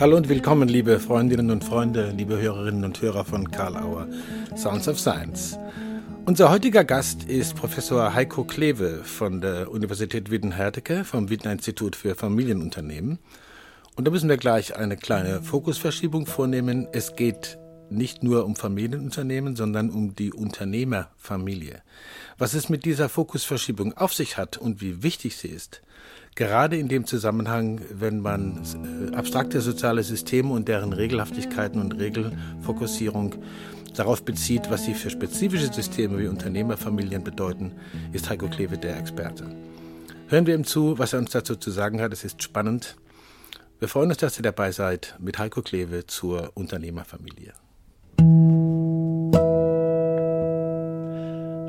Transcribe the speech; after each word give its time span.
Hallo 0.00 0.16
und 0.16 0.30
willkommen, 0.30 0.66
liebe 0.66 0.98
Freundinnen 0.98 1.50
und 1.50 1.62
Freunde, 1.62 2.14
liebe 2.16 2.40
Hörerinnen 2.40 2.84
und 2.84 3.02
Hörer 3.02 3.22
von 3.26 3.50
Karl 3.50 3.76
Auer, 3.76 4.08
Sounds 4.56 4.88
of 4.88 4.98
Science. 4.98 5.58
Unser 6.24 6.50
heutiger 6.50 6.84
Gast 6.84 7.24
ist 7.24 7.54
Professor 7.54 8.14
Heiko 8.14 8.44
Kleve 8.44 9.04
von 9.04 9.42
der 9.42 9.70
Universität 9.70 10.30
Witten-Herdecke 10.30 11.04
vom 11.04 11.28
Witten 11.28 11.52
Institut 11.52 11.96
für 11.96 12.14
Familienunternehmen. 12.14 13.18
Und 13.94 14.06
da 14.06 14.10
müssen 14.10 14.30
wir 14.30 14.38
gleich 14.38 14.74
eine 14.74 14.96
kleine 14.96 15.42
Fokusverschiebung 15.42 16.24
vornehmen. 16.24 16.88
Es 16.92 17.14
geht 17.14 17.58
nicht 17.90 18.22
nur 18.22 18.44
um 18.44 18.56
Familienunternehmen, 18.56 19.56
sondern 19.56 19.90
um 19.90 20.14
die 20.14 20.32
Unternehmerfamilie. 20.32 21.82
Was 22.38 22.54
es 22.54 22.68
mit 22.68 22.84
dieser 22.84 23.08
Fokusverschiebung 23.08 23.96
auf 23.96 24.14
sich 24.14 24.36
hat 24.36 24.56
und 24.56 24.80
wie 24.80 25.02
wichtig 25.02 25.36
sie 25.36 25.48
ist, 25.48 25.82
gerade 26.34 26.76
in 26.76 26.88
dem 26.88 27.06
Zusammenhang, 27.06 27.80
wenn 27.92 28.20
man 28.20 28.62
äh, 29.12 29.14
abstrakte 29.14 29.60
soziale 29.60 30.02
Systeme 30.02 30.52
und 30.52 30.68
deren 30.68 30.92
Regelhaftigkeiten 30.92 31.80
und 31.80 31.98
Regelfokussierung 31.98 33.34
darauf 33.94 34.24
bezieht, 34.24 34.70
was 34.70 34.84
sie 34.84 34.94
für 34.94 35.10
spezifische 35.10 35.72
Systeme 35.72 36.18
wie 36.18 36.28
Unternehmerfamilien 36.28 37.24
bedeuten, 37.24 37.72
ist 38.12 38.30
Heiko 38.30 38.48
Kleve 38.48 38.78
der 38.78 38.96
Experte. 38.98 39.44
Hören 40.28 40.46
wir 40.46 40.54
ihm 40.54 40.64
zu, 40.64 40.98
was 40.98 41.12
er 41.12 41.18
uns 41.18 41.32
dazu 41.32 41.56
zu 41.56 41.70
sagen 41.70 42.00
hat. 42.00 42.12
Es 42.12 42.24
ist 42.24 42.42
spannend. 42.42 42.96
Wir 43.80 43.88
freuen 43.88 44.10
uns, 44.10 44.18
dass 44.18 44.38
ihr 44.38 44.42
dabei 44.42 44.70
seid 44.72 45.16
mit 45.18 45.38
Heiko 45.38 45.62
Kleve 45.62 46.06
zur 46.06 46.52
Unternehmerfamilie. 46.54 47.52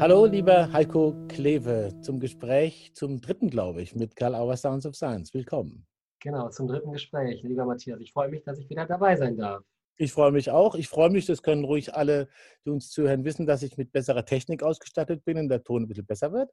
Hallo, 0.02 0.26
lieber 0.26 0.74
Heiko 0.74 1.14
Kleve, 1.28 1.94
zum 2.02 2.20
Gespräch 2.20 2.92
zum 2.96 3.22
dritten, 3.22 3.52
glaube 3.52 3.84
ich, 3.84 3.94
mit 3.94 4.16
Karl 4.16 4.34
Auer 4.34 4.58
Sounds 4.58 4.88
of 4.88 4.96
Science. 4.96 5.32
Willkommen. 5.36 5.86
Genau, 6.20 6.50
zum 6.50 6.68
dritten 6.68 6.92
Gespräch, 6.92 7.44
lieber 7.44 7.66
Matthias. 7.66 8.00
Ich 8.02 8.12
freue 8.12 8.30
mich, 8.30 8.42
dass 8.42 8.58
ich 8.58 8.68
wieder 8.68 8.88
dabei 8.88 9.16
sein 9.16 9.38
darf. 9.38 9.64
Ich 9.98 10.12
freue 10.12 10.32
mich 10.32 10.50
auch. 10.50 10.74
Ich 10.74 10.88
freue 10.88 11.12
mich, 11.12 11.28
das 11.28 11.44
können 11.44 11.64
ruhig 11.66 11.94
alle, 11.94 12.30
die 12.66 12.72
uns 12.72 12.90
zuhören, 12.90 13.26
wissen, 13.26 13.46
dass 13.46 13.62
ich 13.62 13.78
mit 13.78 13.92
besserer 13.92 14.26
Technik 14.26 14.64
ausgestattet 14.64 15.24
bin 15.24 15.38
und 15.38 15.50
der 15.50 15.64
Ton 15.64 15.84
ein 15.84 15.88
bisschen 15.88 16.08
besser 16.08 16.34
wird. 16.34 16.50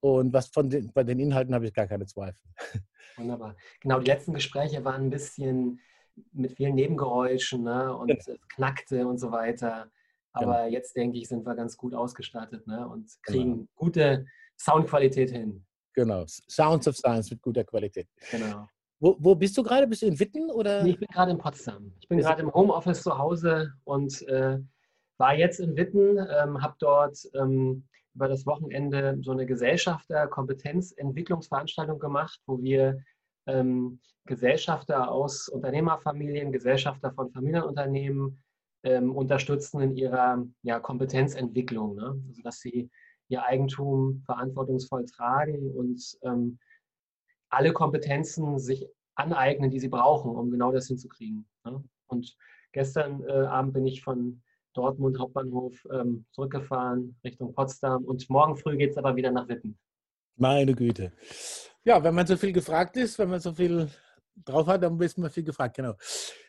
Und 0.00 0.32
was 0.32 0.46
von 0.46 0.70
den, 0.70 0.90
bei 0.94 1.04
den 1.04 1.18
Inhalten 1.18 1.54
habe 1.54 1.66
ich 1.66 1.74
gar 1.74 1.86
keine 1.86 2.06
Zweifel. 2.06 2.40
Wunderbar. 3.18 3.56
Genau, 3.80 3.98
die 4.00 4.06
letzten 4.06 4.32
Gespräche 4.32 4.82
waren 4.86 5.02
ein 5.02 5.10
bisschen 5.10 5.80
mit 6.32 6.52
vielen 6.52 6.76
Nebengeräuschen 6.76 7.62
ne? 7.62 7.94
und 7.94 8.06
genau. 8.06 8.20
es 8.20 8.48
knackte 8.54 9.06
und 9.06 9.18
so 9.18 9.30
weiter. 9.30 9.90
Aber 10.34 10.64
genau. 10.64 10.66
jetzt 10.66 10.96
denke 10.96 11.18
ich, 11.18 11.28
sind 11.28 11.46
wir 11.46 11.54
ganz 11.54 11.76
gut 11.76 11.94
ausgestattet 11.94 12.66
ne? 12.66 12.86
und 12.86 13.10
kriegen 13.22 13.54
genau. 13.54 13.68
gute 13.76 14.26
Soundqualität 14.60 15.30
hin. 15.30 15.64
Genau, 15.94 16.24
Sounds 16.26 16.86
of 16.88 16.96
Science 16.96 17.30
mit 17.30 17.40
guter 17.40 17.64
Qualität. 17.64 18.08
Genau. 18.30 18.66
Wo, 18.98 19.16
wo 19.18 19.34
bist 19.34 19.56
du 19.56 19.62
gerade? 19.62 19.86
Bist 19.86 20.02
du 20.02 20.06
in 20.06 20.18
Witten? 20.18 20.50
Oder? 20.50 20.82
Nee, 20.82 20.90
ich 20.90 20.98
bin 20.98 21.08
gerade 21.12 21.30
in 21.30 21.38
Potsdam. 21.38 21.94
Ich 22.00 22.08
bin 22.08 22.18
gerade 22.18 22.42
im 22.42 22.52
Homeoffice 22.52 23.02
zu 23.02 23.16
Hause 23.16 23.72
und 23.84 24.20
äh, 24.28 24.58
war 25.18 25.34
jetzt 25.34 25.60
in 25.60 25.76
Witten, 25.76 26.18
ähm, 26.18 26.60
habe 26.62 26.74
dort 26.78 27.18
ähm, 27.34 27.86
über 28.14 28.28
das 28.28 28.46
Wochenende 28.46 29.18
so 29.22 29.32
eine 29.32 29.46
Gesellschafter-Kompetenzentwicklungsveranstaltung 29.46 31.98
gemacht, 31.98 32.40
wo 32.46 32.62
wir 32.62 33.02
ähm, 33.46 34.00
Gesellschafter 34.26 35.10
aus 35.10 35.48
Unternehmerfamilien, 35.48 36.50
Gesellschafter 36.50 37.12
von 37.12 37.30
Familienunternehmen 37.30 38.42
ähm, 38.84 39.14
unterstützen 39.14 39.80
in 39.80 39.96
ihrer 39.96 40.46
ja, 40.62 40.78
Kompetenzentwicklung. 40.78 41.96
Ne? 41.96 42.22
Also, 42.28 42.42
dass 42.42 42.60
sie 42.60 42.90
ihr 43.28 43.42
Eigentum 43.42 44.22
verantwortungsvoll 44.26 45.06
tragen 45.06 45.70
und 45.70 46.00
ähm, 46.22 46.58
alle 47.48 47.72
Kompetenzen 47.72 48.58
sich 48.58 48.86
aneignen, 49.14 49.70
die 49.70 49.80
sie 49.80 49.88
brauchen, 49.88 50.34
um 50.36 50.50
genau 50.50 50.72
das 50.72 50.86
hinzukriegen. 50.86 51.46
Ne? 51.64 51.82
Und 52.06 52.36
gestern 52.72 53.24
äh, 53.24 53.32
Abend 53.32 53.72
bin 53.72 53.86
ich 53.86 54.02
von 54.02 54.42
Dortmund 54.74 55.18
Hauptbahnhof 55.18 55.86
ähm, 55.92 56.26
zurückgefahren 56.32 57.16
Richtung 57.24 57.54
Potsdam 57.54 58.04
und 58.04 58.28
morgen 58.28 58.56
früh 58.56 58.76
geht 58.76 58.90
es 58.90 58.98
aber 58.98 59.16
wieder 59.16 59.30
nach 59.30 59.48
Witten. 59.48 59.78
Meine 60.36 60.74
Güte. 60.74 61.12
Ja, 61.84 62.02
wenn 62.02 62.14
man 62.14 62.26
so 62.26 62.36
viel 62.36 62.52
gefragt 62.52 62.96
ist, 62.96 63.18
wenn 63.18 63.30
man 63.30 63.40
so 63.40 63.52
viel 63.52 63.88
drauf 64.44 64.66
hat, 64.66 64.82
dann 64.82 65.00
ist 65.00 65.18
man 65.18 65.30
viel 65.30 65.44
gefragt, 65.44 65.76
genau. 65.76 65.94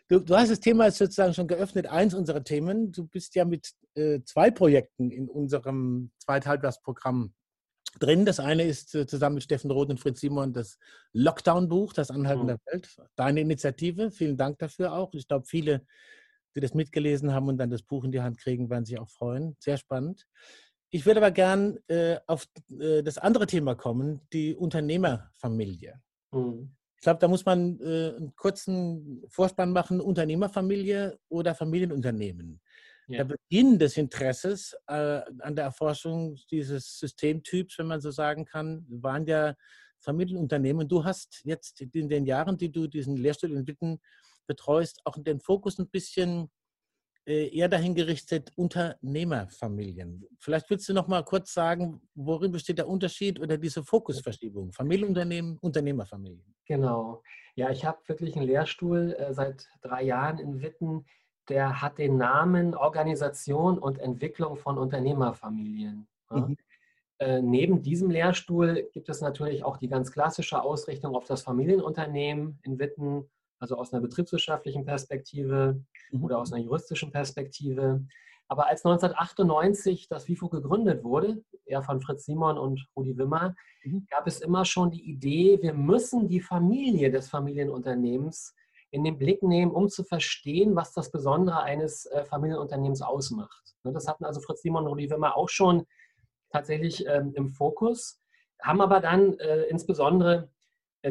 Du, 0.08 0.20
du 0.20 0.36
hast 0.36 0.52
das 0.52 0.60
Thema 0.60 0.92
sozusagen 0.92 1.34
schon 1.34 1.48
geöffnet, 1.48 1.88
eins 1.88 2.14
unserer 2.14 2.44
Themen. 2.44 2.92
Du 2.92 3.08
bist 3.08 3.34
ja 3.36 3.46
mit 3.46 3.72
äh, 3.96 4.22
zwei 4.24 4.52
Projekten 4.52 5.10
in 5.10 5.30
unserem 5.30 6.12
Zweithalbjahresprogramm 6.20 7.34
drin. 8.00 8.26
Das 8.26 8.40
eine 8.40 8.64
ist 8.64 8.94
äh, 8.94 9.08
zusammen 9.08 9.36
mit 9.36 9.44
Steffen 9.44 9.72
Roth 9.72 9.90
und 9.90 10.00
Fritz 10.00 10.22
Simon 10.22 10.54
das 10.54 10.78
Lockdown-Buch, 11.14 11.94
das 11.94 12.12
Anhalten 12.12 12.44
mhm. 12.44 12.48
der 12.48 12.60
Welt. 12.66 12.96
Deine 13.16 13.42
Initiative, 13.42 14.12
vielen 14.12 14.38
Dank 14.38 14.60
dafür 14.60 14.94
auch. 14.94 15.14
Ich 15.14 15.28
glaube, 15.28 15.46
viele, 15.48 15.86
die 16.56 16.60
das 16.60 16.74
mitgelesen 16.74 17.34
haben 17.34 17.48
und 17.48 17.58
dann 17.58 17.70
das 17.70 17.84
Buch 17.84 18.04
in 18.04 18.12
die 18.12 18.22
Hand 18.22 18.38
kriegen, 18.38 18.70
werden 18.70 18.86
sich 18.86 19.00
auch 19.00 19.10
freuen. 19.10 19.56
Sehr 19.60 19.78
spannend. 19.78 20.28
Ich 20.92 21.06
würde 21.06 21.20
aber 21.20 21.32
gern 21.32 21.80
äh, 21.88 22.18
auf 22.28 22.48
äh, 22.80 23.02
das 23.02 23.18
andere 23.18 23.48
Thema 23.48 23.76
kommen, 23.76 24.22
die 24.32 24.56
Unternehmerfamilie. 24.56 26.00
Mhm. 26.32 26.76
Ich 26.98 27.02
glaube, 27.02 27.20
da 27.20 27.28
muss 27.28 27.46
man 27.46 27.80
äh, 27.82 28.16
einen 28.16 28.36
kurzen 28.36 29.24
Vorspann 29.28 29.72
machen, 29.72 30.02
Unternehmerfamilie 30.02 31.20
oder 31.30 31.54
Familienunternehmen. 31.54 32.62
Ja. 33.08 33.24
Der 33.24 33.36
Beginn 33.36 33.78
des 33.78 33.98
Interesses 33.98 34.76
äh, 34.88 35.22
an 35.40 35.56
der 35.56 35.66
Erforschung 35.66 36.38
dieses 36.50 36.98
Systemtyps, 36.98 37.78
wenn 37.78 37.88
man 37.88 38.02
so 38.02 38.10
sagen 38.10 38.46
kann, 38.46 38.86
waren 38.90 39.26
ja 39.28 39.56
Familienunternehmen. 40.00 40.88
Du 40.88 41.04
hast 41.04 41.42
jetzt 41.44 41.82
in 41.82 42.10
den 42.10 42.26
Jahren, 42.26 42.58
die 42.58 42.72
du 42.72 42.88
diesen 42.88 43.18
Lehrstuhl 43.18 43.52
in 43.52 43.68
Witten 43.68 44.00
betreust, 44.48 45.02
auch 45.04 45.18
den 45.18 45.40
Fokus 45.40 45.78
ein 45.78 45.90
bisschen 45.90 46.50
eher 47.26 47.68
dahin 47.68 47.96
gerichtet, 47.96 48.52
Unternehmerfamilien. 48.56 50.26
Vielleicht 50.40 50.70
willst 50.70 50.88
du 50.90 50.94
noch 50.94 51.08
mal 51.08 51.24
kurz 51.24 51.54
sagen, 51.54 52.02
worin 52.14 52.52
besteht 52.52 52.78
der 52.78 52.88
Unterschied 52.88 53.40
oder 53.40 53.58
diese 53.58 53.84
Fokusverschiebung? 53.84 54.72
Familienunternehmen, 54.72 55.58
Unternehmerfamilien. 55.60 56.54
Genau. 56.68 57.24
Ja, 57.56 57.70
ich 57.72 57.86
habe 57.86 58.00
wirklich 58.08 58.36
einen 58.36 58.46
Lehrstuhl 58.46 59.16
äh, 59.18 59.34
seit 59.34 59.68
drei 59.82 60.04
Jahren 60.04 60.40
in 60.40 60.62
Witten, 60.62 61.06
der 61.50 61.82
hat 61.82 61.98
den 61.98 62.18
Namen 62.18 62.76
Organisation 62.76 63.78
und 63.78 64.00
Entwicklung 64.00 64.56
von 64.56 64.78
Unternehmerfamilien. 64.78 66.08
Ja. 66.32 66.38
Mhm. 66.38 66.58
Äh, 67.18 67.42
neben 67.42 67.82
diesem 67.82 68.10
Lehrstuhl 68.10 68.90
gibt 68.92 69.08
es 69.10 69.22
natürlich 69.22 69.64
auch 69.64 69.78
die 69.78 69.88
ganz 69.88 70.12
klassische 70.12 70.62
Ausrichtung 70.62 71.16
auf 71.16 71.26
das 71.26 71.44
Familienunternehmen 71.44 72.60
in 72.64 72.78
Witten, 72.78 73.30
also 73.60 73.78
aus 73.78 73.94
einer 73.94 74.02
betriebswirtschaftlichen 74.02 74.86
Perspektive 74.86 75.82
mhm. 76.12 76.24
oder 76.24 76.40
aus 76.40 76.52
einer 76.52 76.64
juristischen 76.64 77.12
Perspektive. 77.12 78.06
Aber 78.48 78.68
als 78.68 78.86
1998 78.86 80.08
das 80.08 80.28
WIFO 80.28 80.50
gegründet 80.50 81.04
wurde, 81.04 81.44
ja 81.66 81.82
von 81.82 82.02
Fritz 82.02 82.26
Simon 82.26 82.58
und 82.58 82.88
Rudi 82.96 83.18
Wimmer, 83.18 83.56
mhm. 83.84 84.06
gab 84.10 84.28
es 84.28 84.42
immer 84.42 84.66
schon 84.66 84.92
die 84.92 85.04
Idee, 85.04 85.60
wir 85.62 85.74
müssen 85.74 86.28
die 86.28 86.42
Familie 86.42 87.12
des 87.12 87.30
Familienunternehmens 87.30 88.54
in 88.92 89.04
den 89.04 89.18
Blick 89.18 89.44
nehmen, 89.44 89.72
um 89.72 89.90
zu 89.90 90.04
verstehen, 90.04 90.76
was 90.76 90.94
das 90.94 91.12
Besondere 91.12 91.64
eines 91.64 92.06
äh, 92.06 92.24
Familienunternehmens 92.26 93.02
ausmacht. 93.02 93.76
Ne, 93.84 93.92
das 93.92 94.08
hatten 94.08 94.26
also 94.26 94.42
Fritz 94.42 94.62
Simon 94.62 94.84
und 94.84 94.90
Rudi 94.90 95.10
Wimmer 95.10 95.36
auch 95.36 95.50
schon 95.50 95.86
tatsächlich 96.52 97.06
ähm, 97.08 97.34
im 97.36 97.50
Fokus, 97.50 98.22
haben 98.62 98.80
aber 98.80 99.02
dann 99.02 99.38
äh, 99.40 99.64
insbesondere 99.64 100.50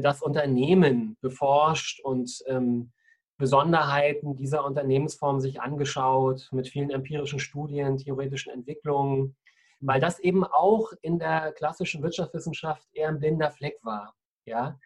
das 0.00 0.22
Unternehmen 0.22 1.16
beforscht 1.20 2.00
und 2.00 2.42
ähm, 2.46 2.92
Besonderheiten 3.36 4.36
dieser 4.36 4.64
Unternehmensform 4.64 5.40
sich 5.40 5.60
angeschaut, 5.60 6.48
mit 6.52 6.68
vielen 6.68 6.90
empirischen 6.90 7.40
Studien, 7.40 7.98
theoretischen 7.98 8.52
Entwicklungen, 8.52 9.36
weil 9.80 10.00
das 10.00 10.20
eben 10.20 10.44
auch 10.44 10.92
in 11.02 11.18
der 11.18 11.52
klassischen 11.52 12.02
Wirtschaftswissenschaft 12.02 12.86
eher 12.92 13.08
ein 13.08 13.18
blinder 13.18 13.50
Fleck 13.50 13.78
war. 13.82 14.14
Ja? 14.46 14.78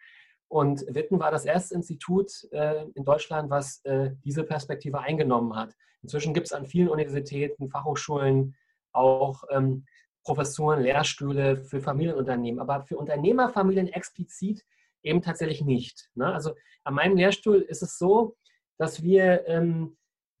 Und 0.47 0.83
Witten 0.87 1.19
war 1.19 1.29
das 1.29 1.45
erste 1.45 1.75
Institut 1.75 2.31
äh, 2.51 2.85
in 2.95 3.05
Deutschland, 3.05 3.51
was 3.51 3.81
äh, 3.85 4.11
diese 4.25 4.43
Perspektive 4.43 4.99
eingenommen 4.99 5.55
hat. 5.55 5.75
Inzwischen 6.01 6.33
gibt 6.33 6.47
es 6.47 6.53
an 6.53 6.65
vielen 6.65 6.89
Universitäten, 6.89 7.69
Fachhochschulen 7.69 8.55
auch 8.91 9.43
ähm, 9.51 9.85
Professuren, 10.23 10.81
Lehrstühle 10.81 11.57
für 11.57 11.81
Familienunternehmen, 11.81 12.59
aber 12.59 12.81
für 12.81 12.97
Unternehmerfamilien 12.97 13.87
explizit 13.87 14.65
eben 15.03 15.21
tatsächlich 15.21 15.61
nicht. 15.61 16.09
Ne? 16.15 16.31
Also 16.31 16.53
an 16.83 16.93
meinem 16.93 17.15
Lehrstuhl 17.15 17.61
ist 17.61 17.81
es 17.81 17.97
so, 17.97 18.35
dass 18.77 19.03
wir 19.03 19.47
ähm, 19.47 19.97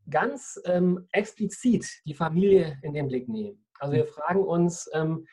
ganz 0.09 0.59
ähm, 0.65 1.07
explizit 1.11 1.87
die 2.05 2.13
Familie 2.13 2.79
in 2.81 2.93
den 2.93 3.07
Blick 3.07 3.27
nehmen. 3.27 3.65
Also 3.79 3.93
wir 3.93 4.05
fragen 4.05 4.43
uns, 4.43 4.89
ähm, 4.93 5.27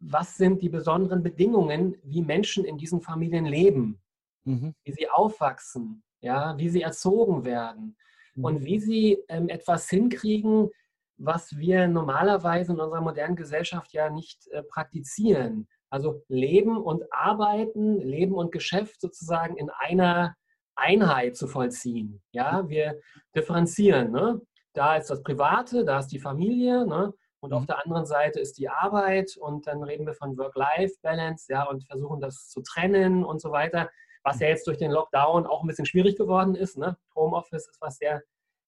was 0.00 0.36
sind 0.36 0.62
die 0.62 0.68
besonderen 0.68 1.22
Bedingungen, 1.22 1.96
wie 2.02 2.22
Menschen 2.22 2.64
in 2.64 2.76
diesen 2.76 3.00
Familien 3.00 3.44
leben? 3.44 4.02
mhm. 4.44 4.74
wie 4.84 4.92
sie 4.92 5.08
aufwachsen, 5.08 6.02
ja, 6.20 6.56
wie 6.58 6.68
sie 6.68 6.82
erzogen 6.82 7.44
werden 7.44 7.96
mhm. 8.34 8.44
und 8.44 8.64
wie 8.64 8.78
sie 8.78 9.18
ähm, 9.28 9.48
etwas 9.48 9.88
hinkriegen, 9.88 10.70
was 11.16 11.56
wir 11.56 11.86
normalerweise 11.88 12.72
in 12.72 12.80
unserer 12.80 13.00
modernen 13.00 13.36
Gesellschaft 13.36 13.92
ja 13.92 14.10
nicht 14.10 14.48
äh, 14.48 14.62
praktizieren. 14.62 15.68
Also 15.92 16.22
Leben 16.28 16.78
und 16.78 17.04
Arbeiten, 17.12 18.00
Leben 18.00 18.34
und 18.34 18.50
Geschäft 18.50 18.98
sozusagen 19.02 19.58
in 19.58 19.68
einer 19.68 20.34
Einheit 20.74 21.36
zu 21.36 21.46
vollziehen. 21.46 22.22
Ja, 22.32 22.66
wir 22.66 22.98
differenzieren. 23.36 24.10
Ne? 24.10 24.40
Da 24.72 24.96
ist 24.96 25.10
das 25.10 25.22
Private, 25.22 25.84
da 25.84 25.98
ist 25.98 26.08
die 26.08 26.18
Familie, 26.18 26.86
ne? 26.86 27.12
und 27.40 27.50
mhm. 27.50 27.56
auf 27.56 27.66
der 27.66 27.84
anderen 27.84 28.06
Seite 28.06 28.40
ist 28.40 28.56
die 28.56 28.70
Arbeit 28.70 29.36
und 29.36 29.66
dann 29.66 29.82
reden 29.82 30.06
wir 30.06 30.14
von 30.14 30.38
Work-Life-Balance, 30.38 31.52
ja, 31.52 31.64
und 31.64 31.84
versuchen 31.84 32.22
das 32.22 32.48
zu 32.48 32.62
trennen 32.62 33.22
und 33.22 33.42
so 33.42 33.50
weiter, 33.50 33.90
was 34.22 34.40
ja 34.40 34.48
jetzt 34.48 34.66
durch 34.68 34.78
den 34.78 34.92
Lockdown 34.92 35.46
auch 35.46 35.62
ein 35.62 35.66
bisschen 35.66 35.84
schwierig 35.84 36.16
geworden 36.16 36.54
ist. 36.54 36.78
Ne? 36.78 36.96
Homeoffice 37.14 37.68
ist 37.68 37.82
was 37.82 37.98
sehr 37.98 38.22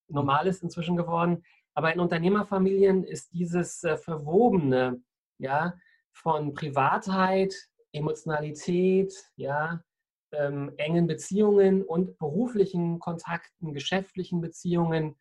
Normales 0.09 0.63
inzwischen 0.63 0.97
geworden. 0.97 1.43
Aber 1.73 1.91
in 1.91 2.01
Unternehmerfamilien 2.01 3.03
ist 3.03 3.33
dieses 3.33 3.83
äh, 3.83 3.97
Verwobene, 3.97 5.01
ja, 5.39 5.75
von 6.15 6.55
Privatheit, 6.55 7.55
Emotionalität, 7.93 9.15
ja, 9.37 9.85
ähm, 10.33 10.73
engen 10.79 11.07
Beziehungen 11.07 11.83
und 11.83 12.19
beruflichen 12.19 12.99
Kontakten, 12.99 13.75
geschäftlichen 13.75 14.41
Beziehungen, 14.41 15.17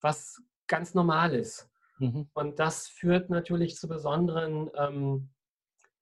was 0.00 0.42
ganz 0.66 0.94
normal 0.94 1.34
ist. 1.34 1.68
Mhm. 1.98 2.28
Und 2.34 2.58
das 2.58 2.88
führt 2.88 3.30
natürlich 3.30 3.76
zu 3.76 3.88
besonderen, 3.88 4.70
ähm, 4.74 5.30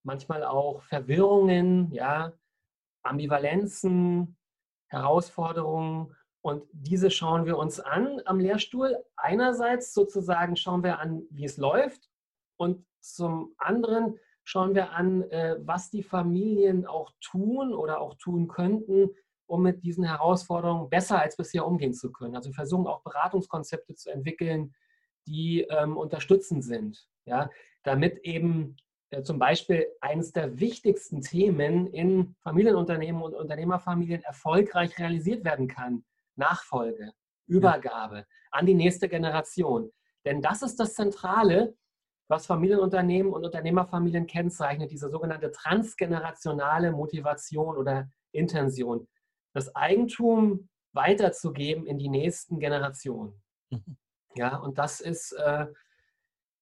manchmal 0.02 0.44
auch 0.44 0.82
Verwirrungen, 0.82 1.92
ja, 1.92 2.32
Ambivalenzen, 3.02 4.36
Herausforderungen. 4.88 6.14
Und 6.40 6.64
diese 6.72 7.10
schauen 7.10 7.44
wir 7.46 7.58
uns 7.58 7.80
an 7.80 8.20
am 8.24 8.40
Lehrstuhl. 8.40 8.96
Einerseits 9.16 9.92
sozusagen 9.92 10.56
schauen 10.56 10.82
wir 10.82 10.98
an, 10.98 11.22
wie 11.30 11.44
es 11.44 11.56
läuft. 11.56 12.08
Und 12.56 12.86
zum 13.00 13.54
anderen 13.58 14.18
schauen 14.48 14.74
wir 14.74 14.92
an, 14.92 15.24
äh, 15.30 15.56
was 15.60 15.90
die 15.90 16.02
Familien 16.02 16.86
auch 16.86 17.12
tun 17.20 17.74
oder 17.74 18.00
auch 18.00 18.14
tun 18.14 18.48
könnten, 18.48 19.10
um 19.44 19.62
mit 19.62 19.84
diesen 19.84 20.04
Herausforderungen 20.04 20.88
besser 20.88 21.20
als 21.20 21.36
bisher 21.36 21.66
umgehen 21.66 21.92
zu 21.92 22.10
können. 22.10 22.34
Also 22.34 22.48
wir 22.48 22.54
versuchen 22.54 22.86
auch 22.86 23.02
Beratungskonzepte 23.02 23.94
zu 23.94 24.10
entwickeln, 24.10 24.74
die 25.26 25.66
ähm, 25.68 25.98
unterstützend 25.98 26.64
sind, 26.64 27.06
ja, 27.26 27.50
damit 27.82 28.20
eben 28.24 28.78
äh, 29.10 29.22
zum 29.22 29.38
Beispiel 29.38 29.86
eines 30.00 30.32
der 30.32 30.58
wichtigsten 30.58 31.20
Themen 31.20 31.86
in 31.86 32.34
Familienunternehmen 32.40 33.20
und 33.20 33.34
Unternehmerfamilien 33.34 34.22
erfolgreich 34.22 34.98
realisiert 34.98 35.44
werden 35.44 35.68
kann. 35.68 36.06
Nachfolge, 36.36 37.12
Übergabe 37.46 38.16
ja. 38.16 38.24
an 38.52 38.64
die 38.64 38.74
nächste 38.74 39.10
Generation. 39.10 39.92
Denn 40.24 40.40
das 40.40 40.62
ist 40.62 40.80
das 40.80 40.94
Zentrale, 40.94 41.76
was 42.28 42.46
Familienunternehmen 42.46 43.32
und 43.32 43.44
Unternehmerfamilien 43.44 44.26
kennzeichnet, 44.26 44.90
diese 44.90 45.08
sogenannte 45.08 45.50
transgenerationale 45.50 46.92
Motivation 46.92 47.76
oder 47.76 48.08
Intention, 48.32 49.08
das 49.54 49.74
Eigentum 49.74 50.68
weiterzugeben 50.92 51.86
in 51.86 51.98
die 51.98 52.08
nächsten 52.08 52.60
Generationen. 52.60 53.42
Mhm. 53.70 53.96
Ja, 54.36 54.56
und 54.58 54.78
das 54.78 55.00
ist 55.00 55.32
äh, 55.32 55.66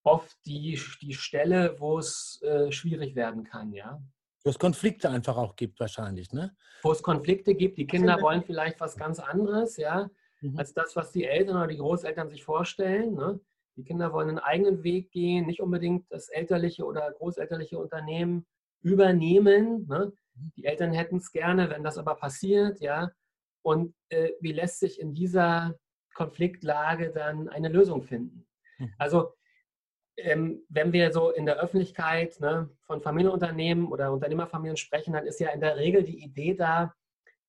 oft 0.05 0.37
die, 0.47 0.81
die 1.03 1.15
Stelle, 1.15 1.79
wo 1.79 1.99
es 1.99 2.41
äh, 2.43 2.71
schwierig 2.71 3.17
werden 3.17 3.45
kann, 3.45 3.73
ja. 3.73 4.01
Wo 4.45 4.51
es 4.51 4.59
Konflikte 4.59 5.11
einfach 5.11 5.37
auch 5.37 5.57
gibt, 5.57 5.81
wahrscheinlich, 5.81 6.33
ne? 6.33 6.57
Wo 6.83 6.93
es 6.93 7.03
Konflikte 7.03 7.55
gibt. 7.57 7.79
Die 7.79 7.87
Kinder 7.87 8.21
wollen 8.23 8.45
vielleicht 8.45 8.81
was 8.81 8.97
ganz 8.97 9.19
anderes, 9.19 9.77
ja, 9.77 10.09
mhm. 10.41 10.57
als 10.57 10.73
das, 10.73 10.95
was 10.95 11.11
die 11.11 11.25
Eltern 11.25 11.57
oder 11.57 11.67
die 11.67 11.79
Großeltern 11.79 12.29
sich 12.29 12.45
vorstellen. 12.45 13.15
Ne? 13.15 13.41
Die 13.77 13.85
Kinder 13.85 14.13
wollen 14.13 14.31
einen 14.31 14.39
eigenen 14.39 14.83
Weg 14.83 15.11
gehen, 15.11 15.47
nicht 15.47 15.61
unbedingt 15.61 16.11
das 16.11 16.29
elterliche 16.29 16.85
oder 16.85 17.11
großelterliche 17.13 17.79
Unternehmen 17.79 18.47
übernehmen. 18.83 19.87
Ne? 19.87 20.13
Mhm. 20.35 20.53
Die 20.57 20.65
Eltern 20.65 20.93
hätten 20.93 21.17
es 21.17 21.31
gerne, 21.33 21.71
wenn 21.71 21.85
das 21.85 21.99
aber 21.99 22.15
passiert, 22.15 22.81
ja. 22.81 23.11
Und 23.63 23.95
äh, 24.11 24.31
wie 24.41 24.53
lässt 24.53 24.79
sich 24.79 25.01
in 25.01 25.13
dieser 25.13 25.75
Konfliktlage 26.15 27.11
dann 27.11 27.49
eine 27.49 27.69
Lösung 27.69 28.03
finden? 28.03 28.47
Mhm. 28.79 28.95
Also 28.99 29.33
ähm, 30.17 30.65
wenn 30.69 30.93
wir 30.93 31.13
so 31.13 31.31
in 31.31 31.45
der 31.45 31.59
Öffentlichkeit 31.59 32.41
ne, 32.41 32.71
von 32.87 33.03
Familienunternehmen 33.03 33.89
oder 33.89 34.13
Unternehmerfamilien 34.13 34.77
sprechen, 34.77 35.13
dann 35.13 35.27
ist 35.27 35.41
ja 35.41 35.51
in 35.51 35.61
der 35.61 35.77
Regel 35.77 36.03
die 36.03 36.23
Idee 36.23 36.55
da, 36.55 36.95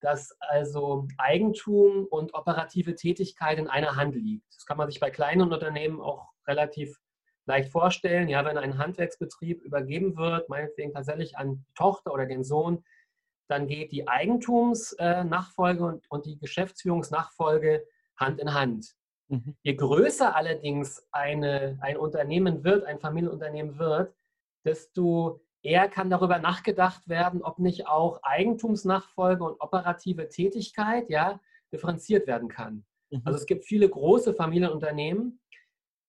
dass 0.02 0.36
also 0.40 1.08
Eigentum 1.18 2.06
und 2.10 2.34
operative 2.34 2.96
Tätigkeit 2.96 3.58
in 3.58 3.68
einer 3.68 3.96
Hand 3.96 4.16
liegt. 4.16 4.46
Das 4.54 4.66
kann 4.66 4.78
man 4.78 4.90
sich 4.90 5.00
bei 5.00 5.10
kleinen 5.10 5.52
Unternehmen 5.52 6.02
auch 6.02 6.30
relativ 6.48 7.00
leicht 7.46 7.72
vorstellen. 7.72 8.30
Ja, 8.30 8.46
wenn 8.46 8.58
ein 8.58 8.78
Handwerksbetrieb 8.78 9.62
übergeben 9.64 10.18
wird, 10.18 10.50
meinetwegen 10.50 10.94
tatsächlich 10.94 11.38
an 11.38 11.66
die 11.68 11.74
Tochter 11.74 12.14
oder 12.14 12.26
den 12.26 12.44
Sohn, 12.44 12.84
dann 13.48 13.68
geht 13.68 13.92
die 13.92 14.08
Eigentumsnachfolge 14.08 15.84
und, 15.84 16.06
und 16.10 16.26
die 16.26 16.38
Geschäftsführungsnachfolge 16.38 17.86
Hand 18.18 18.40
in 18.40 18.54
Hand. 18.54 18.94
Mhm. 19.30 19.56
Je 19.64 19.76
größer 19.76 20.36
allerdings 20.36 21.08
eine, 21.12 21.78
ein 21.82 21.98
Unternehmen 21.98 22.64
wird, 22.64 22.86
ein 22.86 23.00
Familienunternehmen 23.00 23.80
wird, 23.80 24.14
desto 24.66 25.42
eher 25.64 25.90
kann 25.90 26.10
darüber 26.10 26.40
nachgedacht 26.40 27.08
werden, 27.08 27.42
ob 27.42 27.60
nicht 27.60 27.88
auch 27.88 28.22
Eigentumsnachfolge 28.24 29.44
und 29.44 29.60
operative 29.60 30.30
Tätigkeit 30.30 31.10
ja, 31.10 31.40
differenziert 31.72 32.28
werden 32.28 32.48
kann. 32.48 32.86
Mhm. 33.10 33.22
Also 33.26 33.40
es 33.40 33.46
gibt 33.46 33.66
viele 33.66 33.90
große 33.90 34.34
Familienunternehmen, 34.34 35.40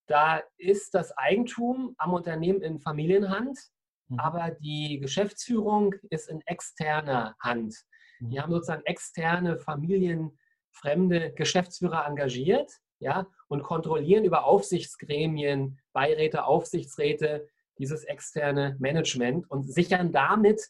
da 0.09 0.41
ist 0.57 0.95
das 0.95 1.15
Eigentum 1.17 1.93
am 1.99 2.13
Unternehmen 2.13 2.61
in 2.61 2.79
Familienhand, 2.79 3.59
mhm. 4.07 4.19
aber 4.19 4.49
die 4.49 4.99
Geschäftsführung 4.99 5.93
ist 6.09 6.29
in 6.29 6.41
externer 6.47 7.35
Hand. 7.39 7.75
Die 8.19 8.37
mhm. 8.37 8.41
haben 8.41 8.51
sozusagen 8.51 8.85
externe 8.85 9.59
familienfremde 9.59 11.33
Geschäftsführer 11.33 12.07
engagiert 12.07 12.71
ja, 12.99 13.27
und 13.47 13.61
kontrollieren 13.61 14.25
über 14.25 14.45
Aufsichtsgremien, 14.45 15.79
Beiräte, 15.93 16.45
Aufsichtsräte 16.45 17.47
dieses 17.79 18.03
externe 18.03 18.75
Management 18.79 19.49
und 19.49 19.63
sichern 19.63 20.11
damit 20.11 20.69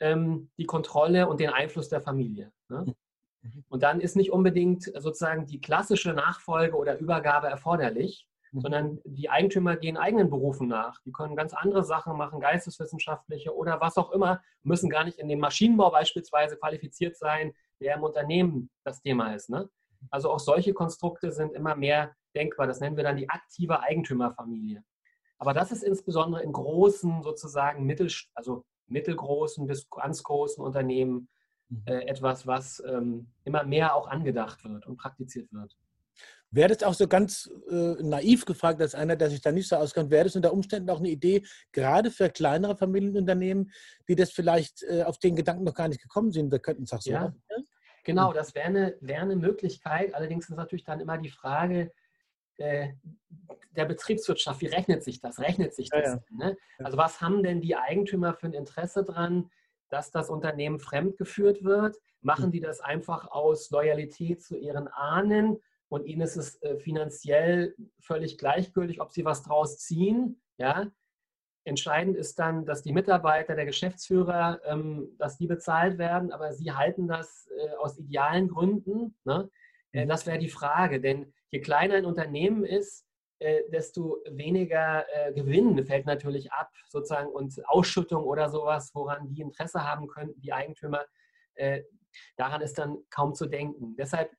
ähm, 0.00 0.50
die 0.58 0.64
Kontrolle 0.64 1.28
und 1.28 1.40
den 1.40 1.50
Einfluss 1.50 1.88
der 1.88 2.00
Familie. 2.00 2.50
Ne? 2.68 2.94
Mhm. 3.42 3.64
Und 3.68 3.82
dann 3.82 4.00
ist 4.00 4.16
nicht 4.16 4.32
unbedingt 4.32 4.84
sozusagen 4.84 5.46
die 5.46 5.60
klassische 5.60 6.12
Nachfolge 6.12 6.76
oder 6.76 6.98
Übergabe 6.98 7.48
erforderlich, 7.48 8.26
mhm. 8.52 8.60
sondern 8.60 9.00
die 9.04 9.30
Eigentümer 9.30 9.76
gehen 9.76 9.96
eigenen 9.96 10.30
Berufen 10.30 10.66
nach. 10.66 11.00
Die 11.04 11.12
können 11.12 11.36
ganz 11.36 11.52
andere 11.52 11.84
Sachen 11.84 12.16
machen, 12.16 12.40
geisteswissenschaftliche 12.40 13.54
oder 13.54 13.80
was 13.80 13.96
auch 13.96 14.10
immer, 14.10 14.42
müssen 14.62 14.90
gar 14.90 15.04
nicht 15.04 15.18
in 15.18 15.28
dem 15.28 15.40
Maschinenbau 15.40 15.90
beispielsweise 15.90 16.56
qualifiziert 16.56 17.16
sein, 17.16 17.52
der 17.80 17.96
im 17.96 18.02
Unternehmen 18.02 18.70
das 18.84 19.00
Thema 19.00 19.34
ist. 19.34 19.50
Ne? 19.50 19.68
Also 20.10 20.30
auch 20.30 20.40
solche 20.40 20.72
Konstrukte 20.72 21.30
sind 21.32 21.52
immer 21.52 21.76
mehr 21.76 22.14
denkbar. 22.34 22.66
Das 22.66 22.80
nennen 22.80 22.96
wir 22.96 23.04
dann 23.04 23.16
die 23.16 23.28
aktive 23.28 23.80
Eigentümerfamilie. 23.80 24.82
Aber 25.40 25.54
das 25.54 25.72
ist 25.72 25.82
insbesondere 25.82 26.42
in 26.42 26.52
großen, 26.52 27.22
sozusagen 27.22 27.86
mittel, 27.86 28.12
also 28.34 28.64
mittelgroßen 28.88 29.66
bis 29.66 29.88
ganz 29.88 30.22
großen 30.22 30.62
Unternehmen 30.62 31.28
mhm. 31.70 31.82
äh, 31.86 32.02
etwas, 32.02 32.46
was 32.46 32.82
ähm, 32.86 33.26
immer 33.44 33.64
mehr 33.64 33.96
auch 33.96 34.06
angedacht 34.06 34.62
wird 34.64 34.86
und 34.86 34.98
praktiziert 34.98 35.50
wird. 35.50 35.76
Wäre 36.50 36.74
das 36.74 36.82
auch 36.82 36.92
so 36.92 37.08
ganz 37.08 37.50
äh, 37.70 37.94
naiv 38.02 38.44
gefragt, 38.44 38.82
als 38.82 38.94
einer, 38.94 39.16
der 39.16 39.30
sich 39.30 39.40
da 39.40 39.50
nicht 39.50 39.68
so 39.68 39.76
auskennt, 39.76 40.10
wäre 40.10 40.24
das 40.24 40.36
unter 40.36 40.52
Umständen 40.52 40.90
auch 40.90 40.98
eine 40.98 41.08
Idee, 41.08 41.42
gerade 41.72 42.10
für 42.10 42.28
kleinere 42.28 42.76
Familienunternehmen, 42.76 43.70
die 44.08 44.16
das 44.16 44.32
vielleicht 44.32 44.82
äh, 44.82 45.04
auf 45.04 45.18
den 45.18 45.36
Gedanken 45.36 45.64
noch 45.64 45.74
gar 45.74 45.88
nicht 45.88 46.02
gekommen 46.02 46.32
sind? 46.32 46.52
Wir 46.52 46.58
könnten 46.58 46.82
es 46.82 46.92
auch 46.92 47.00
so 47.00 47.12
ja. 47.12 47.20
machen. 47.20 47.42
Genau, 48.04 48.32
das 48.34 48.54
wäre 48.54 48.66
eine, 48.66 48.96
wär 49.00 49.22
eine 49.22 49.36
Möglichkeit. 49.36 50.14
Allerdings 50.14 50.50
ist 50.50 50.56
natürlich 50.56 50.84
dann 50.84 51.00
immer 51.00 51.16
die 51.16 51.30
Frage 51.30 51.92
äh, 52.60 52.92
der 53.76 53.84
Betriebswirtschaft, 53.84 54.60
wie 54.60 54.66
rechnet 54.66 55.02
sich 55.02 55.20
das? 55.20 55.38
Rechnet 55.38 55.74
sich 55.74 55.90
das? 55.90 56.04
Ja, 56.04 56.14
ja. 56.14 56.22
Ne? 56.30 56.56
Also 56.78 56.96
was 56.96 57.20
haben 57.20 57.42
denn 57.42 57.60
die 57.60 57.76
Eigentümer 57.76 58.34
für 58.34 58.46
ein 58.46 58.52
Interesse 58.52 59.04
dran, 59.04 59.50
dass 59.88 60.10
das 60.10 60.30
Unternehmen 60.30 60.80
fremdgeführt 60.80 61.64
wird? 61.64 61.96
Machen 62.20 62.46
hm. 62.46 62.52
die 62.52 62.60
das 62.60 62.80
einfach 62.80 63.30
aus 63.30 63.70
Loyalität 63.70 64.42
zu 64.42 64.56
ihren 64.56 64.88
Ahnen 64.88 65.60
und 65.88 66.06
ihnen 66.06 66.22
ist 66.22 66.36
es 66.36 66.62
äh, 66.62 66.78
finanziell 66.78 67.74
völlig 67.98 68.38
gleichgültig, 68.38 69.00
ob 69.00 69.12
sie 69.12 69.24
was 69.24 69.42
draus 69.42 69.78
ziehen? 69.78 70.40
Ja? 70.58 70.90
Entscheidend 71.64 72.16
ist 72.16 72.38
dann, 72.38 72.64
dass 72.64 72.82
die 72.82 72.92
Mitarbeiter, 72.92 73.54
der 73.54 73.66
Geschäftsführer, 73.66 74.60
ähm, 74.64 75.08
dass 75.18 75.36
die 75.36 75.46
bezahlt 75.46 75.98
werden, 75.98 76.32
aber 76.32 76.52
sie 76.52 76.72
halten 76.72 77.08
das 77.08 77.48
äh, 77.56 77.74
aus 77.76 77.98
idealen 77.98 78.48
Gründen. 78.48 79.16
Ne? 79.24 79.50
Mhm. 79.92 80.08
das 80.08 80.26
wäre 80.26 80.38
die 80.38 80.48
Frage, 80.48 81.00
denn 81.00 81.32
je 81.50 81.60
kleiner 81.60 81.94
ein 81.94 82.04
Unternehmen 82.04 82.64
ist, 82.64 83.06
äh, 83.38 83.62
desto 83.70 84.18
weniger 84.28 85.06
äh, 85.12 85.32
Gewinn 85.32 85.84
fällt 85.84 86.06
natürlich 86.06 86.52
ab, 86.52 86.70
sozusagen, 86.88 87.28
und 87.28 87.60
Ausschüttung 87.68 88.24
oder 88.24 88.50
sowas, 88.50 88.90
woran 88.94 89.28
die 89.28 89.40
Interesse 89.40 89.82
haben 89.82 90.08
könnten, 90.08 90.40
die 90.40 90.52
Eigentümer, 90.52 91.04
äh, 91.54 91.82
daran 92.36 92.60
ist 92.60 92.78
dann 92.78 92.98
kaum 93.10 93.34
zu 93.34 93.46
denken. 93.46 93.96
Deshalb 93.96 94.30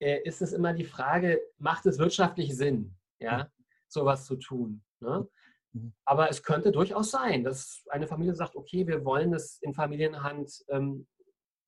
äh, 0.00 0.20
ist 0.24 0.42
es 0.42 0.52
immer 0.52 0.72
die 0.72 0.84
Frage, 0.84 1.40
macht 1.58 1.86
es 1.86 1.98
wirtschaftlich 1.98 2.56
Sinn, 2.56 2.96
ja, 3.18 3.50
sowas 3.88 4.26
zu 4.26 4.36
tun? 4.36 4.84
Ne? 5.00 5.28
Mhm. 5.72 5.94
Aber 6.04 6.28
es 6.28 6.42
könnte 6.42 6.72
durchaus 6.72 7.10
sein, 7.10 7.44
dass 7.44 7.84
eine 7.88 8.06
Familie 8.06 8.34
sagt, 8.34 8.56
okay, 8.56 8.86
wir 8.86 9.04
wollen 9.04 9.32
es 9.32 9.58
in 9.62 9.74
Familienhand 9.74 10.64
ähm, 10.68 11.06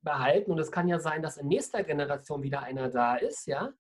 behalten. 0.03 0.53
Und 0.53 0.59
es 0.59 0.71
kann 0.71 0.89
ja 0.89 0.99
sein, 0.99 1.23
dass 1.23 1.39
in 1.39 1.49
nächster 1.49 1.83
Generation 1.83 2.43
wieder 2.43 2.63
einer 2.63 2.91
da 2.91 3.17
ist, 3.17 3.47
ja. 3.47 3.73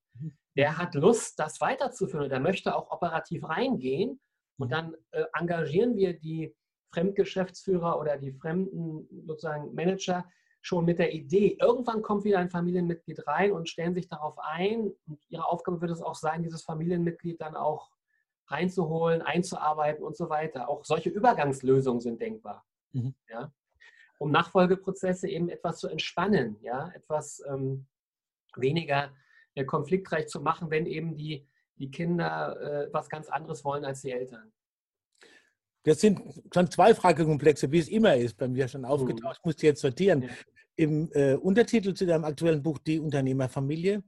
Der 0.56 0.78
hat 0.78 0.94
Lust, 0.94 1.38
das 1.38 1.61
weiterzuführen 1.61 2.25
und 2.25 2.30
der 2.30 2.40
möchte 2.40 2.76
auch 2.76 2.90
operativ 2.90 3.49
reingehen. 3.49 4.21
Und 4.56 4.71
dann 4.71 4.94
äh, 5.11 5.25
engagieren 5.33 5.97
wir 5.97 6.18
die 6.18 6.54
Fremdgeschäftsführer 6.92 7.99
oder 7.99 8.16
die 8.18 8.33
fremden 8.33 9.09
sozusagen 9.26 9.75
Manager 9.75 10.25
schon 10.62 10.85
mit 10.85 10.99
der 10.99 11.12
Idee. 11.12 11.59
Irgendwann 11.61 12.02
kommt 12.02 12.25
wieder 12.25 12.38
ein 12.38 12.49
Familienmitglied 12.49 13.26
rein 13.26 13.52
und 13.52 13.68
stellen 13.68 13.94
sich 13.94 14.09
darauf 14.09 14.38
ein. 14.38 14.92
Und 15.06 15.21
ihre 15.28 15.47
Aufgabe 15.47 15.80
wird 15.80 15.90
es 15.90 16.00
auch 16.00 16.14
sein, 16.14 16.42
dieses 16.42 16.62
Familienmitglied 16.62 17.40
dann 17.40 17.56
auch 17.56 17.90
reinzuholen, 18.47 19.21
einzuarbeiten 19.23 20.04
und 20.04 20.16
so 20.16 20.30
weiter. 20.30 20.68
Auch 20.68 20.85
solche 20.85 21.11
Übergangslösungen 21.11 22.00
sind 22.00 22.21
denkbar. 22.21 22.64
Mhm. 22.92 23.14
Ja? 23.28 23.52
Um 24.18 24.30
Nachfolgeprozesse 24.30 25.28
eben 25.28 25.49
etwas 25.49 25.80
zu 25.80 25.88
entspannen, 25.88 26.56
ja? 26.62 26.90
etwas 26.94 27.42
ähm, 27.47 27.87
weniger 28.56 29.11
konfliktreich 29.62 30.26
zu 30.26 30.40
machen, 30.40 30.70
wenn 30.70 30.87
eben 30.87 31.16
die, 31.16 31.46
die 31.76 31.90
Kinder 31.90 32.61
äh, 32.61 32.92
was 32.92 33.08
ganz 33.08 33.28
anderes 33.28 33.64
wollen 33.64 33.84
als 33.84 34.02
die 34.02 34.11
Eltern. 34.11 34.52
Das 35.84 36.00
sind 36.00 36.20
schon 36.52 36.70
zwei 36.70 36.94
Fragekomplexe, 36.94 37.70
wie 37.70 37.78
es 37.78 37.88
immer 37.88 38.16
ist, 38.16 38.37
bei 38.37 38.49
mir 38.49 38.66
schon 38.66 38.80
mhm. 38.80 38.87
aufgetaucht. 38.88 39.37
Ich 39.38 39.44
muss 39.44 39.56
die 39.56 39.66
jetzt 39.66 39.80
sortieren. 39.80 40.23
Ja. 40.23 40.28
Im 40.76 41.11
äh, 41.12 41.34
Untertitel 41.34 41.94
zu 41.94 42.04
deinem 42.04 42.25
aktuellen 42.25 42.62
Buch 42.62 42.78
Die 42.78 42.99
Unternehmerfamilie 42.99 44.02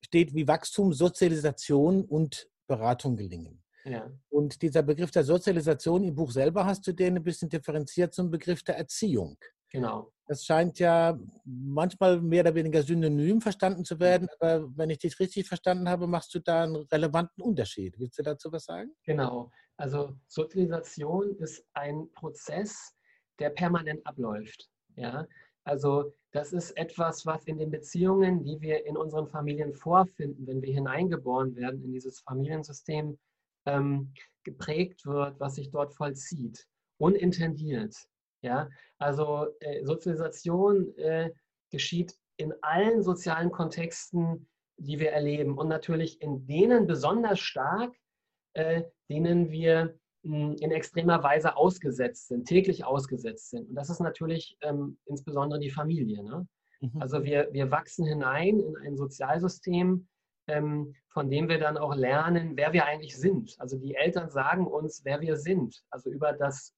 steht, 0.00 0.32
wie 0.34 0.46
Wachstum, 0.46 0.92
Sozialisation 0.92 2.04
und 2.04 2.48
Beratung 2.68 3.16
gelingen. 3.16 3.64
Ja. 3.84 4.10
Und 4.28 4.62
dieser 4.62 4.82
Begriff 4.82 5.10
der 5.10 5.24
Sozialisation 5.24 6.04
im 6.04 6.14
Buch 6.14 6.30
selber 6.30 6.64
hast 6.64 6.86
du 6.86 6.92
den 6.92 7.16
ein 7.16 7.24
bisschen 7.24 7.48
differenziert 7.48 8.14
zum 8.14 8.30
Begriff 8.30 8.62
der 8.62 8.78
Erziehung. 8.78 9.36
Genau. 9.74 10.12
Das 10.28 10.44
scheint 10.44 10.78
ja 10.78 11.18
manchmal 11.44 12.20
mehr 12.20 12.42
oder 12.42 12.54
weniger 12.54 12.80
synonym 12.84 13.40
verstanden 13.40 13.84
zu 13.84 13.98
werden, 13.98 14.28
aber 14.38 14.68
wenn 14.76 14.88
ich 14.88 14.98
dich 14.98 15.18
richtig 15.18 15.48
verstanden 15.48 15.88
habe, 15.88 16.06
machst 16.06 16.32
du 16.32 16.38
da 16.38 16.62
einen 16.62 16.76
relevanten 16.76 17.42
Unterschied. 17.42 17.98
Willst 17.98 18.16
du 18.16 18.22
dazu 18.22 18.52
was 18.52 18.66
sagen? 18.66 18.92
Genau. 19.04 19.50
Also 19.76 20.12
Sozialisation 20.28 21.36
ist 21.38 21.66
ein 21.72 22.08
Prozess, 22.12 22.94
der 23.40 23.50
permanent 23.50 24.06
abläuft. 24.06 24.70
Ja? 24.94 25.26
Also 25.64 26.14
das 26.30 26.52
ist 26.52 26.70
etwas, 26.76 27.26
was 27.26 27.44
in 27.46 27.58
den 27.58 27.72
Beziehungen, 27.72 28.44
die 28.44 28.60
wir 28.60 28.86
in 28.86 28.96
unseren 28.96 29.26
Familien 29.26 29.74
vorfinden, 29.74 30.46
wenn 30.46 30.62
wir 30.62 30.72
hineingeboren 30.72 31.56
werden 31.56 31.82
in 31.82 31.92
dieses 31.92 32.20
Familiensystem, 32.20 33.18
ähm, 33.66 34.14
geprägt 34.44 35.04
wird, 35.04 35.40
was 35.40 35.56
sich 35.56 35.72
dort 35.72 35.92
vollzieht, 35.94 36.64
unintendiert. 36.98 37.96
Ja? 38.44 38.68
Also 38.98 39.48
äh, 39.60 39.84
Sozialisation 39.84 40.96
äh, 40.96 41.30
geschieht 41.70 42.14
in 42.36 42.54
allen 42.62 43.02
sozialen 43.02 43.50
Kontexten, 43.50 44.48
die 44.76 44.98
wir 44.98 45.12
erleben 45.12 45.56
und 45.56 45.68
natürlich 45.68 46.20
in 46.20 46.46
denen 46.46 46.86
besonders 46.86 47.40
stark, 47.40 47.94
äh, 48.54 48.82
denen 49.08 49.50
wir 49.50 49.98
hm, 50.24 50.56
in 50.60 50.70
extremer 50.70 51.22
Weise 51.22 51.56
ausgesetzt 51.56 52.28
sind, 52.28 52.46
täglich 52.46 52.84
ausgesetzt 52.84 53.50
sind. 53.50 53.68
Und 53.68 53.74
das 53.74 53.90
ist 53.90 54.00
natürlich 54.00 54.56
ähm, 54.62 54.98
insbesondere 55.06 55.60
die 55.60 55.70
Familie. 55.70 56.22
Ne? 56.22 56.46
Mhm. 56.80 57.00
Also 57.00 57.24
wir, 57.24 57.48
wir 57.52 57.70
wachsen 57.70 58.06
hinein 58.06 58.60
in 58.60 58.76
ein 58.78 58.96
Sozialsystem, 58.96 60.08
ähm, 60.48 60.94
von 61.08 61.30
dem 61.30 61.48
wir 61.48 61.58
dann 61.58 61.76
auch 61.76 61.94
lernen, 61.94 62.56
wer 62.56 62.72
wir 62.72 62.84
eigentlich 62.84 63.16
sind. 63.16 63.54
Also 63.58 63.78
die 63.78 63.94
Eltern 63.94 64.30
sagen 64.30 64.66
uns, 64.66 65.02
wer 65.04 65.20
wir 65.20 65.36
sind. 65.36 65.82
Also 65.90 66.10
über, 66.10 66.32
das, 66.32 66.74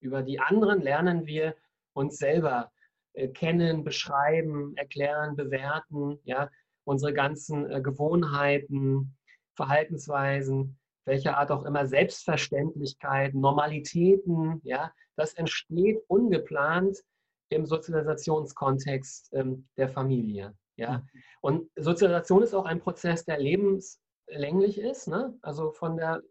über 0.00 0.22
die 0.22 0.40
anderen 0.40 0.80
lernen 0.80 1.26
wir 1.26 1.54
uns 1.92 2.18
selber 2.18 2.70
äh, 3.14 3.28
kennen, 3.28 3.84
beschreiben, 3.84 4.76
erklären, 4.76 5.36
bewerten, 5.36 6.18
ja, 6.24 6.50
unsere 6.84 7.12
ganzen 7.12 7.70
äh, 7.70 7.80
Gewohnheiten, 7.80 9.16
Verhaltensweisen, 9.54 10.78
welcher 11.04 11.36
Art 11.38 11.50
auch 11.50 11.64
immer, 11.64 11.86
Selbstverständlichkeiten, 11.86 13.40
Normalitäten, 13.40 14.60
ja, 14.62 14.92
das 15.16 15.34
entsteht 15.34 16.00
ungeplant 16.06 17.02
im 17.50 17.66
Sozialisationskontext 17.66 19.32
ähm, 19.32 19.68
der 19.76 19.88
Familie. 19.88 20.54
Ja? 20.76 20.98
Mhm. 20.98 21.22
Und 21.40 21.70
Sozialisation 21.76 22.42
ist 22.42 22.54
auch 22.54 22.66
ein 22.66 22.80
Prozess, 22.80 23.24
der 23.24 23.38
lebenslänglich 23.38 24.78
ist. 24.78 25.08
Ne? 25.08 25.36
Also 25.42 25.72
von 25.72 25.96
der, 25.96 26.22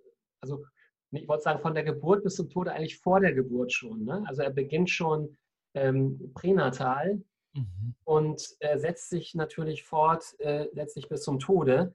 also 0.42 0.64
ich 1.12 1.28
wollte 1.28 1.44
sagen, 1.44 1.62
von 1.62 1.74
der 1.74 1.84
Geburt 1.84 2.24
bis 2.24 2.36
zum 2.36 2.50
Tode, 2.50 2.74
eigentlich 2.74 3.00
vor 3.00 3.20
der 3.20 3.34
Geburt 3.34 3.72
schon. 3.72 4.04
Ne? 4.04 4.24
Also 4.28 4.42
er 4.42 4.50
beginnt 4.50 4.90
schon 4.90 5.38
ähm, 5.74 6.32
pränatal 6.34 7.22
mhm. 7.54 7.96
und 8.04 8.44
äh, 8.60 8.78
setzt 8.78 9.10
sich 9.10 9.36
natürlich 9.36 9.84
fort, 9.84 10.36
äh, 10.40 10.68
letztlich 10.74 11.08
bis 11.08 11.24
zum 11.24 11.40
Tode. 11.40 11.94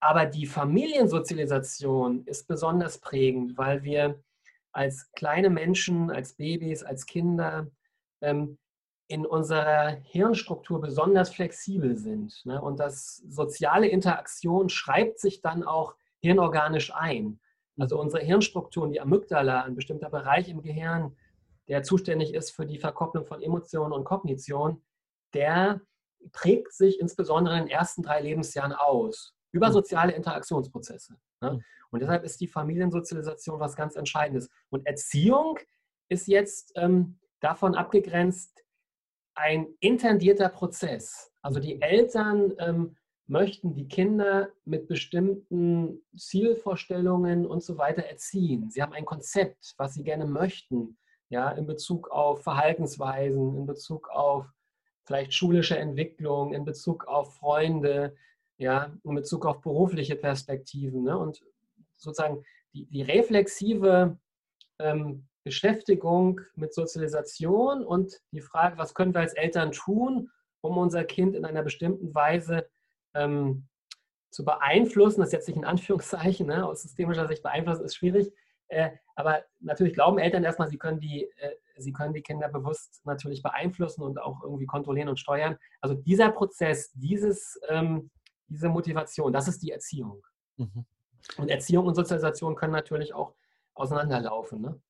Aber 0.00 0.26
die 0.26 0.46
Familiensozialisation 0.46 2.24
ist 2.26 2.46
besonders 2.46 2.98
prägend, 2.98 3.56
weil 3.56 3.82
wir 3.82 4.22
als 4.72 5.10
kleine 5.12 5.48
Menschen, 5.48 6.10
als 6.10 6.34
Babys, 6.34 6.82
als 6.82 7.06
Kinder 7.06 7.70
ähm, 8.20 8.58
in 9.08 9.24
unserer 9.24 9.90
Hirnstruktur 10.02 10.80
besonders 10.80 11.30
flexibel 11.30 11.96
sind. 11.96 12.44
Ne? 12.44 12.60
Und 12.60 12.80
das 12.80 13.16
soziale 13.28 13.86
Interaktion 13.88 14.68
schreibt 14.68 15.18
sich 15.18 15.40
dann 15.40 15.62
auch 15.62 15.94
hirnorganisch 16.20 16.92
ein. 16.94 17.40
Also 17.78 18.00
unsere 18.00 18.22
Hirnstrukturen, 18.22 18.92
die 18.92 19.00
Amygdala, 19.00 19.62
ein 19.62 19.74
bestimmter 19.74 20.10
Bereich 20.10 20.48
im 20.48 20.62
Gehirn, 20.62 21.16
der 21.68 21.82
zuständig 21.82 22.34
ist 22.34 22.50
für 22.50 22.66
die 22.66 22.78
Verkopplung 22.78 23.24
von 23.24 23.42
Emotionen 23.42 23.92
und 23.92 24.04
Kognition, 24.04 24.82
der 25.34 25.80
prägt 26.32 26.72
sich 26.72 27.00
insbesondere 27.00 27.58
in 27.58 27.64
den 27.64 27.70
ersten 27.70 28.02
drei 28.02 28.20
Lebensjahren 28.20 28.72
aus 28.72 29.34
über 29.52 29.68
mhm. 29.68 29.72
soziale 29.72 30.12
Interaktionsprozesse. 30.12 31.16
Ne? 31.40 31.52
Mhm. 31.52 31.64
Und 31.90 32.00
deshalb 32.00 32.24
ist 32.24 32.40
die 32.40 32.48
Familiensozialisation 32.48 33.60
was 33.60 33.76
ganz 33.76 33.96
Entscheidendes. 33.96 34.48
Und 34.70 34.86
Erziehung 34.86 35.58
ist 36.08 36.26
jetzt 36.26 36.72
ähm, 36.76 37.18
davon 37.40 37.74
abgegrenzt, 37.74 38.64
ein 39.34 39.68
intendierter 39.80 40.48
Prozess. 40.48 41.30
Also 41.42 41.60
die 41.60 41.80
Eltern 41.80 42.54
ähm, 42.58 42.96
möchten 43.28 43.74
die 43.74 43.88
Kinder 43.88 44.50
mit 44.64 44.86
bestimmten 44.86 46.00
Zielvorstellungen 46.16 47.46
und 47.46 47.62
so 47.62 47.76
weiter 47.76 48.02
erziehen. 48.02 48.70
Sie 48.70 48.82
haben 48.82 48.92
ein 48.92 49.04
Konzept, 49.04 49.74
was 49.78 49.94
sie 49.94 50.04
gerne 50.04 50.26
möchten, 50.26 50.96
ja, 51.28 51.50
in 51.50 51.66
Bezug 51.66 52.10
auf 52.10 52.42
Verhaltensweisen, 52.42 53.56
in 53.56 53.66
Bezug 53.66 54.08
auf 54.10 54.46
vielleicht 55.04 55.34
schulische 55.34 55.76
Entwicklung, 55.76 56.52
in 56.52 56.64
Bezug 56.64 57.06
auf 57.06 57.34
Freunde, 57.34 58.14
ja, 58.58 58.92
in 59.02 59.14
Bezug 59.14 59.44
auf 59.44 59.60
berufliche 59.60 60.16
Perspektiven. 60.16 61.02
Ne? 61.02 61.18
Und 61.18 61.42
sozusagen 61.96 62.44
die, 62.74 62.86
die 62.86 63.02
reflexive 63.02 64.18
ähm, 64.78 65.26
Beschäftigung 65.42 66.40
mit 66.54 66.74
Sozialisation 66.74 67.84
und 67.84 68.20
die 68.32 68.40
Frage, 68.40 68.78
was 68.78 68.94
können 68.94 69.14
wir 69.14 69.20
als 69.20 69.34
Eltern 69.34 69.72
tun, 69.72 70.30
um 70.60 70.76
unser 70.76 71.04
Kind 71.04 71.36
in 71.36 71.44
einer 71.44 71.62
bestimmten 71.62 72.14
Weise 72.14 72.68
ähm, 73.16 73.68
zu 74.30 74.44
beeinflussen, 74.44 75.20
das 75.20 75.30
setze 75.30 75.50
ich 75.50 75.56
in 75.56 75.64
Anführungszeichen, 75.64 76.46
ne, 76.46 76.66
aus 76.66 76.82
systemischer 76.82 77.26
Sicht 77.26 77.42
beeinflussen 77.42 77.84
ist 77.84 77.96
schwierig, 77.96 78.32
äh, 78.68 78.90
aber 79.14 79.44
natürlich 79.60 79.94
glauben 79.94 80.18
Eltern 80.18 80.44
erstmal, 80.44 80.68
sie 80.68 80.78
können, 80.78 81.00
die, 81.00 81.24
äh, 81.38 81.54
sie 81.76 81.92
können 81.92 82.12
die 82.12 82.22
Kinder 82.22 82.48
bewusst 82.48 83.00
natürlich 83.04 83.42
beeinflussen 83.42 84.02
und 84.02 84.20
auch 84.20 84.42
irgendwie 84.42 84.66
kontrollieren 84.66 85.08
und 85.08 85.18
steuern. 85.18 85.56
Also 85.80 85.94
dieser 85.94 86.30
Prozess, 86.32 86.92
dieses, 86.94 87.58
ähm, 87.68 88.10
diese 88.48 88.68
Motivation, 88.68 89.32
das 89.32 89.48
ist 89.48 89.62
die 89.62 89.70
Erziehung. 89.70 90.24
Mhm. 90.56 90.84
Und 91.38 91.48
Erziehung 91.48 91.86
und 91.86 91.94
Sozialisation 91.94 92.54
können 92.56 92.72
natürlich 92.72 93.14
auch 93.14 93.34
auseinanderlaufen. 93.74 94.60
Ne? 94.60 94.80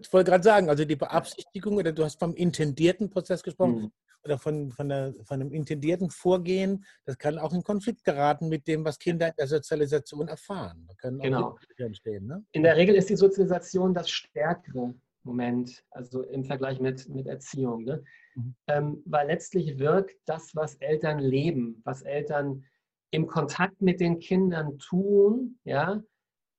Ich 0.00 0.12
wollte 0.12 0.30
gerade 0.30 0.44
sagen, 0.44 0.68
also 0.68 0.84
die 0.84 0.96
Beabsichtigung, 0.96 1.76
oder 1.76 1.92
du 1.92 2.04
hast 2.04 2.18
vom 2.18 2.34
intendierten 2.34 3.10
Prozess 3.10 3.42
gesprochen, 3.42 3.82
mhm. 3.82 3.92
Oder 4.28 4.38
von, 4.38 4.70
von, 4.70 4.88
der, 4.90 5.14
von 5.24 5.40
einem 5.40 5.52
intendierten 5.52 6.10
Vorgehen, 6.10 6.84
das 7.06 7.16
kann 7.18 7.38
auch 7.38 7.54
in 7.54 7.62
Konflikt 7.62 8.04
geraten 8.04 8.48
mit 8.48 8.66
dem, 8.66 8.84
was 8.84 8.98
Kinder 8.98 9.28
in 9.28 9.34
der 9.38 9.46
Sozialisation 9.46 10.28
erfahren. 10.28 10.84
Da 10.86 10.94
können 10.94 11.18
genau. 11.18 11.58
entstehen. 11.78 12.26
Ne? 12.26 12.44
In 12.52 12.62
der 12.62 12.76
Regel 12.76 12.94
ist 12.94 13.08
die 13.08 13.16
Sozialisation 13.16 13.94
das 13.94 14.10
stärkere 14.10 14.94
Moment, 15.22 15.82
also 15.90 16.22
im 16.22 16.44
Vergleich 16.44 16.78
mit, 16.78 17.08
mit 17.08 17.26
Erziehung. 17.26 17.84
Ne? 17.84 18.04
Mhm. 18.34 18.54
Ähm, 18.68 19.02
weil 19.06 19.26
letztlich 19.26 19.78
wirkt 19.78 20.16
das, 20.26 20.54
was 20.54 20.74
Eltern 20.76 21.18
leben, 21.18 21.80
was 21.84 22.02
Eltern 22.02 22.64
im 23.10 23.26
Kontakt 23.26 23.80
mit 23.80 24.00
den 24.00 24.18
Kindern 24.18 24.78
tun, 24.78 25.58
ja, 25.64 26.02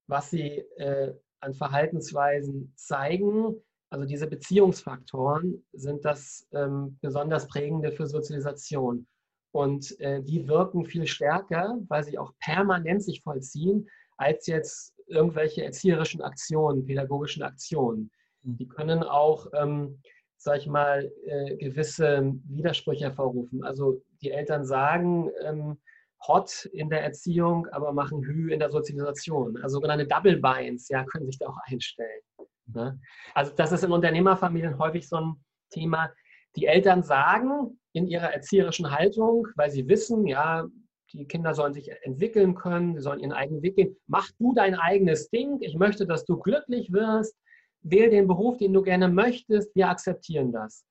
was 0.07 0.31
sie 0.31 0.65
äh, 0.77 1.13
an 1.39 1.53
Verhaltensweisen 1.53 2.73
zeigen. 2.75 3.55
Also 3.91 4.05
diese 4.05 4.27
Beziehungsfaktoren 4.27 5.63
sind 5.73 6.05
das 6.05 6.47
ähm, 6.53 6.97
besonders 7.01 7.47
prägende 7.47 7.91
für 7.91 8.07
Sozialisation. 8.07 9.07
Und 9.51 9.99
äh, 9.99 10.21
die 10.21 10.47
wirken 10.47 10.85
viel 10.85 11.07
stärker, 11.07 11.79
weil 11.87 12.03
sie 12.03 12.19
auch 12.19 12.33
permanent 12.39 13.03
sich 13.03 13.21
vollziehen, 13.23 13.89
als 14.17 14.45
jetzt 14.45 14.93
irgendwelche 15.07 15.63
erzieherischen 15.63 16.21
Aktionen, 16.21 16.85
pädagogischen 16.85 17.41
Aktionen. 17.41 18.11
Mhm. 18.43 18.57
Die 18.57 18.67
können 18.67 19.01
auch 19.01 19.47
ähm, 19.53 19.99
sag 20.39 20.59
ich 20.59 20.67
mal, 20.67 21.11
äh, 21.25 21.57
gewisse 21.57 22.33
Widersprüche 22.45 23.05
hervorrufen. 23.05 23.63
Also 23.63 24.01
die 24.21 24.31
Eltern 24.31 24.65
sagen, 24.65 25.29
ähm, 25.43 25.77
hot 26.27 26.65
in 26.71 26.89
der 26.89 27.03
Erziehung, 27.03 27.67
aber 27.67 27.91
machen 27.91 28.23
Hü 28.23 28.51
in 28.51 28.59
der 28.59 28.71
Sozialisation. 28.71 29.57
Also 29.57 29.75
sogenannte 29.75 30.07
Double 30.07 30.37
Binds, 30.37 30.87
ja, 30.89 31.03
können 31.05 31.25
sich 31.25 31.37
da 31.37 31.47
auch 31.47 31.57
einstellen. 31.65 32.21
Ne? 32.73 32.99
Also 33.33 33.53
das 33.55 33.71
ist 33.71 33.83
in 33.83 33.91
Unternehmerfamilien 33.91 34.77
häufig 34.77 35.07
so 35.07 35.17
ein 35.17 35.43
Thema. 35.71 36.11
Die 36.55 36.65
Eltern 36.65 37.03
sagen 37.03 37.79
in 37.93 38.07
ihrer 38.07 38.33
erzieherischen 38.33 38.91
Haltung, 38.91 39.47
weil 39.55 39.69
sie 39.69 39.87
wissen, 39.87 40.25
ja, 40.25 40.65
die 41.13 41.25
Kinder 41.25 41.53
sollen 41.53 41.73
sich 41.73 41.91
entwickeln 42.03 42.55
können, 42.55 42.95
sie 42.95 43.01
sollen 43.01 43.19
ihren 43.19 43.33
eigenen 43.33 43.61
Weg 43.61 43.75
gehen. 43.75 43.95
Mach 44.07 44.29
du 44.39 44.53
dein 44.53 44.75
eigenes 44.75 45.29
Ding. 45.29 45.57
Ich 45.61 45.75
möchte, 45.75 46.05
dass 46.05 46.25
du 46.25 46.37
glücklich 46.37 46.91
wirst. 46.91 47.35
Wähl 47.81 48.09
den 48.09 48.27
Beruf, 48.27 48.57
den 48.57 48.73
du 48.73 48.81
gerne 48.81 49.07
möchtest. 49.07 49.73
Wir 49.75 49.89
akzeptieren 49.89 50.51
das. 50.51 50.85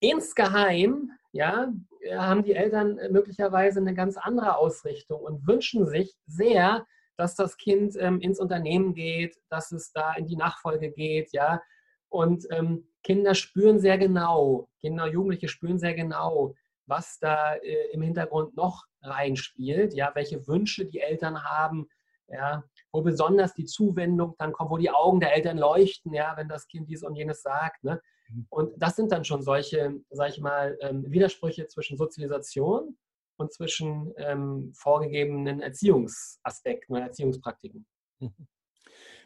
Insgeheim 0.00 1.10
ja, 1.32 1.72
haben 2.12 2.44
die 2.44 2.54
Eltern 2.54 2.98
möglicherweise 3.10 3.80
eine 3.80 3.94
ganz 3.94 4.16
andere 4.16 4.56
Ausrichtung 4.56 5.20
und 5.20 5.46
wünschen 5.46 5.86
sich 5.86 6.14
sehr, 6.26 6.86
dass 7.20 7.34
das 7.34 7.58
Kind 7.58 7.96
ähm, 7.98 8.18
ins 8.20 8.40
Unternehmen 8.40 8.94
geht, 8.94 9.36
dass 9.50 9.72
es 9.72 9.92
da 9.92 10.14
in 10.14 10.26
die 10.26 10.36
Nachfolge 10.36 10.90
geht, 10.90 11.32
ja. 11.32 11.60
Und 12.08 12.46
ähm, 12.50 12.88
Kinder 13.04 13.34
spüren 13.34 13.78
sehr 13.78 13.98
genau, 13.98 14.68
Kinder, 14.80 15.06
Jugendliche 15.06 15.46
spüren 15.46 15.78
sehr 15.78 15.94
genau, 15.94 16.54
was 16.86 17.18
da 17.20 17.54
äh, 17.56 17.92
im 17.92 18.00
Hintergrund 18.00 18.56
noch 18.56 18.84
reinspielt, 19.02 19.94
ja, 19.94 20.10
welche 20.14 20.46
Wünsche 20.48 20.86
die 20.86 21.00
Eltern 21.00 21.44
haben, 21.44 21.88
ja, 22.28 22.64
wo 22.90 23.02
besonders 23.02 23.52
die 23.52 23.66
Zuwendung 23.66 24.34
dann 24.38 24.52
kommt, 24.52 24.70
wo 24.70 24.78
die 24.78 24.90
Augen 24.90 25.20
der 25.20 25.34
Eltern 25.34 25.58
leuchten, 25.58 26.14
ja, 26.14 26.34
wenn 26.36 26.48
das 26.48 26.66
Kind 26.68 26.88
dies 26.88 27.02
und 27.02 27.16
jenes 27.16 27.42
sagt. 27.42 27.84
Ne? 27.84 28.00
Mhm. 28.30 28.46
Und 28.48 28.82
das 28.82 28.96
sind 28.96 29.12
dann 29.12 29.24
schon 29.24 29.42
solche, 29.42 30.00
sag 30.08 30.30
ich 30.30 30.40
mal, 30.40 30.78
ähm, 30.80 31.04
Widersprüche 31.06 31.66
zwischen 31.66 31.98
Sozialisation 31.98 32.96
und 33.40 33.52
zwischen 33.52 34.12
ähm, 34.16 34.72
vorgegebenen 34.74 35.60
Erziehungsaspekten 35.60 36.94
oder 36.94 37.06
Erziehungspraktiken. 37.06 37.86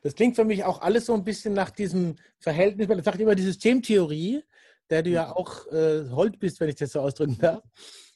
Das 0.02 0.14
klingt 0.14 0.37
für 0.37 0.44
mich 0.44 0.64
auch 0.64 0.80
alles 0.83 1.06
so 1.06 1.14
ein 1.14 1.25
bisschen 1.25 1.54
nach 1.54 1.71
diesem 1.71 2.16
Verhältnis, 2.38 2.88
man 2.88 3.02
sagt 3.02 3.21
immer 3.21 3.35
die 3.35 3.42
Systemtheorie, 3.42 4.42
der 4.90 5.02
du 5.02 5.11
ja 5.11 5.26
mhm. 5.26 5.33
auch 5.33 5.66
äh, 5.73 6.11
hold 6.11 6.38
bist, 6.38 6.61
wenn 6.61 6.68
ich 6.68 6.76
das 6.76 6.92
so 6.92 7.00
ausdrücken 7.00 7.38
darf, 7.38 7.62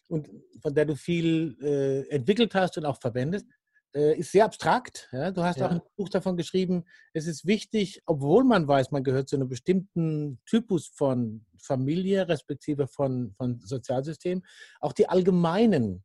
und 0.08 0.28
von 0.62 0.74
der 0.74 0.84
du 0.84 0.96
viel 0.96 1.56
äh, 1.62 2.08
entwickelt 2.14 2.54
hast 2.54 2.78
und 2.78 2.84
auch 2.84 3.00
verwendest 3.00 3.46
ist 3.92 4.32
sehr 4.32 4.44
abstrakt. 4.44 5.08
Ja? 5.12 5.30
Du 5.30 5.42
hast 5.42 5.58
ja. 5.58 5.66
auch 5.66 5.70
ein 5.70 5.80
Buch 5.96 6.08
davon 6.08 6.36
geschrieben, 6.36 6.84
es 7.14 7.26
ist 7.26 7.46
wichtig, 7.46 8.02
obwohl 8.06 8.44
man 8.44 8.68
weiß, 8.68 8.90
man 8.90 9.02
gehört 9.02 9.28
zu 9.28 9.36
einem 9.36 9.48
bestimmten 9.48 10.40
Typus 10.46 10.88
von 10.88 11.46
Familie, 11.58 12.28
respektive 12.28 12.86
von, 12.86 13.32
von 13.36 13.60
Sozialsystem, 13.60 14.44
auch 14.80 14.92
die 14.92 15.08
allgemeinen 15.08 16.04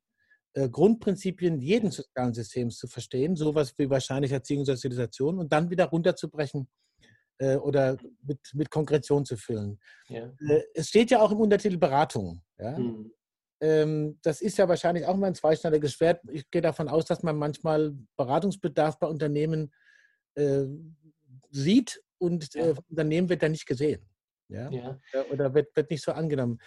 äh, 0.53 0.69
Grundprinzipien 0.69 1.59
jeden 1.59 1.91
sozialen 1.91 2.33
Systems 2.33 2.77
zu 2.77 2.87
verstehen, 2.87 3.35
sowas 3.35 3.73
wie 3.77 3.89
wahrscheinlich 3.89 4.31
Erziehung 4.31 4.61
und 4.61 4.65
Sozialisation, 4.67 5.39
und 5.39 5.51
dann 5.51 5.69
wieder 5.69 5.85
runterzubrechen 5.85 6.67
äh, 7.39 7.55
oder 7.55 7.97
mit, 8.21 8.39
mit 8.53 8.69
Konkretion 8.69 9.25
zu 9.25 9.35
füllen. 9.35 9.79
Ja. 10.07 10.31
Äh, 10.47 10.63
es 10.73 10.89
steht 10.89 11.11
ja 11.11 11.21
auch 11.21 11.31
im 11.31 11.39
Untertitel 11.39 11.77
Beratung. 11.77 12.41
Ja? 12.57 12.77
Mhm 12.77 13.11
das 14.21 14.41
ist 14.41 14.57
ja 14.57 14.67
wahrscheinlich 14.67 15.05
auch 15.05 15.15
mal 15.15 15.27
ein 15.27 15.35
zweischneidiges 15.35 15.93
Schwert. 15.93 16.21
Ich 16.31 16.49
gehe 16.51 16.61
davon 16.61 16.89
aus, 16.89 17.05
dass 17.05 17.23
man 17.23 17.37
manchmal 17.37 17.93
Beratungsbedarf 18.17 18.99
bei 18.99 19.07
Unternehmen 19.07 19.73
äh, 20.35 20.65
sieht 21.49 22.03
und 22.17 22.55
äh, 22.55 22.73
Unternehmen 22.89 23.29
wird 23.29 23.41
da 23.41 23.47
nicht 23.47 23.65
gesehen. 23.65 24.05
Ja? 24.49 24.69
ja. 24.69 24.99
Oder 25.31 25.53
wird, 25.53 25.75
wird 25.75 25.89
nicht 25.91 26.03
so 26.03 26.11
angenommen. 26.11 26.59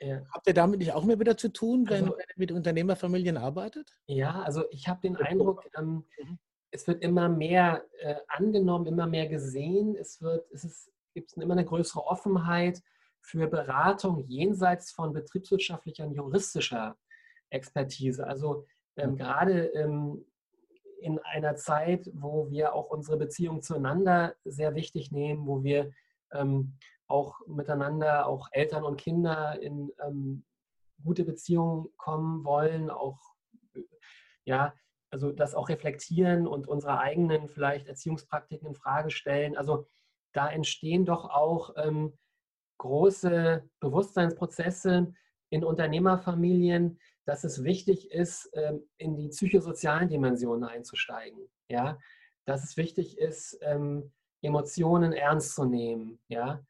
Ja. 0.00 0.22
Habt 0.32 0.46
ihr 0.46 0.54
damit 0.54 0.78
nicht 0.78 0.92
auch 0.92 1.04
mehr 1.04 1.18
wieder 1.18 1.36
zu 1.36 1.48
tun, 1.48 1.88
wenn 1.88 2.04
also, 2.04 2.18
ihr 2.18 2.24
mit 2.36 2.52
Unternehmerfamilien 2.52 3.36
arbeitet? 3.36 3.96
Ja, 4.06 4.42
also 4.42 4.64
ich 4.70 4.86
habe 4.88 5.00
den 5.00 5.16
Eindruck, 5.16 5.64
ähm, 5.76 6.04
mhm. 6.22 6.38
es 6.70 6.86
wird 6.86 7.02
immer 7.02 7.28
mehr 7.28 7.84
äh, 7.98 8.16
angenommen, 8.28 8.86
immer 8.86 9.06
mehr 9.06 9.26
gesehen. 9.26 9.96
Es 9.96 10.20
wird, 10.20 10.46
es 10.52 10.64
ist, 10.64 10.92
gibt 11.14 11.32
immer 11.32 11.54
eine 11.54 11.64
größere 11.64 12.04
Offenheit 12.04 12.82
für 13.26 13.48
Beratung 13.48 14.20
jenseits 14.28 14.92
von 14.92 15.12
betriebswirtschaftlicher 15.12 16.06
und 16.06 16.14
juristischer 16.14 16.96
Expertise. 17.50 18.24
Also 18.24 18.66
ähm, 18.96 19.16
gerade 19.16 19.66
ähm, 19.74 20.24
in 21.00 21.18
einer 21.18 21.56
Zeit, 21.56 22.08
wo 22.14 22.48
wir 22.50 22.72
auch 22.72 22.88
unsere 22.88 23.16
Beziehung 23.16 23.62
zueinander 23.62 24.36
sehr 24.44 24.76
wichtig 24.76 25.10
nehmen, 25.10 25.44
wo 25.44 25.64
wir 25.64 25.90
ähm, 26.32 26.78
auch 27.08 27.40
miteinander, 27.48 28.28
auch 28.28 28.48
Eltern 28.52 28.84
und 28.84 28.96
Kinder 28.96 29.60
in 29.60 29.90
ähm, 30.06 30.44
gute 31.02 31.24
Beziehungen 31.24 31.88
kommen 31.96 32.44
wollen, 32.44 32.90
auch 32.90 33.18
ja, 34.44 34.72
also 35.10 35.32
das 35.32 35.56
auch 35.56 35.68
reflektieren 35.68 36.46
und 36.46 36.68
unsere 36.68 37.00
eigenen 37.00 37.48
vielleicht 37.48 37.88
Erziehungspraktiken 37.88 38.68
in 38.68 38.74
Frage 38.76 39.10
stellen. 39.10 39.56
Also 39.56 39.88
da 40.32 40.48
entstehen 40.48 41.04
doch 41.04 41.28
auch 41.28 41.74
ähm, 41.76 42.16
große 42.78 43.68
Bewusstseinsprozesse 43.80 45.12
in 45.50 45.64
Unternehmerfamilien, 45.64 46.98
dass 47.24 47.44
es 47.44 47.64
wichtig 47.64 48.10
ist, 48.10 48.50
ähm, 48.54 48.82
in 48.98 49.16
die 49.16 49.28
psychosozialen 49.28 50.08
Dimensionen 50.08 50.64
einzusteigen. 50.64 51.48
Ja? 51.68 51.98
Dass 52.44 52.64
es 52.64 52.76
wichtig 52.76 53.18
ist, 53.18 53.58
ähm, 53.62 54.12
Emotionen 54.42 55.12
ernst 55.12 55.54
zu 55.54 55.64
nehmen. 55.64 56.20
Ja? 56.28 56.64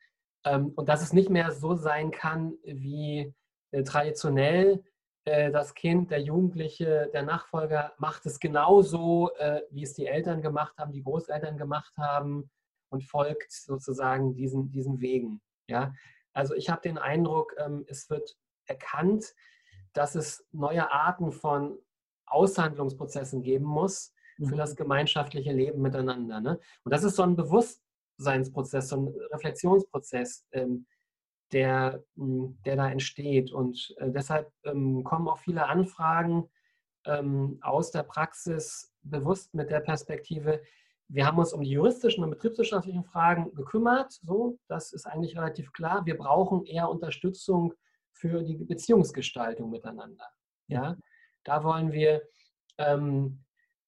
Ähm, 0.44 0.72
und 0.76 0.88
dass 0.88 1.02
es 1.02 1.12
nicht 1.12 1.30
mehr 1.30 1.52
so 1.52 1.74
sein 1.74 2.10
kann 2.10 2.54
wie 2.64 3.34
äh, 3.72 3.82
traditionell, 3.82 4.82
äh, 5.26 5.50
das 5.50 5.74
Kind, 5.74 6.10
der 6.10 6.20
Jugendliche, 6.20 7.10
der 7.12 7.22
Nachfolger 7.22 7.92
macht 7.98 8.24
es 8.26 8.38
genauso, 8.38 9.30
äh, 9.38 9.62
wie 9.70 9.82
es 9.82 9.94
die 9.94 10.06
Eltern 10.06 10.40
gemacht 10.40 10.78
haben, 10.78 10.92
die 10.92 11.02
Großeltern 11.02 11.58
gemacht 11.58 11.92
haben 11.98 12.48
und 12.90 13.02
folgt 13.02 13.50
sozusagen 13.50 14.34
diesen, 14.34 14.70
diesen 14.70 15.00
Wegen. 15.00 15.40
Ja? 15.68 15.94
Also 16.32 16.54
ich 16.54 16.68
habe 16.68 16.82
den 16.82 16.98
Eindruck, 16.98 17.54
ähm, 17.58 17.84
es 17.88 18.10
wird 18.10 18.36
erkannt, 18.66 19.34
dass 19.92 20.14
es 20.14 20.46
neue 20.52 20.90
Arten 20.90 21.32
von 21.32 21.78
Aushandlungsprozessen 22.26 23.42
geben 23.42 23.64
muss 23.64 24.12
für 24.36 24.54
mhm. 24.54 24.58
das 24.58 24.76
gemeinschaftliche 24.76 25.52
Leben 25.52 25.80
miteinander. 25.80 26.40
Ne? 26.40 26.60
Und 26.84 26.92
das 26.92 27.04
ist 27.04 27.16
so 27.16 27.22
ein 27.22 27.36
Bewusstseinsprozess, 27.36 28.88
so 28.88 28.96
ein 28.96 29.14
Reflexionsprozess, 29.32 30.44
ähm, 30.52 30.86
der, 31.52 32.04
hm, 32.16 32.58
der 32.64 32.76
da 32.76 32.90
entsteht. 32.90 33.52
Und 33.52 33.94
äh, 33.98 34.10
deshalb 34.10 34.52
ähm, 34.64 35.04
kommen 35.04 35.28
auch 35.28 35.38
viele 35.38 35.66
Anfragen 35.66 36.48
aus 37.60 37.92
der 37.92 38.02
Praxis 38.02 38.92
bewusst 39.02 39.54
mit 39.54 39.70
der 39.70 39.78
Perspektive, 39.78 40.60
wir 41.08 41.26
haben 41.26 41.38
uns 41.38 41.52
um 41.52 41.62
die 41.62 41.70
juristischen 41.70 42.24
und 42.24 42.30
betriebswirtschaftlichen 42.30 43.04
Fragen 43.04 43.54
gekümmert. 43.54 44.12
So, 44.12 44.58
das 44.68 44.92
ist 44.92 45.06
eigentlich 45.06 45.36
relativ 45.36 45.72
klar. 45.72 46.04
Wir 46.04 46.16
brauchen 46.16 46.64
eher 46.64 46.88
Unterstützung 46.88 47.74
für 48.12 48.42
die 48.42 48.56
Beziehungsgestaltung 48.56 49.70
miteinander. 49.70 50.24
Ja, 50.68 50.96
da 51.44 51.62
wollen 51.62 51.92
wir 51.92 52.22
ähm, 52.78 53.44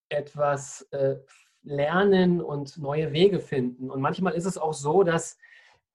etwas 0.08 0.82
äh, 0.92 1.16
lernen 1.62 2.40
und 2.40 2.78
neue 2.78 3.12
Wege 3.12 3.40
finden. 3.40 3.90
Und 3.90 4.00
manchmal 4.00 4.34
ist 4.34 4.46
es 4.46 4.56
auch 4.56 4.74
so, 4.74 5.02
dass 5.02 5.38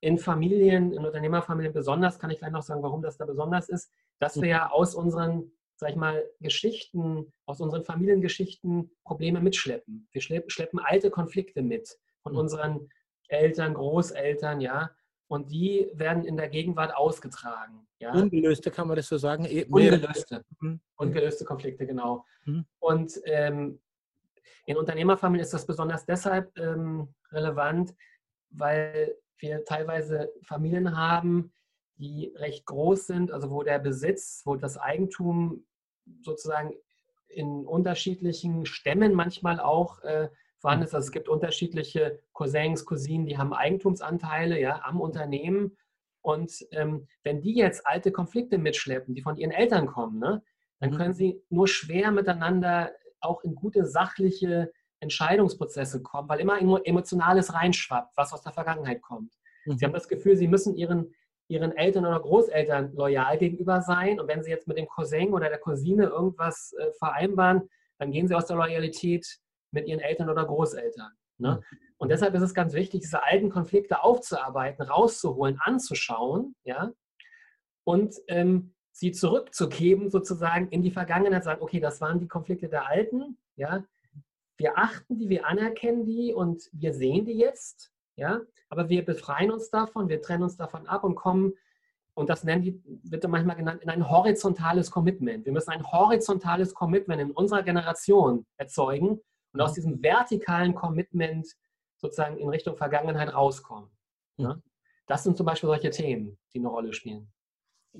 in 0.02 0.18
Familien, 0.18 0.92
in 0.92 1.06
Unternehmerfamilien 1.06 1.74
besonders, 1.74 2.20
kann 2.20 2.30
ich 2.30 2.40
gleich 2.40 2.52
noch 2.52 2.64
sagen, 2.64 2.84
warum 2.84 3.02
das 3.02 3.18
da 3.18 3.26
besonders 3.26 3.70
ist, 3.70 3.90
dass 4.20 4.42
wir 4.42 4.50
ja 4.50 4.70
aus 4.70 4.94
unseren 4.94 5.52
sag 5.76 5.90
ich 5.90 5.96
mal, 5.96 6.24
Geschichten, 6.40 7.32
aus 7.46 7.60
unseren 7.60 7.84
Familiengeschichten 7.84 8.92
Probleme 9.04 9.42
mitschleppen. 9.42 10.08
Wir 10.12 10.22
schleppen 10.22 10.80
alte 10.80 11.10
Konflikte 11.10 11.62
mit 11.62 11.98
von 12.22 12.34
mhm. 12.34 12.40
unseren 12.40 12.90
Eltern, 13.28 13.74
Großeltern, 13.74 14.62
ja. 14.62 14.92
Und 15.28 15.52
die 15.52 15.90
werden 15.94 16.26
in 16.26 16.38
der 16.38 16.50
Gegenwart 16.50 16.96
ausgetragen. 16.96 17.88
Ja? 18.00 18.14
Ungelöste, 18.14 18.70
kann 18.70 18.88
man 18.88 18.98
das 18.98 19.08
so 19.08 19.18
sagen? 19.18 19.46
E 19.46 19.66
ungelöste. 19.66 20.44
Mhm. 20.60 20.80
Ungelöste 20.96 21.46
Konflikte, 21.46 21.88
genau. 21.88 22.26
Mhm. 22.46 22.66
Und 22.80 23.20
ähm, 23.26 23.80
in 24.66 24.78
Unternehmerfamilien 24.78 25.44
ist 25.44 25.54
das 25.54 25.66
besonders 25.66 26.06
deshalb 26.06 26.58
ähm, 26.58 27.14
relevant, 27.32 27.96
weil 28.52 29.16
wir 29.40 29.66
teilweise 29.66 30.32
Familien 30.44 30.96
haben, 30.96 31.52
die 32.04 32.34
recht 32.36 32.66
groß 32.66 33.08
sind, 33.08 33.32
also 33.32 33.50
wo 33.50 33.64
der 33.64 33.80
Besitz, 33.80 34.42
wo 34.46 34.56
das 34.56 34.78
Eigentum 34.78 35.66
sozusagen 36.22 36.74
in 37.30 37.66
unterschiedlichen 37.66 38.66
Stämmen 38.66 39.14
manchmal 39.14 39.60
auch 39.60 40.02
äh, 40.04 40.30
vorhanden 40.60 40.86
ist. 40.86 40.94
Also 40.94 41.08
es 41.08 41.12
gibt 41.12 41.30
unterschiedliche 41.30 42.20
Cousins, 42.34 42.86
Cousinen, 42.86 43.26
die 43.26 43.38
haben 43.38 43.54
Eigentumsanteile 43.54 44.60
ja, 44.60 44.82
am 44.84 45.00
Unternehmen. 45.00 45.78
Und 46.22 46.66
ähm, 46.72 47.08
wenn 47.24 47.42
die 47.42 47.56
jetzt 47.56 47.88
alte 47.88 48.12
Konflikte 48.12 48.58
mitschleppen, 48.58 49.16
die 49.16 49.22
von 49.22 49.38
ihren 49.38 49.52
Eltern 49.52 49.88
kommen, 49.88 50.20
ne, 50.20 50.44
dann 50.80 50.92
mhm. 50.92 50.96
können 50.96 51.14
sie 51.14 51.42
nur 51.50 51.68
schwer 51.68 52.12
miteinander 52.12 52.92
auch 53.22 53.44
in 53.44 53.56
gute 53.56 53.86
sachliche 53.86 54.72
Entscheidungsprozesse 55.00 56.02
kommen, 56.02 56.30
weil 56.30 56.40
immer 56.40 56.60
Emotionales 56.86 57.54
reinschwappt, 57.54 58.16
was 58.18 58.34
aus 58.34 58.42
der 58.42 58.54
Vergangenheit 58.54 59.02
kommt. 59.02 59.34
Mhm. 59.66 59.78
Sie 59.78 59.86
haben 59.86 59.94
das 59.94 60.08
Gefühl, 60.08 60.36
sie 60.36 60.48
müssen 60.48 60.76
ihren, 60.76 61.14
ihren 61.48 61.76
Eltern 61.76 62.06
oder 62.06 62.20
Großeltern 62.20 62.94
loyal 62.94 63.38
gegenüber 63.38 63.82
sein. 63.82 64.20
Und 64.20 64.28
wenn 64.28 64.44
sie 64.44 64.52
jetzt 64.52 64.68
mit 64.68 64.78
dem 64.78 64.88
Cousin 64.88 65.34
oder 65.34 65.50
der 65.50 65.60
Cousine 65.60 66.06
irgendwas 66.06 66.74
äh, 66.80 66.92
vereinbaren, 67.00 67.70
dann 68.00 68.12
gehen 68.12 68.28
sie 68.28 68.36
aus 68.36 68.46
der 68.46 68.58
Loyalität 68.58 69.26
mit 69.72 69.88
ihren 69.88 70.00
Eltern 70.00 70.30
oder 70.30 70.46
Großeltern. 70.46 71.12
Ne? 71.38 71.62
Und 71.98 72.10
deshalb 72.10 72.34
ist 72.36 72.42
es 72.42 72.54
ganz 72.54 72.74
wichtig, 72.74 73.02
diese 73.02 73.24
alten 73.24 73.50
Konflikte 73.50 74.04
aufzuarbeiten, 74.04 74.84
rauszuholen, 74.84 75.58
anzuschauen, 75.62 76.56
ja, 76.64 76.92
und 77.86 78.16
ähm, 78.28 78.74
sie 78.92 79.12
zurückzugeben, 79.12 80.10
sozusagen 80.10 80.70
in 80.70 80.82
die 80.82 80.92
Vergangenheit, 80.92 81.44
sagen, 81.44 81.62
okay, 81.62 81.80
das 81.80 82.02
waren 82.02 82.20
die 82.20 82.28
Konflikte 82.28 82.70
der 82.70 82.88
Alten, 82.88 83.38
ja, 83.56 83.84
wir 84.58 84.78
achten 84.78 85.18
die, 85.18 85.30
wir 85.30 85.46
anerkennen 85.46 86.06
die 86.06 86.34
und 86.34 86.70
wir 86.74 86.94
sehen 86.94 87.26
die 87.26 87.38
jetzt, 87.38 87.93
ja, 88.16 88.42
aber 88.70 88.90
wir 88.90 89.04
befreien 89.04 89.52
uns 89.52 89.70
davon, 89.70 90.10
wir 90.10 90.22
trennen 90.22 90.44
uns 90.44 90.58
davon 90.58 90.88
ab 90.88 91.04
und 91.04 91.16
kommen, 91.16 91.54
und 92.16 92.30
das 92.30 92.44
nennen 92.44 92.62
die, 92.62 92.82
wird 93.10 93.28
manchmal 93.28 93.56
genannt, 93.56 93.82
in 93.82 93.90
ein 93.90 94.08
horizontales 94.08 94.92
Commitment. 94.92 95.46
Wir 95.46 95.52
müssen 95.52 95.72
ein 95.72 95.84
horizontales 95.84 96.76
Commitment 96.76 97.20
in 97.20 97.32
unserer 97.32 97.64
Generation 97.64 98.46
erzeugen 98.58 99.20
und 99.52 99.62
aus 99.62 99.72
mhm. 99.72 99.76
diesem 99.76 100.04
vertikalen 100.04 100.76
Commitment 100.76 101.48
sozusagen 101.98 102.38
in 102.38 102.50
Richtung 102.50 102.78
Vergangenheit 102.78 103.34
rauskommen. 103.34 103.90
Ja? 104.38 104.60
Das 105.08 105.24
sind 105.24 105.38
zum 105.38 105.48
Beispiel 105.48 105.70
solche 105.70 105.90
Themen, 105.90 106.38
die 106.54 106.60
eine 106.60 106.68
Rolle 106.68 106.94
spielen 106.94 107.33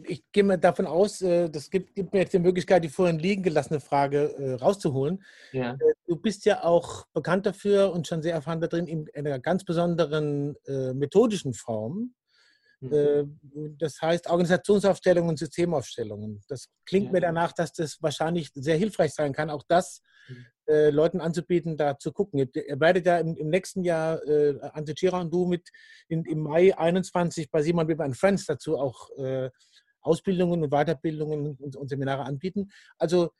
ich 0.06 0.24
gehe 0.32 0.44
mal 0.44 0.58
davon 0.58 0.88
aus, 0.88 1.22
äh, 1.22 1.50
das 1.50 1.70
gibt, 1.70 1.96
gibt, 1.96 2.14
mir 2.14 2.20
jetzt 2.20 2.34
die 2.34 2.40
Möglichkeit, 2.40 2.84
die 2.84 2.90
vorhin 2.90 3.20
liegen 3.20 3.44
gelassene 3.44 3.80
Frage 3.80 4.34
äh, 4.38 4.54
rauszuholen. 4.54 5.24
Ja. 5.52 5.74
Äh, 5.74 5.94
du 6.08 6.16
bist 6.16 6.46
ja 6.46 6.64
auch 6.64 7.06
bekannt 7.14 7.46
dafür 7.46 7.94
und 7.94 8.08
schon 8.08 8.22
sehr 8.22 8.34
erfahren 8.34 8.62
darin 8.62 8.88
in 8.88 9.10
einer 9.14 9.40
ganz 9.40 9.64
besonderen 9.64 10.56
methodischen 10.94 11.54
Form. 11.54 12.14
Mhm. 12.82 13.78
Das 13.80 14.02
heißt 14.02 14.30
Organisationsaufstellungen 14.30 15.30
und 15.30 15.40
Systemaufstellungen. 15.40 16.44
Das 16.50 16.68
klingt 16.86 17.08
ja. 17.08 17.12
mir 17.14 17.22
danach, 17.22 17.54
dass 17.54 17.72
das 17.72 18.02
wahrscheinlich 18.02 18.52
sehr 18.54 18.78
hilfreich 18.78 19.14
sein 19.14 19.34
kann, 19.34 19.50
auch 19.50 19.64
das 19.68 20.02
mhm. 20.28 20.46
Leuten 20.92 21.22
anzubieten, 21.22 21.78
da 21.78 21.98
zu 21.98 22.12
gucken. 22.12 22.40
Ihr 22.40 22.80
werdet 22.80 23.06
ja 23.06 23.20
im, 23.20 23.36
im 23.38 23.50
nächsten 23.50 23.84
Jahr, 23.84 24.22
äh, 24.28 24.60
Ante 24.74 24.94
Chira 24.94 25.22
und 25.22 25.34
du, 25.34 25.46
mit 25.46 25.70
in, 26.10 26.26
im 26.26 26.42
Mai 26.42 26.78
21 26.78 27.50
bei 27.50 27.62
Simon 27.62 27.88
Weber 27.88 28.12
Friends 28.14 28.46
dazu 28.46 28.78
auch 28.78 29.10
äh, 29.18 29.50
Ausbildungen 30.04 30.64
und 30.64 30.70
Weiterbildungen 30.70 31.58
und, 31.58 31.76
und 31.76 31.90
Seminare 31.90 32.24
anbieten. 32.24 32.70
Also 32.98 33.32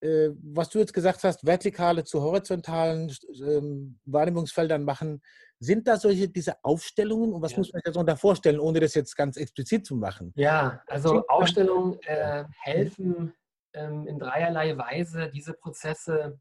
äh, 0.00 0.30
was 0.42 0.68
du 0.68 0.78
jetzt 0.78 0.92
gesagt 0.92 1.24
hast, 1.24 1.44
vertikale 1.44 2.04
zu 2.04 2.22
horizontalen 2.22 3.12
ähm, 3.40 3.98
Wahrnehmungsfeldern 4.04 4.84
machen, 4.84 5.22
sind 5.58 5.88
da 5.88 5.96
solche 5.96 6.28
diese 6.28 6.62
Aufstellungen 6.62 7.32
und 7.32 7.42
was 7.42 7.52
ja. 7.52 7.58
muss 7.58 7.72
man 7.72 7.82
sich 7.82 7.92
darunter 7.92 8.16
vorstellen, 8.16 8.60
ohne 8.60 8.78
das 8.78 8.94
jetzt 8.94 9.16
ganz 9.16 9.36
explizit 9.36 9.86
zu 9.86 9.96
machen? 9.96 10.32
Ja, 10.36 10.82
also 10.86 11.26
Aufstellungen 11.26 11.98
äh, 12.02 12.44
helfen 12.60 13.34
ähm, 13.72 14.06
in 14.06 14.18
dreierlei 14.20 14.78
Weise, 14.78 15.30
diese 15.30 15.54
Prozesse 15.54 16.38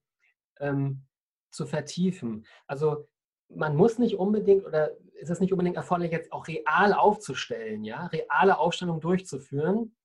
ähm, 0.60 1.08
zu 1.50 1.66
vertiefen. 1.66 2.46
Also 2.68 3.08
man 3.50 3.76
muss 3.76 3.98
nicht 3.98 4.16
unbedingt 4.16 4.66
oder 4.66 4.92
ist 5.16 5.30
es 5.30 5.40
nicht 5.40 5.52
unbedingt 5.52 5.78
erforderlich, 5.78 6.12
jetzt 6.12 6.32
auch 6.32 6.48
real 6.48 6.94
aufzustellen, 6.94 7.84
ja, 7.84 8.06
reale 8.08 8.58
Aufstellungen 8.58 9.02
durchzuführen. 9.02 9.96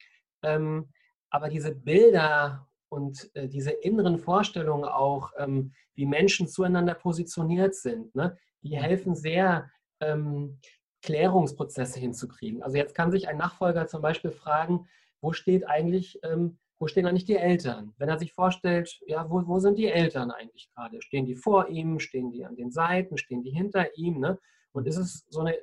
Ähm, 0.42 0.88
aber 1.30 1.48
diese 1.48 1.74
Bilder 1.74 2.68
und 2.88 3.30
äh, 3.34 3.48
diese 3.48 3.70
inneren 3.70 4.18
Vorstellungen 4.18 4.84
auch, 4.84 5.32
ähm, 5.38 5.72
wie 5.94 6.06
Menschen 6.06 6.48
zueinander 6.48 6.94
positioniert 6.94 7.74
sind, 7.74 8.14
ne, 8.14 8.36
die 8.62 8.76
helfen 8.76 9.14
sehr, 9.14 9.70
ähm, 10.00 10.58
Klärungsprozesse 11.02 11.98
hinzukriegen. 11.98 12.62
Also 12.62 12.76
jetzt 12.76 12.94
kann 12.94 13.10
sich 13.10 13.28
ein 13.28 13.36
Nachfolger 13.36 13.86
zum 13.86 14.02
Beispiel 14.02 14.30
fragen, 14.30 14.88
wo 15.20 15.32
steht 15.32 15.68
eigentlich 15.68 16.18
ähm, 16.22 16.58
wo 16.82 16.88
stehen 16.88 17.06
eigentlich 17.06 17.26
die 17.26 17.36
Eltern? 17.36 17.94
Wenn 17.96 18.08
er 18.08 18.18
sich 18.18 18.34
vorstellt, 18.34 18.98
ja, 19.06 19.30
wo, 19.30 19.46
wo 19.46 19.60
sind 19.60 19.78
die 19.78 19.86
Eltern 19.86 20.32
eigentlich 20.32 20.68
gerade? 20.74 21.00
Stehen 21.00 21.26
die 21.26 21.36
vor 21.36 21.68
ihm? 21.68 22.00
Stehen 22.00 22.32
die 22.32 22.44
an 22.44 22.56
den 22.56 22.72
Seiten? 22.72 23.16
Stehen 23.16 23.44
die 23.44 23.52
hinter 23.52 23.96
ihm? 23.96 24.18
Ne? 24.18 24.36
Und 24.72 24.88
ist 24.88 24.96
es 24.96 25.24
so 25.28 25.42
eine, 25.42 25.56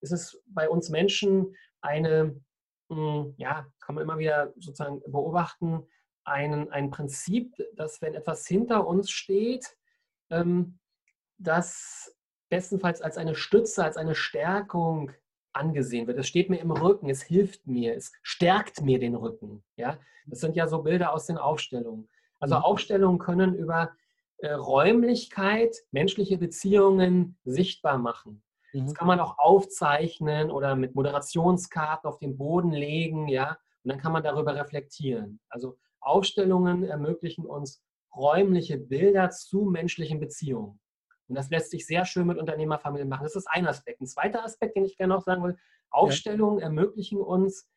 ist 0.00 0.12
es 0.12 0.40
bei 0.46 0.68
uns 0.68 0.88
Menschen 0.88 1.56
eine, 1.80 2.40
hm, 2.90 3.34
ja, 3.38 3.66
kann 3.80 3.96
man 3.96 4.04
immer 4.04 4.18
wieder 4.18 4.52
sozusagen 4.54 5.00
beobachten, 5.00 5.82
ein, 6.22 6.70
ein 6.70 6.92
Prinzip, 6.92 7.52
dass 7.74 8.00
wenn 8.00 8.14
etwas 8.14 8.46
hinter 8.46 8.86
uns 8.86 9.10
steht, 9.10 9.66
ähm, 10.30 10.78
das 11.38 12.16
bestenfalls 12.50 13.02
als 13.02 13.16
eine 13.16 13.34
Stütze, 13.34 13.82
als 13.82 13.96
eine 13.96 14.14
Stärkung 14.14 15.10
angesehen 15.52 16.06
wird. 16.06 16.18
Es 16.18 16.26
steht 16.26 16.50
mir 16.50 16.58
im 16.58 16.70
Rücken, 16.70 17.08
es 17.08 17.22
hilft 17.22 17.66
mir, 17.66 17.96
es 17.96 18.12
stärkt 18.22 18.82
mir 18.82 18.98
den 18.98 19.14
Rücken. 19.14 19.62
Ja? 19.76 19.98
Das 20.26 20.40
sind 20.40 20.56
ja 20.56 20.68
so 20.68 20.82
Bilder 20.82 21.12
aus 21.12 21.26
den 21.26 21.38
Aufstellungen. 21.38 22.08
Also 22.38 22.56
mhm. 22.56 22.62
Aufstellungen 22.62 23.18
können 23.18 23.54
über 23.54 23.90
äh, 24.38 24.52
Räumlichkeit 24.52 25.76
menschliche 25.90 26.38
Beziehungen 26.38 27.38
sichtbar 27.44 27.98
machen. 27.98 28.42
Mhm. 28.72 28.86
Das 28.86 28.94
kann 28.94 29.06
man 29.06 29.20
auch 29.20 29.38
aufzeichnen 29.38 30.50
oder 30.50 30.76
mit 30.76 30.94
Moderationskarten 30.94 32.08
auf 32.08 32.18
den 32.18 32.36
Boden 32.38 32.72
legen, 32.72 33.28
ja, 33.28 33.58
und 33.82 33.92
dann 33.92 33.98
kann 33.98 34.12
man 34.12 34.22
darüber 34.22 34.54
reflektieren. 34.54 35.40
Also 35.48 35.78
Aufstellungen 36.00 36.84
ermöglichen 36.84 37.46
uns 37.46 37.82
räumliche 38.14 38.78
Bilder 38.78 39.30
zu 39.30 39.64
menschlichen 39.64 40.20
Beziehungen. 40.20 40.80
Und 41.30 41.36
das 41.36 41.48
lässt 41.48 41.70
sich 41.70 41.86
sehr 41.86 42.04
schön 42.04 42.26
mit 42.26 42.38
Unternehmerfamilien 42.38 43.08
machen. 43.08 43.22
Das 43.22 43.36
ist 43.36 43.46
ein 43.48 43.66
Aspekt. 43.66 44.00
Ein 44.00 44.06
zweiter 44.06 44.44
Aspekt, 44.44 44.76
den 44.76 44.84
ich 44.84 44.96
gerne 44.96 45.14
noch 45.14 45.22
sagen 45.22 45.42
will, 45.44 45.56
Aufstellungen 45.88 46.58
ja. 46.58 46.64
ermöglichen 46.64 47.18
uns, 47.18 47.68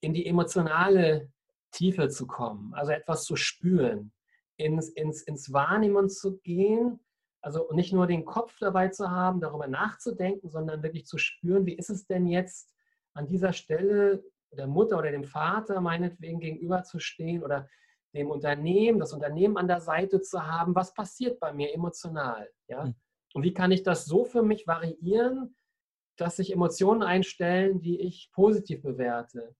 in 0.00 0.12
die 0.12 0.26
emotionale 0.26 1.30
Tiefe 1.70 2.08
zu 2.08 2.26
kommen, 2.26 2.74
also 2.74 2.92
etwas 2.92 3.24
zu 3.24 3.36
spüren, 3.36 4.12
ins, 4.56 4.90
ins, 4.90 5.22
ins 5.22 5.52
Wahrnehmen 5.52 6.10
zu 6.10 6.38
gehen, 6.38 7.00
also 7.40 7.68
nicht 7.72 7.92
nur 7.92 8.06
den 8.06 8.24
Kopf 8.24 8.58
dabei 8.60 8.88
zu 8.88 9.10
haben, 9.10 9.40
darüber 9.40 9.66
nachzudenken, 9.66 10.50
sondern 10.50 10.82
wirklich 10.82 11.06
zu 11.06 11.18
spüren, 11.18 11.66
wie 11.66 11.76
ist 11.76 11.90
es 11.90 12.06
denn 12.06 12.26
jetzt 12.26 12.74
an 13.14 13.26
dieser 13.26 13.52
Stelle 13.52 14.22
der 14.52 14.66
Mutter 14.66 14.98
oder 14.98 15.10
dem 15.10 15.24
Vater 15.24 15.80
meinetwegen 15.80 16.40
gegenüber 16.40 16.82
zu 16.82 16.98
stehen 16.98 17.42
oder 17.42 17.68
dem 18.14 18.30
Unternehmen, 18.30 18.98
das 18.98 19.12
Unternehmen 19.12 19.56
an 19.56 19.68
der 19.68 19.80
Seite 19.80 20.20
zu 20.20 20.46
haben, 20.46 20.74
was 20.74 20.92
passiert 20.94 21.40
bei 21.40 21.52
mir 21.52 21.72
emotional, 21.74 22.50
ja? 22.68 22.84
Hm. 22.84 22.94
Und 23.34 23.44
wie 23.44 23.54
kann 23.54 23.72
ich 23.72 23.82
das 23.82 24.04
so 24.04 24.24
für 24.24 24.42
mich 24.42 24.66
variieren, 24.66 25.56
dass 26.16 26.36
sich 26.36 26.52
Emotionen 26.52 27.02
einstellen, 27.02 27.80
die 27.80 28.00
ich 28.00 28.30
positiv 28.32 28.82
bewerte, 28.82 29.54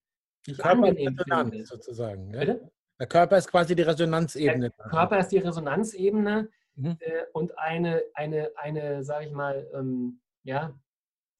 die 0.46 0.52
ich 0.52 0.58
Körper 0.58 0.88
angenehm 0.88 1.16
finde. 1.16 1.64
sozusagen. 1.64 2.32
Ja? 2.34 2.56
Der 3.00 3.06
Körper 3.06 3.38
ist 3.38 3.48
quasi 3.48 3.74
die 3.74 3.82
Resonanzebene. 3.82 4.70
Der 4.70 4.90
Körper 4.90 5.18
ist 5.18 5.28
die 5.28 5.38
Resonanzebene 5.38 6.50
mhm. 6.74 6.96
äh, 7.00 7.24
und 7.32 7.58
eine, 7.58 8.02
eine, 8.14 8.50
eine 8.56 9.02
sage 9.02 9.26
ich 9.26 9.32
mal, 9.32 9.68
ähm, 9.74 10.20
ja, 10.44 10.78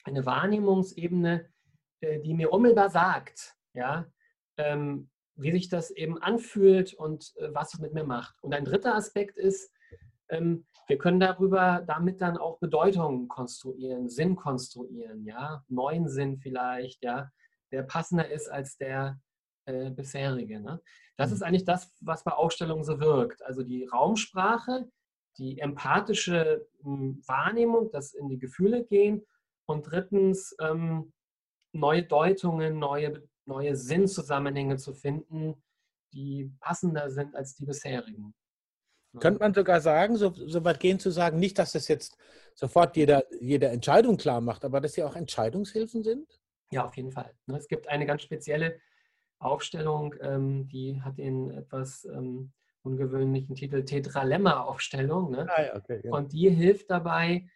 eine 0.05 0.27
Wahrnehmungsebene, 0.27 1.49
äh, 2.01 2.21
die 2.21 2.35
mir 2.35 2.53
unmittelbar 2.53 2.91
sagt, 2.91 3.57
ja, 3.75 4.07
ähm, 4.57 5.09
wie 5.43 5.53
sich 5.53 5.69
das 5.69 5.91
eben 5.91 6.19
anfühlt 6.19 6.95
und 6.95 7.33
äh, 7.37 7.49
was 7.53 7.75
es 7.75 7.81
mit 7.81 7.95
mir 7.95 8.05
macht. 8.05 8.43
Und 8.43 8.55
ein 8.55 8.65
dritter 8.65 8.95
Aspekt 8.95 9.37
ist, 9.37 9.73
ähm, 10.29 10.67
wir 10.89 10.99
können 10.99 11.21
darüber 11.21 11.83
damit 11.87 12.21
dann 12.21 12.37
auch 12.37 12.59
Bedeutung 12.59 13.29
konstruieren, 13.29 14.09
Sinn 14.09 14.37
konstruieren, 14.37 15.25
ja, 15.25 15.65
neuen 15.69 16.09
Sinn 16.09 16.39
vielleicht, 16.39 17.03
ja, 17.05 17.31
der 17.71 17.83
passender 17.83 18.31
ist 18.31 18.49
als 18.49 18.77
der 18.77 19.21
äh, 19.67 19.91
bisherige. 19.91 20.61
Ne? 20.61 20.81
Das 21.17 21.31
mhm. 21.31 21.37
ist 21.37 21.43
eigentlich 21.43 21.65
das, 21.65 21.93
was 22.01 22.25
bei 22.25 22.33
Aufstellungen 22.33 22.85
so 22.85 23.01
wirkt. 23.01 23.43
Also 23.45 23.63
die 23.63 23.85
Raumsprache, 23.85 24.89
die 25.39 25.59
empathische 25.59 26.67
mh, 26.83 26.97
hm, 26.97 27.23
Wahrnehmung, 27.27 27.91
das 27.91 28.13
in 28.15 28.29
die 28.29 28.39
Gefühle 28.39 28.85
gehen 28.85 29.25
und 29.67 29.91
drittens 29.91 30.55
ähm, 30.61 31.13
neue 31.73 32.03
Deutungen, 32.03 32.79
neue 32.79 33.23
neue 33.47 33.77
Sinnzusammenhänge 33.77 34.77
zu 34.77 34.95
finden, 34.95 35.63
die 36.13 36.53
passender 36.61 37.11
sind 37.11 37.35
als 37.35 37.55
die 37.55 37.65
bisherigen. 37.65 38.35
Könnte 39.21 39.41
man 39.41 39.53
sogar 39.53 39.81
sagen, 39.81 40.17
so, 40.17 40.33
so 40.35 40.65
weit 40.65 40.81
gehen 40.81 40.99
zu 40.99 41.11
sagen, 41.11 41.39
nicht, 41.39 41.59
dass 41.59 41.73
das 41.73 41.87
jetzt 41.89 42.17
sofort 42.55 42.97
jeder, 42.97 43.25
jede 43.41 43.69
Entscheidung 43.69 44.17
klar 44.17 44.41
macht, 44.41 44.65
aber 44.65 44.81
dass 44.81 44.95
sie 44.95 45.03
auch 45.03 45.17
Entscheidungshilfen 45.17 46.03
sind? 46.03 46.41
Ja, 46.71 46.87
auf 46.87 46.97
jeden 46.97 47.13
Fall. 47.13 47.35
Ne, 47.47 47.59
es 47.59 47.69
gibt 47.69 47.89
eine 47.89 48.07
ganz 48.07 48.23
spezielle 48.23 48.81
Aufstellung, 49.39 50.15
ähm, 50.23 50.67
die 50.69 51.03
hat 51.03 51.19
den 51.19 51.51
etwas 51.51 52.05
ähm, 52.07 52.53
ungewöhnlichen 52.83 53.55
Titel 53.55 53.85
Tetralemma-Aufstellung. 53.85 55.31
Ne? 55.31 55.47
Ah, 55.51 55.63
ja, 55.63 55.77
okay, 55.77 56.01
ja. 56.03 56.13
Und 56.13 56.33
die 56.33 56.49
hilft 56.49 56.91
dabei, 56.91 57.47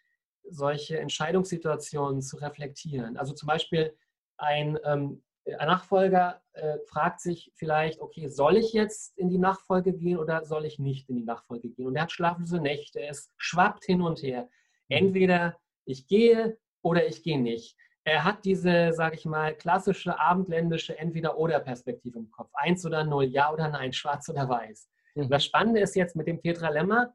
solche 0.49 0.99
Entscheidungssituationen 0.99 2.21
zu 2.21 2.37
reflektieren. 2.37 3.17
Also 3.17 3.33
zum 3.33 3.47
Beispiel 3.47 3.97
ein 4.37 4.77
ähm, 4.85 5.23
ein 5.55 5.67
Nachfolger 5.67 6.41
äh, 6.53 6.77
fragt 6.87 7.21
sich 7.21 7.51
vielleicht, 7.55 8.01
okay, 8.01 8.27
soll 8.27 8.57
ich 8.57 8.73
jetzt 8.73 9.17
in 9.17 9.29
die 9.29 9.37
Nachfolge 9.37 9.93
gehen 9.93 10.17
oder 10.17 10.45
soll 10.45 10.65
ich 10.65 10.79
nicht 10.79 11.09
in 11.09 11.15
die 11.15 11.23
Nachfolge 11.23 11.69
gehen? 11.69 11.87
Und 11.87 11.95
er 11.95 12.03
hat 12.03 12.11
schlaflose 12.11 12.59
Nächte, 12.59 13.01
es 13.01 13.31
schwappt 13.37 13.85
hin 13.85 14.01
und 14.01 14.21
her. 14.21 14.43
Mhm. 14.89 14.97
Entweder 14.97 15.57
ich 15.85 16.07
gehe 16.07 16.57
oder 16.81 17.07
ich 17.07 17.23
gehe 17.23 17.39
nicht. 17.39 17.77
Er 18.03 18.23
hat 18.23 18.45
diese, 18.45 18.93
sage 18.93 19.15
ich 19.15 19.25
mal, 19.25 19.53
klassische 19.53 20.19
abendländische 20.19 20.97
Entweder-Oder-Perspektive 20.97 22.19
im 22.19 22.31
Kopf. 22.31 22.49
Eins 22.53 22.85
oder 22.85 23.03
null, 23.03 23.25
ja 23.25 23.51
oder 23.51 23.67
nein, 23.67 23.91
schwarz 23.91 24.29
oder 24.29 24.47
weiß. 24.47 24.89
Mhm. 25.15 25.29
Das 25.29 25.45
Spannende 25.45 25.81
ist 25.81 25.95
jetzt 25.95 26.15
mit 26.15 26.27
dem 26.27 26.41
Tetralemma, 26.41 27.13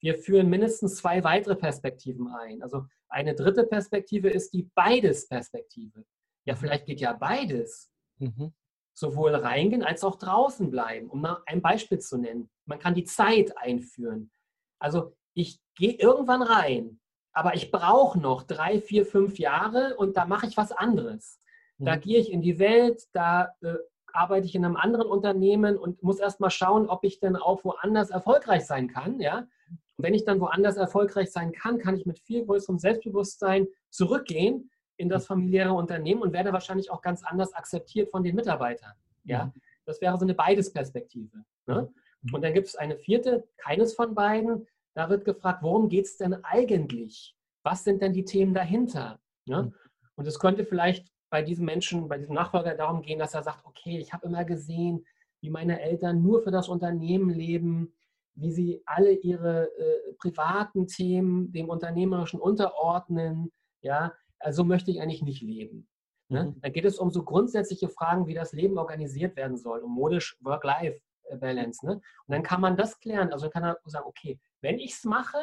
wir 0.00 0.18
führen 0.18 0.50
mindestens 0.50 0.96
zwei 0.96 1.24
weitere 1.24 1.56
Perspektiven 1.56 2.28
ein. 2.28 2.62
Also 2.62 2.84
eine 3.08 3.34
dritte 3.34 3.64
Perspektive 3.64 4.28
ist 4.28 4.52
die 4.52 4.68
Beides-Perspektive. 4.74 6.04
Ja, 6.44 6.54
vielleicht 6.54 6.86
geht 6.86 7.00
ja 7.00 7.12
beides. 7.12 7.92
Mhm. 8.18 8.52
Sowohl 8.92 9.34
reingehen 9.34 9.82
als 9.82 10.04
auch 10.04 10.16
draußen 10.16 10.70
bleiben, 10.70 11.10
um 11.10 11.20
mal 11.20 11.42
ein 11.46 11.62
Beispiel 11.62 11.98
zu 11.98 12.16
nennen. 12.16 12.48
Man 12.64 12.78
kann 12.78 12.94
die 12.94 13.04
Zeit 13.04 13.56
einführen. 13.58 14.30
Also 14.78 15.16
ich 15.34 15.60
gehe 15.74 15.94
irgendwann 15.94 16.42
rein, 16.42 17.00
aber 17.32 17.54
ich 17.54 17.72
brauche 17.72 18.20
noch 18.20 18.44
drei, 18.44 18.80
vier, 18.80 19.04
fünf 19.04 19.38
Jahre 19.38 19.96
und 19.96 20.16
da 20.16 20.26
mache 20.26 20.46
ich 20.46 20.56
was 20.56 20.70
anderes. 20.70 21.40
Da 21.78 21.96
mhm. 21.96 22.00
gehe 22.00 22.20
ich 22.20 22.30
in 22.30 22.40
die 22.40 22.60
Welt, 22.60 23.02
da 23.12 23.54
äh, 23.62 23.74
arbeite 24.12 24.46
ich 24.46 24.54
in 24.54 24.64
einem 24.64 24.76
anderen 24.76 25.08
Unternehmen 25.08 25.76
und 25.76 26.02
muss 26.02 26.20
erst 26.20 26.38
mal 26.38 26.50
schauen, 26.50 26.88
ob 26.88 27.02
ich 27.02 27.18
denn 27.18 27.34
auch 27.34 27.64
woanders 27.64 28.10
erfolgreich 28.10 28.64
sein 28.64 28.86
kann. 28.86 29.18
Ja? 29.20 29.48
Und 29.96 30.04
wenn 30.04 30.14
ich 30.14 30.24
dann 30.24 30.40
woanders 30.40 30.76
erfolgreich 30.76 31.32
sein 31.32 31.50
kann, 31.50 31.78
kann 31.78 31.96
ich 31.96 32.06
mit 32.06 32.20
viel 32.20 32.44
größerem 32.44 32.78
Selbstbewusstsein 32.78 33.66
zurückgehen 33.90 34.70
in 34.96 35.08
das 35.08 35.26
familiäre 35.26 35.72
Unternehmen 35.72 36.22
und 36.22 36.32
werde 36.32 36.52
wahrscheinlich 36.52 36.90
auch 36.90 37.02
ganz 37.02 37.24
anders 37.24 37.52
akzeptiert 37.54 38.10
von 38.10 38.22
den 38.22 38.36
Mitarbeitern. 38.36 38.92
Ja? 39.24 39.46
Mhm. 39.46 39.60
Das 39.84 40.00
wäre 40.00 40.16
so 40.18 40.24
eine 40.24 40.34
Beides-Perspektive. 40.34 41.44
Ne? 41.66 41.92
Mhm. 42.22 42.34
Und 42.34 42.42
dann 42.42 42.54
gibt 42.54 42.68
es 42.68 42.76
eine 42.76 42.96
vierte, 42.96 43.48
keines 43.56 43.94
von 43.94 44.14
beiden. 44.14 44.66
Da 44.94 45.08
wird 45.08 45.24
gefragt, 45.24 45.62
worum 45.62 45.88
geht 45.88 46.06
es 46.06 46.16
denn 46.16 46.34
eigentlich? 46.44 47.36
Was 47.62 47.84
sind 47.84 48.02
denn 48.02 48.12
die 48.12 48.24
Themen 48.24 48.54
dahinter? 48.54 49.18
Ne? 49.46 49.64
Mhm. 49.64 49.74
Und 50.16 50.26
es 50.26 50.38
könnte 50.38 50.64
vielleicht 50.64 51.08
bei 51.30 51.42
diesem 51.42 51.64
Menschen, 51.64 52.08
bei 52.08 52.18
diesem 52.18 52.34
Nachfolger 52.34 52.74
darum 52.76 53.02
gehen, 53.02 53.18
dass 53.18 53.34
er 53.34 53.42
sagt, 53.42 53.64
okay, 53.64 53.98
ich 53.98 54.12
habe 54.12 54.26
immer 54.26 54.44
gesehen, 54.44 55.04
wie 55.40 55.50
meine 55.50 55.80
Eltern 55.80 56.22
nur 56.22 56.42
für 56.42 56.52
das 56.52 56.68
Unternehmen 56.68 57.28
leben, 57.28 57.92
wie 58.36 58.52
sie 58.52 58.82
alle 58.86 59.12
ihre 59.12 59.64
äh, 59.76 60.12
privaten 60.18 60.86
Themen 60.86 61.52
dem 61.52 61.68
Unternehmerischen 61.68 62.40
unterordnen. 62.40 63.52
Ja, 63.82 64.12
also 64.38 64.64
möchte 64.64 64.90
ich 64.90 65.00
eigentlich 65.00 65.22
nicht 65.22 65.42
leben. 65.42 65.88
Ne? 66.28 66.44
Mhm. 66.44 66.60
Da 66.60 66.68
geht 66.68 66.84
es 66.84 66.98
um 66.98 67.10
so 67.10 67.22
grundsätzliche 67.22 67.88
Fragen, 67.88 68.26
wie 68.26 68.34
das 68.34 68.52
Leben 68.52 68.78
organisiert 68.78 69.36
werden 69.36 69.56
soll, 69.56 69.80
um 69.80 69.92
modisch 69.92 70.36
Work-Life-Balance. 70.40 71.86
Ne? 71.86 71.92
Und 71.94 72.02
dann 72.28 72.42
kann 72.42 72.60
man 72.60 72.76
das 72.76 72.98
klären. 72.98 73.32
Also 73.32 73.50
kann 73.50 73.64
er 73.64 73.78
sagen, 73.84 74.06
okay, 74.06 74.38
wenn 74.60 74.78
ich 74.78 74.92
es 74.94 75.04
mache, 75.04 75.38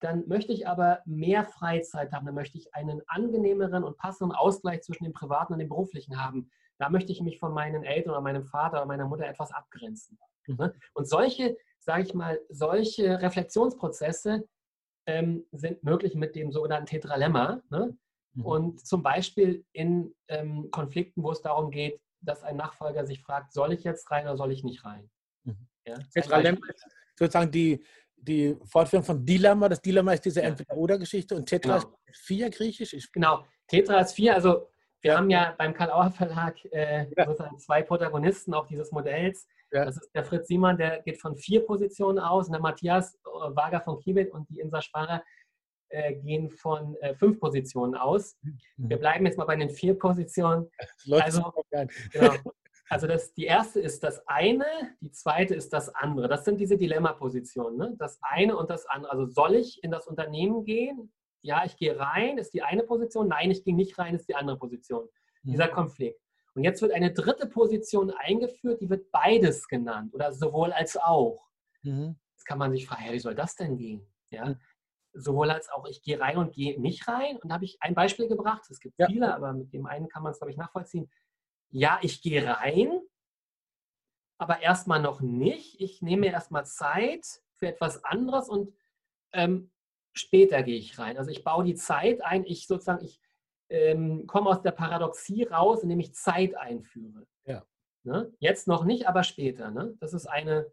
dann 0.00 0.26
möchte 0.28 0.52
ich 0.52 0.68
aber 0.68 1.00
mehr 1.06 1.44
Freizeit 1.44 2.12
haben, 2.12 2.26
dann 2.26 2.34
möchte 2.34 2.58
ich 2.58 2.74
einen 2.74 3.00
angenehmeren 3.06 3.84
und 3.84 3.96
passenden 3.96 4.34
Ausgleich 4.34 4.82
zwischen 4.82 5.04
dem 5.04 5.12
privaten 5.12 5.54
und 5.54 5.58
dem 5.58 5.68
beruflichen 5.68 6.22
haben. 6.22 6.50
Da 6.78 6.90
möchte 6.90 7.12
ich 7.12 7.22
mich 7.22 7.38
von 7.38 7.54
meinen 7.54 7.84
Eltern 7.84 8.10
oder 8.10 8.20
meinem 8.20 8.44
Vater 8.44 8.78
oder 8.78 8.86
meiner 8.86 9.06
Mutter 9.06 9.26
etwas 9.26 9.52
abgrenzen. 9.52 10.18
Mhm. 10.46 10.56
Ne? 10.56 10.74
Und 10.92 11.08
solche 11.08 11.56
sage 11.84 12.02
ich 12.02 12.14
mal, 12.14 12.40
solche 12.48 13.20
Reflexionsprozesse 13.20 14.48
ähm, 15.06 15.44
sind 15.52 15.84
möglich 15.84 16.14
mit 16.14 16.34
dem 16.34 16.50
sogenannten 16.50 16.86
Tetralemma. 16.86 17.60
Ne? 17.70 17.96
Mhm. 18.34 18.44
Und 18.44 18.86
zum 18.86 19.02
Beispiel 19.02 19.64
in 19.72 20.14
ähm, 20.28 20.70
Konflikten, 20.70 21.22
wo 21.22 21.32
es 21.32 21.42
darum 21.42 21.70
geht, 21.70 22.00
dass 22.20 22.42
ein 22.42 22.56
Nachfolger 22.56 23.04
sich 23.06 23.22
fragt, 23.22 23.52
soll 23.52 23.72
ich 23.72 23.84
jetzt 23.84 24.10
rein 24.10 24.24
oder 24.24 24.36
soll 24.36 24.52
ich 24.52 24.64
nicht 24.64 24.84
rein? 24.84 25.10
Mhm. 25.44 25.66
Ja? 25.86 25.98
Sozusagen 27.16 27.50
die, 27.50 27.84
die 28.16 28.56
Fortführung 28.64 29.04
von 29.04 29.24
Dilemma. 29.24 29.68
Das 29.68 29.80
Dilemma 29.80 30.12
ist 30.12 30.24
diese 30.24 30.40
ja. 30.40 30.48
Entweder-Oder-Geschichte 30.48 31.36
und 31.36 31.46
Tetra 31.46 31.78
genau. 31.78 31.98
ist 32.06 32.18
vier 32.18 32.50
griechisch. 32.50 32.92
Ich 32.92 33.12
genau, 33.12 33.44
Tetra 33.68 34.00
ist 34.00 34.12
vier. 34.12 34.34
Also 34.34 34.68
wir 35.00 35.12
ja. 35.12 35.18
haben 35.18 35.30
ja 35.30 35.54
beim 35.56 35.74
Karl-Auer 35.74 36.10
Verlag 36.10 36.56
äh, 36.72 37.06
sozusagen 37.24 37.58
zwei 37.58 37.82
Protagonisten 37.82 38.54
auch 38.54 38.66
dieses 38.66 38.90
Modells. 38.90 39.46
Ja. 39.70 39.84
Das 39.84 39.96
ist 39.96 40.10
der 40.14 40.24
Fritz 40.24 40.48
Siemann, 40.48 40.78
der 40.78 41.02
geht 41.02 41.20
von 41.20 41.36
vier 41.36 41.64
Positionen 41.66 42.18
aus, 42.18 42.46
und 42.46 42.52
der 42.52 42.60
Matthias 42.60 43.14
äh, 43.14 43.28
Wager 43.54 43.80
von 43.80 44.00
Kibet 44.00 44.32
und 44.32 44.48
die 44.48 44.60
Insa 44.60 44.80
Sparer 44.80 45.22
äh, 45.94 46.14
gehen 46.14 46.50
von 46.50 46.96
äh, 46.96 47.14
fünf 47.14 47.38
Positionen 47.40 47.94
aus. 47.94 48.36
Mhm. 48.42 48.58
Wir 48.90 48.98
bleiben 48.98 49.24
jetzt 49.26 49.38
mal 49.38 49.44
bei 49.44 49.56
den 49.56 49.70
vier 49.70 49.98
Positionen. 49.98 50.68
Also, 51.10 51.52
genau. 52.12 52.34
also 52.88 53.06
das, 53.06 53.32
die 53.34 53.44
erste 53.44 53.80
ist 53.80 54.02
das 54.02 54.26
eine, 54.26 54.66
die 55.00 55.12
zweite 55.12 55.54
ist 55.54 55.72
das 55.72 55.94
andere. 55.94 56.28
Das 56.28 56.44
sind 56.44 56.58
diese 56.58 56.76
Dilemma-Positionen. 56.76 57.76
Ne? 57.76 57.94
Das 57.98 58.18
eine 58.22 58.56
und 58.56 58.70
das 58.70 58.86
andere. 58.86 59.12
Also 59.12 59.26
soll 59.26 59.54
ich 59.54 59.82
in 59.84 59.90
das 59.90 60.06
Unternehmen 60.06 60.64
gehen? 60.64 61.12
Ja, 61.42 61.64
ich 61.64 61.76
gehe 61.76 61.98
rein, 61.98 62.38
ist 62.38 62.54
die 62.54 62.62
eine 62.62 62.82
Position. 62.82 63.28
Nein, 63.28 63.50
ich 63.50 63.64
gehe 63.64 63.74
nicht 63.74 63.98
rein, 63.98 64.14
ist 64.14 64.28
die 64.28 64.34
andere 64.34 64.58
Position. 64.58 65.04
Mhm. 65.42 65.50
Dieser 65.50 65.68
Konflikt. 65.68 66.20
Und 66.54 66.62
jetzt 66.62 66.82
wird 66.82 66.92
eine 66.92 67.12
dritte 67.12 67.46
Position 67.46 68.10
eingeführt, 68.10 68.80
die 68.80 68.88
wird 68.88 69.10
beides 69.10 69.66
genannt 69.68 70.14
oder 70.14 70.32
sowohl 70.32 70.72
als 70.72 70.96
auch. 70.96 71.48
Mhm. 71.82 72.16
Jetzt 72.32 72.44
kann 72.46 72.58
man 72.58 72.72
sich 72.72 72.86
fragen, 72.86 73.12
wie 73.12 73.18
soll 73.18 73.34
das 73.34 73.56
denn 73.56 73.76
gehen? 73.76 74.06
Ja? 74.30 74.54
Sowohl 75.14 75.50
als 75.50 75.70
auch, 75.70 75.86
ich 75.86 76.02
gehe 76.02 76.20
rein 76.20 76.38
und 76.38 76.52
gehe 76.52 76.80
nicht 76.80 77.06
rein. 77.06 77.36
Und 77.36 77.48
da 77.48 77.54
habe 77.54 77.64
ich 77.64 77.78
ein 77.80 77.94
Beispiel 77.94 78.28
gebracht. 78.28 78.64
Es 78.68 78.80
gibt 78.80 78.98
ja. 78.98 79.06
viele, 79.06 79.34
aber 79.34 79.52
mit 79.52 79.72
dem 79.72 79.86
einen 79.86 80.08
kann 80.08 80.22
man 80.22 80.32
es, 80.32 80.38
glaube 80.38 80.50
ich, 80.50 80.56
nachvollziehen. 80.56 81.10
Ja, 81.70 81.98
ich 82.02 82.22
gehe 82.22 82.46
rein, 82.46 83.00
aber 84.38 84.60
erstmal 84.60 85.00
noch 85.00 85.20
nicht. 85.20 85.80
Ich 85.80 86.02
nehme 86.02 86.22
mir 86.22 86.32
erstmal 86.32 86.66
Zeit 86.66 87.42
für 87.54 87.68
etwas 87.68 88.04
anderes 88.04 88.48
und 88.48 88.74
ähm, 89.32 89.70
später 90.12 90.62
gehe 90.62 90.76
ich 90.76 90.98
rein. 90.98 91.18
Also 91.18 91.30
ich 91.30 91.44
baue 91.44 91.64
die 91.64 91.74
Zeit 91.74 92.22
ein, 92.22 92.44
ich 92.44 92.66
sozusagen, 92.66 93.04
ich 93.04 93.20
ähm, 93.68 94.26
komme 94.26 94.50
aus 94.50 94.62
der 94.62 94.72
Paradoxie 94.72 95.44
raus, 95.44 95.82
indem 95.82 96.00
ich 96.00 96.14
Zeit 96.14 96.56
einführe. 96.56 97.26
Ja. 97.44 97.64
Ne? 98.04 98.32
Jetzt 98.38 98.68
noch 98.68 98.84
nicht, 98.84 99.08
aber 99.08 99.22
später. 99.24 99.70
Ne? 99.70 99.96
Das 100.00 100.12
ist 100.12 100.26
eine 100.26 100.70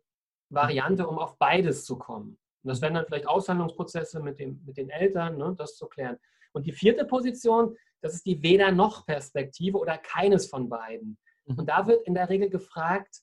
Variante, 0.50 1.08
um 1.08 1.18
auf 1.18 1.38
beides 1.38 1.86
zu 1.86 1.98
kommen. 1.98 2.38
Und 2.64 2.70
das 2.70 2.82
wären 2.82 2.94
dann 2.94 3.06
vielleicht 3.06 3.28
Aushandlungsprozesse 3.28 4.20
mit, 4.20 4.40
dem, 4.40 4.62
mit 4.66 4.78
den 4.78 4.90
Eltern, 4.90 5.38
ne? 5.38 5.56
das 5.58 5.76
zu 5.76 5.88
klären. 5.88 6.18
Und 6.54 6.66
die 6.66 6.74
vierte 6.74 7.06
Position, 7.06 7.76
das 8.02 8.14
ist 8.14 8.26
die 8.26 8.42
Weder-noch-Perspektive 8.42 9.78
oder 9.78 9.98
keines 9.98 10.48
von 10.48 10.70
beiden. 10.70 11.18
Mhm. 11.46 11.60
Und 11.60 11.70
da 11.70 11.88
wird 11.88 12.06
in 12.06 12.14
der 12.14 12.30
Regel 12.30 12.50
gefragt, 12.50 13.22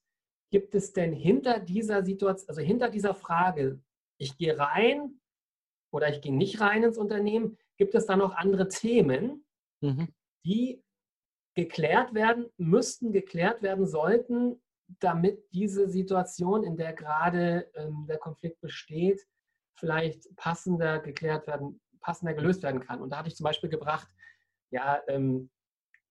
gibt 0.50 0.74
es 0.74 0.92
denn 0.92 1.12
hinter 1.12 1.60
dieser 1.60 2.04
Situation, 2.04 2.48
also 2.48 2.60
hinter 2.60 2.88
dieser 2.88 3.14
Frage, 3.14 3.80
ich 4.18 4.36
gehe 4.36 4.58
rein 4.58 5.20
oder 5.92 6.08
ich 6.08 6.20
gehe 6.20 6.34
nicht 6.34 6.60
rein 6.60 6.82
ins 6.82 6.98
Unternehmen, 6.98 7.58
gibt 7.76 7.94
es 7.94 8.06
da 8.06 8.16
noch 8.16 8.34
andere 8.34 8.68
Themen, 8.68 9.44
mhm. 9.80 10.08
die 10.44 10.82
geklärt 11.54 12.14
werden 12.14 12.46
müssten, 12.56 13.12
geklärt 13.12 13.62
werden 13.62 13.86
sollten, 13.86 14.60
damit 15.00 15.42
diese 15.52 15.88
Situation, 15.88 16.64
in 16.64 16.76
der 16.76 16.92
gerade 16.92 17.70
ähm, 17.74 18.06
der 18.08 18.18
Konflikt 18.18 18.60
besteht, 18.60 19.26
vielleicht 19.74 20.34
passender 20.36 20.98
geklärt 20.98 21.46
werden, 21.46 21.80
passender 22.00 22.34
gelöst 22.34 22.62
werden 22.62 22.80
kann. 22.80 23.00
Und 23.00 23.10
da 23.10 23.18
hatte 23.18 23.28
ich 23.28 23.36
zum 23.36 23.44
Beispiel 23.44 23.70
gebracht, 23.70 24.08
ja, 24.70 25.00
ähm, 25.08 25.50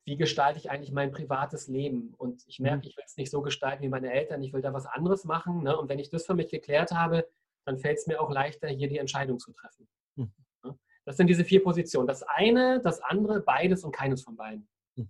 wie 0.05 0.15
gestalte 0.15 0.59
ich 0.59 0.71
eigentlich 0.71 0.93
mein 0.93 1.11
privates 1.11 1.67
Leben? 1.67 2.13
Und 2.17 2.43
ich 2.47 2.59
merke, 2.59 2.77
mhm. 2.77 2.89
ich 2.89 2.97
will 2.97 3.03
es 3.05 3.17
nicht 3.17 3.29
so 3.29 3.41
gestalten 3.41 3.83
wie 3.83 3.89
meine 3.89 4.11
Eltern, 4.11 4.41
ich 4.41 4.53
will 4.53 4.61
da 4.61 4.73
was 4.73 4.85
anderes 4.85 5.25
machen. 5.25 5.63
Ne? 5.63 5.77
Und 5.77 5.89
wenn 5.89 5.99
ich 5.99 6.09
das 6.09 6.25
für 6.25 6.33
mich 6.33 6.49
geklärt 6.49 6.91
habe, 6.91 7.27
dann 7.65 7.77
fällt 7.77 7.97
es 7.97 8.07
mir 8.07 8.21
auch 8.21 8.31
leichter, 8.31 8.69
hier 8.69 8.87
die 8.87 8.99
Entscheidung 8.99 9.39
zu 9.39 9.51
treffen. 9.51 9.87
Mhm. 10.15 10.31
Das 11.03 11.17
sind 11.17 11.27
diese 11.27 11.43
vier 11.43 11.63
Positionen. 11.63 12.07
Das 12.07 12.23
eine, 12.23 12.81
das 12.81 13.01
andere, 13.01 13.41
beides 13.41 13.83
und 13.83 13.93
keines 13.93 14.23
von 14.23 14.35
beiden. 14.35 14.67
Mhm. 14.95 15.09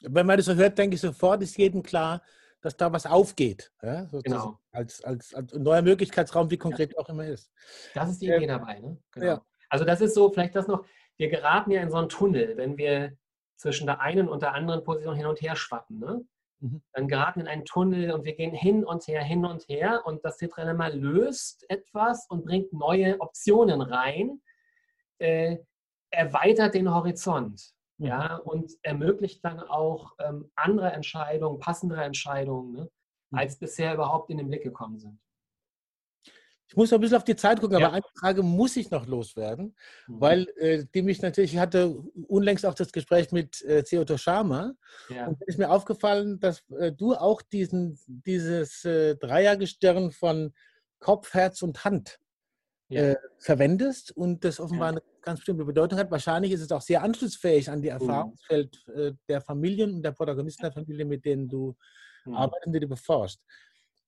Wenn 0.00 0.26
man 0.26 0.36
das 0.36 0.46
so 0.46 0.54
hört, 0.54 0.76
denke 0.76 0.96
ich 0.96 1.00
sofort, 1.00 1.42
ist 1.42 1.56
jedem 1.56 1.82
klar, 1.82 2.22
dass 2.64 2.76
da 2.76 2.90
was 2.92 3.04
aufgeht. 3.04 3.70
Ja? 3.82 4.08
Genau. 4.10 4.58
Als, 4.72 5.04
als, 5.04 5.34
als 5.34 5.52
neuer 5.52 5.82
Möglichkeitsraum, 5.82 6.50
wie 6.50 6.56
konkret 6.56 6.92
ja. 6.92 6.98
auch 6.98 7.08
immer 7.10 7.26
ist. 7.26 7.52
Das 7.92 8.10
ist 8.10 8.22
die 8.22 8.26
Idee 8.26 8.44
ähm, 8.44 8.48
dabei. 8.48 8.80
Ne? 8.80 8.96
Genau. 9.12 9.26
Ja. 9.26 9.42
Also 9.68 9.84
das 9.84 10.00
ist 10.00 10.14
so, 10.14 10.30
vielleicht 10.30 10.56
das 10.56 10.66
noch, 10.66 10.84
wir 11.18 11.28
geraten 11.28 11.70
ja 11.70 11.82
in 11.82 11.90
so 11.90 11.98
einen 11.98 12.08
Tunnel, 12.08 12.56
wenn 12.56 12.78
wir 12.78 13.16
zwischen 13.56 13.86
der 13.86 14.00
einen 14.00 14.28
und 14.28 14.42
der 14.42 14.54
anderen 14.54 14.82
Position 14.82 15.14
hin 15.14 15.26
und 15.26 15.42
her 15.42 15.56
schwappen. 15.56 15.98
Ne? 15.98 16.24
Mhm. 16.60 16.82
Dann 16.92 17.08
geraten 17.08 17.40
in 17.40 17.48
einen 17.48 17.66
Tunnel 17.66 18.12
und 18.12 18.24
wir 18.24 18.34
gehen 18.34 18.54
hin 18.54 18.82
und 18.82 19.06
her, 19.06 19.22
hin 19.22 19.44
und 19.44 19.68
her 19.68 20.02
und 20.06 20.24
das 20.24 20.38
Tetralemma 20.38 20.88
löst 20.88 21.66
etwas 21.68 22.26
und 22.30 22.46
bringt 22.46 22.72
neue 22.72 23.20
Optionen 23.20 23.82
rein, 23.82 24.40
äh, 25.18 25.58
erweitert 26.10 26.74
den 26.74 26.92
Horizont. 26.92 27.73
Mhm. 27.98 28.06
Ja, 28.06 28.36
und 28.36 28.72
ermöglicht 28.82 29.44
dann 29.44 29.60
auch 29.60 30.12
ähm, 30.18 30.50
andere 30.54 30.92
Entscheidungen, 30.92 31.60
passendere 31.60 32.02
Entscheidungen, 32.02 32.72
ne, 32.72 32.90
mhm. 33.30 33.38
als 33.38 33.58
bisher 33.58 33.94
überhaupt 33.94 34.30
in 34.30 34.38
den 34.38 34.48
Blick 34.48 34.62
gekommen 34.62 34.98
sind. 34.98 35.18
Ich 36.66 36.76
muss 36.76 36.90
noch 36.90 36.98
ein 36.98 37.02
bisschen 37.02 37.18
auf 37.18 37.24
die 37.24 37.36
Zeit 37.36 37.60
gucken, 37.60 37.78
ja. 37.78 37.86
aber 37.86 37.94
eine 37.94 38.04
Frage 38.18 38.42
muss 38.42 38.76
ich 38.76 38.90
noch 38.90 39.06
loswerden, 39.06 39.76
mhm. 40.08 40.20
weil 40.20 40.48
äh, 40.56 40.84
die 40.92 41.02
mich 41.02 41.20
natürlich, 41.22 41.54
ich 41.54 41.60
hatte 41.60 42.02
unlängst 42.26 42.64
auch 42.66 42.74
das 42.74 42.90
Gespräch 42.90 43.32
mit 43.32 43.62
äh, 43.62 43.82
Theodor 43.82 44.18
Schama 44.18 44.72
ja. 45.08 45.26
und 45.26 45.40
ist 45.42 45.58
mir 45.58 45.70
aufgefallen, 45.70 46.40
dass 46.40 46.64
äh, 46.70 46.90
du 46.90 47.14
auch 47.14 47.42
diesen, 47.42 47.98
dieses 48.06 48.84
äh, 48.84 49.14
Dreiergestirn 49.16 50.10
von 50.10 50.54
Kopf, 50.98 51.34
Herz 51.34 51.62
und 51.62 51.84
Hand 51.84 52.18
ja. 52.88 53.02
äh, 53.02 53.16
verwendest 53.38 54.16
und 54.16 54.44
das 54.44 54.58
offenbar 54.58 54.88
eine 54.88 55.02
ganz 55.24 55.40
bestimmte 55.40 55.64
Bedeutung 55.64 55.98
hat. 55.98 56.10
Wahrscheinlich 56.10 56.52
ist 56.52 56.60
es 56.60 56.70
auch 56.72 56.80
sehr 56.80 57.02
anschlussfähig 57.02 57.70
an 57.70 57.82
die 57.82 57.88
Mhm. 57.88 57.94
Erfahrungsfeld 57.94 58.86
äh, 58.94 59.12
der 59.28 59.40
Familien 59.40 59.94
und 59.94 60.02
der 60.02 60.12
Protagonisten 60.12 60.62
der 60.62 60.72
Familie, 60.72 61.04
mit 61.04 61.24
denen 61.24 61.48
du 61.48 61.74
Mhm. 62.26 62.34
arbeitest 62.34 62.66
und 62.66 62.72
die 62.72 62.80
du 62.80 62.88
beforschst. 62.88 63.42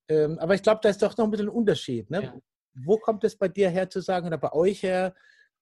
Ähm, 0.09 0.39
aber 0.39 0.55
ich 0.55 0.63
glaube, 0.63 0.79
da 0.81 0.89
ist 0.89 1.01
doch 1.01 1.15
noch 1.17 1.25
ein 1.25 1.31
bisschen 1.31 1.47
ein 1.49 1.55
Unterschied. 1.55 2.09
Ne? 2.09 2.23
Ja. 2.23 2.33
Wo 2.85 2.97
kommt 2.97 3.23
es 3.23 3.35
bei 3.35 3.47
dir 3.47 3.69
her 3.69 3.89
zu 3.89 3.99
sagen 4.01 4.27
oder 4.27 4.37
bei 4.37 4.53
euch 4.53 4.83
her, 4.83 5.13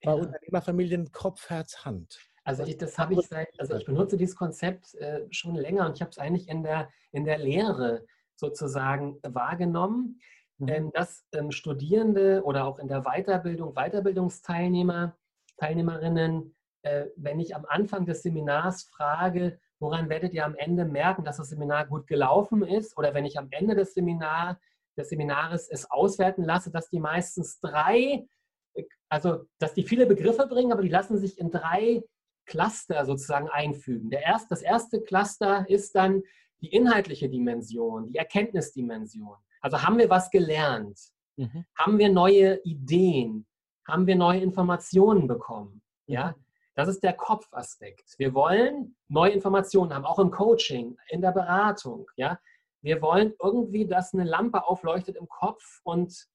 bei 0.04 0.12
Ja. 0.12 0.18
Unternehmerfamilien 0.22 1.12
Kopf, 1.12 1.50
Herz, 1.50 1.84
Hand? 1.86 2.20
Also 2.44 2.64
ich, 2.64 2.78
das 2.78 2.98
habe 3.00 3.16
ich 3.16 3.28
seit, 3.28 3.48
also 3.60 3.76
ich 3.76 3.86
benutze 3.86 4.18
dieses 4.18 4.36
Konzept 4.36 4.94
äh, 4.96 5.26
schon 5.32 5.56
länger 5.56 5.88
und 5.88 5.96
ich 5.96 6.02
habe 6.02 6.12
es 6.12 6.20
eigentlich 6.20 6.48
in 6.48 6.62
der, 6.62 6.90
in 7.12 7.26
der 7.26 7.40
Lehre 7.40 8.06
sozusagen 8.36 9.20
wahrgenommen, 9.24 10.20
Mhm. 10.58 10.68
ähm, 10.70 10.92
dass 10.94 11.26
ähm, 11.34 11.52
Studierende 11.52 12.42
oder 12.44 12.66
auch 12.66 12.80
in 12.80 12.88
der 12.88 13.02
Weiterbildung, 13.02 13.74
Weiterbildungsteilnehmer, 13.74 15.18
Teilnehmerinnen, 15.58 16.56
äh, 16.84 17.08
wenn 17.16 17.40
ich 17.40 17.56
am 17.56 17.66
Anfang 17.66 18.06
des 18.06 18.22
Seminars 18.22 18.84
frage, 18.84 19.60
woran 19.80 20.10
werdet 20.10 20.34
ihr 20.34 20.46
am 20.46 20.56
Ende 20.56 20.86
merken, 20.86 21.24
dass 21.24 21.38
das 21.38 21.50
Seminar 21.50 21.88
gut 21.88 22.08
gelaufen 22.08 22.64
ist? 22.64 22.98
Oder 22.98 23.14
wenn 23.14 23.26
ich 23.26 23.38
am 23.38 23.48
Ende 23.52 23.76
des, 23.76 23.94
Seminar, 23.94 24.60
des 24.98 25.10
Seminares 25.10 25.68
es 25.70 25.90
auswerten 25.90 26.44
lasse, 26.44 26.72
dass 26.72 26.90
die 26.90 27.00
meistens 27.00 27.60
drei, 27.60 28.26
äh, 28.74 28.84
also 29.10 29.46
dass 29.60 29.74
die 29.74 29.84
viele 29.84 30.06
Begriffe 30.06 30.48
bringen, 30.48 30.72
aber 30.72 30.82
die 30.82 30.90
lassen 30.90 31.18
sich 31.18 31.40
in 31.40 31.52
drei 31.52 32.04
Cluster 32.46 33.06
sozusagen 33.06 33.50
einfügen. 33.50 34.10
Der 34.10 34.22
erst, 34.22 34.52
das 34.52 34.62
erste 34.62 35.02
Cluster 35.02 35.66
ist 35.68 35.96
dann 35.96 36.22
die 36.62 36.72
inhaltliche 36.74 37.30
Dimension, 37.30 38.12
die 38.12 38.18
Erkenntnisdimension. 38.18 39.36
Also 39.62 39.82
haben 39.82 39.98
wir 39.98 40.10
was 40.10 40.30
gelernt? 40.30 41.00
Mhm. 41.38 41.66
Haben 41.76 41.98
wir 41.98 42.10
neue 42.10 42.62
Ideen? 42.64 43.46
Haben 43.88 44.08
wir 44.08 44.16
neue 44.16 44.42
Informationen 44.42 45.28
bekommen? 45.28 45.82
Ja, 46.08 46.36
das 46.76 46.90
ist 46.90 47.04
der 47.04 47.14
Kopfaspekt. 47.14 48.16
Wir 48.18 48.34
wollen 48.34 48.96
neue 49.08 49.32
Informationen 49.32 49.94
haben, 49.94 50.06
auch 50.06 50.20
im 50.20 50.32
Coaching, 50.32 50.98
in 51.10 51.22
der 51.22 51.32
Beratung. 51.32 52.10
Ja, 52.18 52.40
wir 52.82 53.02
wollen 53.02 53.34
irgendwie, 53.42 53.88
dass 53.88 54.14
eine 54.14 54.26
Lampe 54.26 54.66
aufleuchtet 54.66 55.16
im 55.16 55.28
Kopf 55.28 55.80
und 55.84 56.28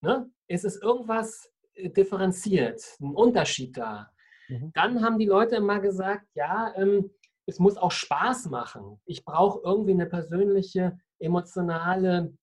ne, 0.00 0.30
es 0.48 0.64
ist 0.64 0.82
irgendwas 0.82 1.50
äh, 1.74 1.90
differenziert, 1.90 2.82
ein 3.00 3.14
Unterschied 3.14 3.76
da. 3.76 4.10
Mhm. 4.48 4.72
Dann 4.74 5.02
haben 5.02 5.18
die 5.18 5.26
Leute 5.26 5.56
immer 5.56 5.80
gesagt, 5.80 6.26
ja, 6.34 6.72
ähm, 6.76 7.10
es 7.46 7.58
muss 7.58 7.76
auch 7.76 7.92
Spaß 7.92 8.46
machen. 8.46 9.00
Ich 9.04 9.24
brauche 9.24 9.60
irgendwie 9.62 9.92
eine 9.92 10.06
persönliche, 10.06 10.98
emotionale 11.18 12.36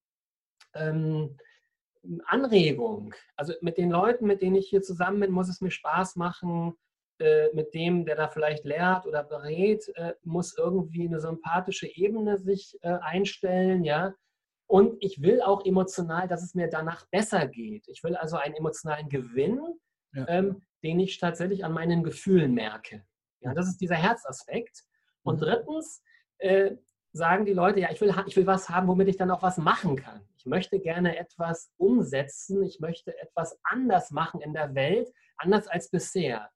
ähm, 0.74 1.38
Anregung. 2.26 3.14
Also 3.36 3.54
mit 3.62 3.78
den 3.78 3.92
Leuten, 3.92 4.26
mit 4.26 4.42
denen 4.42 4.56
ich 4.56 4.70
hier 4.70 4.82
zusammen 4.82 5.20
bin, 5.20 5.32
muss 5.32 5.50
es 5.50 5.62
mir 5.62 5.72
Spaß 5.72 6.16
machen. 6.16 6.74
Äh, 7.20 7.50
mit 7.54 7.74
dem, 7.76 8.06
der 8.06 8.16
da 8.16 8.28
vielleicht 8.30 8.66
lehrt 8.66 9.06
oder 9.06 9.24
berät, 9.24 9.88
äh, 9.96 10.14
muss 10.24 10.58
irgendwie 10.58 11.08
eine 11.08 11.20
sympathische 11.20 11.88
Ebene 11.88 12.38
sich 12.40 12.78
äh, 12.82 12.98
einstellen, 13.02 13.84
ja. 13.84 14.16
Und 14.68 14.96
ich 15.04 15.22
will 15.22 15.42
auch 15.42 15.66
emotional, 15.66 16.28
dass 16.28 16.42
es 16.44 16.56
mir 16.56 16.68
danach 16.70 17.06
besser 17.12 17.46
geht. 17.48 17.88
Ich 17.90 18.04
will 18.04 18.16
also 18.16 18.38
einen 18.38 18.56
emotionalen 18.56 19.10
Gewinn, 19.10 19.60
Ja. 20.14 20.26
ähm, 20.30 20.64
den 20.84 21.00
ich 21.00 21.20
tatsächlich 21.20 21.64
an 21.64 21.74
meinen 21.74 22.04
Gefühlen 22.04 22.54
merke. 22.54 23.04
Ja, 23.42 23.54
das 23.54 23.68
ist 23.68 23.82
dieser 23.82 23.96
Herzaspekt. 23.96 24.84
Und 25.24 25.36
Mhm. 25.36 25.46
drittens 25.46 26.02
sagen 27.14 27.46
die 27.46 27.54
Leute, 27.54 27.80
ja, 27.80 27.92
ich 27.92 28.00
will, 28.02 28.14
ich 28.26 28.36
will 28.36 28.48
was 28.48 28.70
haben, 28.70 28.88
womit 28.88 29.08
ich 29.10 29.18
dann 29.18 29.32
auch 29.32 29.42
was 29.42 29.58
machen 29.58 29.96
kann. 29.98 30.22
Ich 30.38 30.46
möchte 30.46 30.80
gerne 30.80 31.18
etwas 31.18 31.72
umsetzen, 31.78 32.64
ich 32.64 32.80
möchte 32.80 33.18
etwas 33.20 33.60
anders 33.64 34.12
machen 34.12 34.42
in 34.42 34.54
der 34.54 34.74
Welt, 34.76 35.12
anders 35.38 35.68
als 35.68 35.90
bisher. 35.90 36.50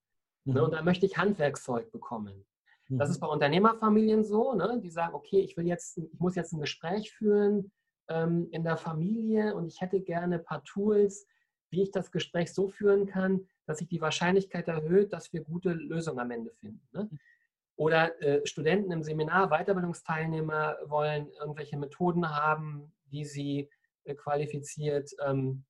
Ne? 0.45 0.63
Und 0.63 0.73
da 0.73 0.81
möchte 0.81 1.05
ich 1.05 1.17
Handwerkszeug 1.17 1.91
bekommen. 1.91 2.45
Das 2.87 3.09
ist 3.09 3.19
bei 3.19 3.27
Unternehmerfamilien 3.27 4.23
so, 4.23 4.53
ne? 4.53 4.79
die 4.81 4.91
sagen, 4.91 5.15
okay, 5.15 5.39
ich 5.39 5.57
will 5.57 5.65
jetzt, 5.65 5.97
ich 5.97 6.19
muss 6.19 6.35
jetzt 6.35 6.53
ein 6.53 6.61
Gespräch 6.61 7.11
führen 7.11 7.71
ähm, 8.09 8.47
in 8.51 8.63
der 8.63 8.77
Familie 8.77 9.55
und 9.55 9.67
ich 9.67 9.81
hätte 9.81 9.99
gerne 10.01 10.35
ein 10.35 10.43
paar 10.43 10.63
Tools, 10.63 11.25
wie 11.71 11.81
ich 11.81 11.91
das 11.91 12.11
Gespräch 12.11 12.53
so 12.53 12.69
führen 12.69 13.07
kann, 13.07 13.47
dass 13.65 13.79
sich 13.79 13.87
die 13.87 14.01
Wahrscheinlichkeit 14.01 14.67
erhöht, 14.67 15.13
dass 15.13 15.33
wir 15.33 15.41
gute 15.41 15.73
Lösungen 15.73 16.19
am 16.19 16.29
Ende 16.29 16.51
finden. 16.51 16.87
Ne? 16.91 17.09
Oder 17.77 18.21
äh, 18.21 18.45
Studenten 18.45 18.91
im 18.91 19.03
Seminar, 19.03 19.49
Weiterbildungsteilnehmer 19.49 20.77
wollen 20.85 21.29
irgendwelche 21.39 21.77
Methoden 21.77 22.29
haben, 22.29 22.93
wie 23.09 23.25
sie 23.25 23.69
äh, 24.05 24.15
qualifiziert 24.15 25.11
ähm, 25.25 25.65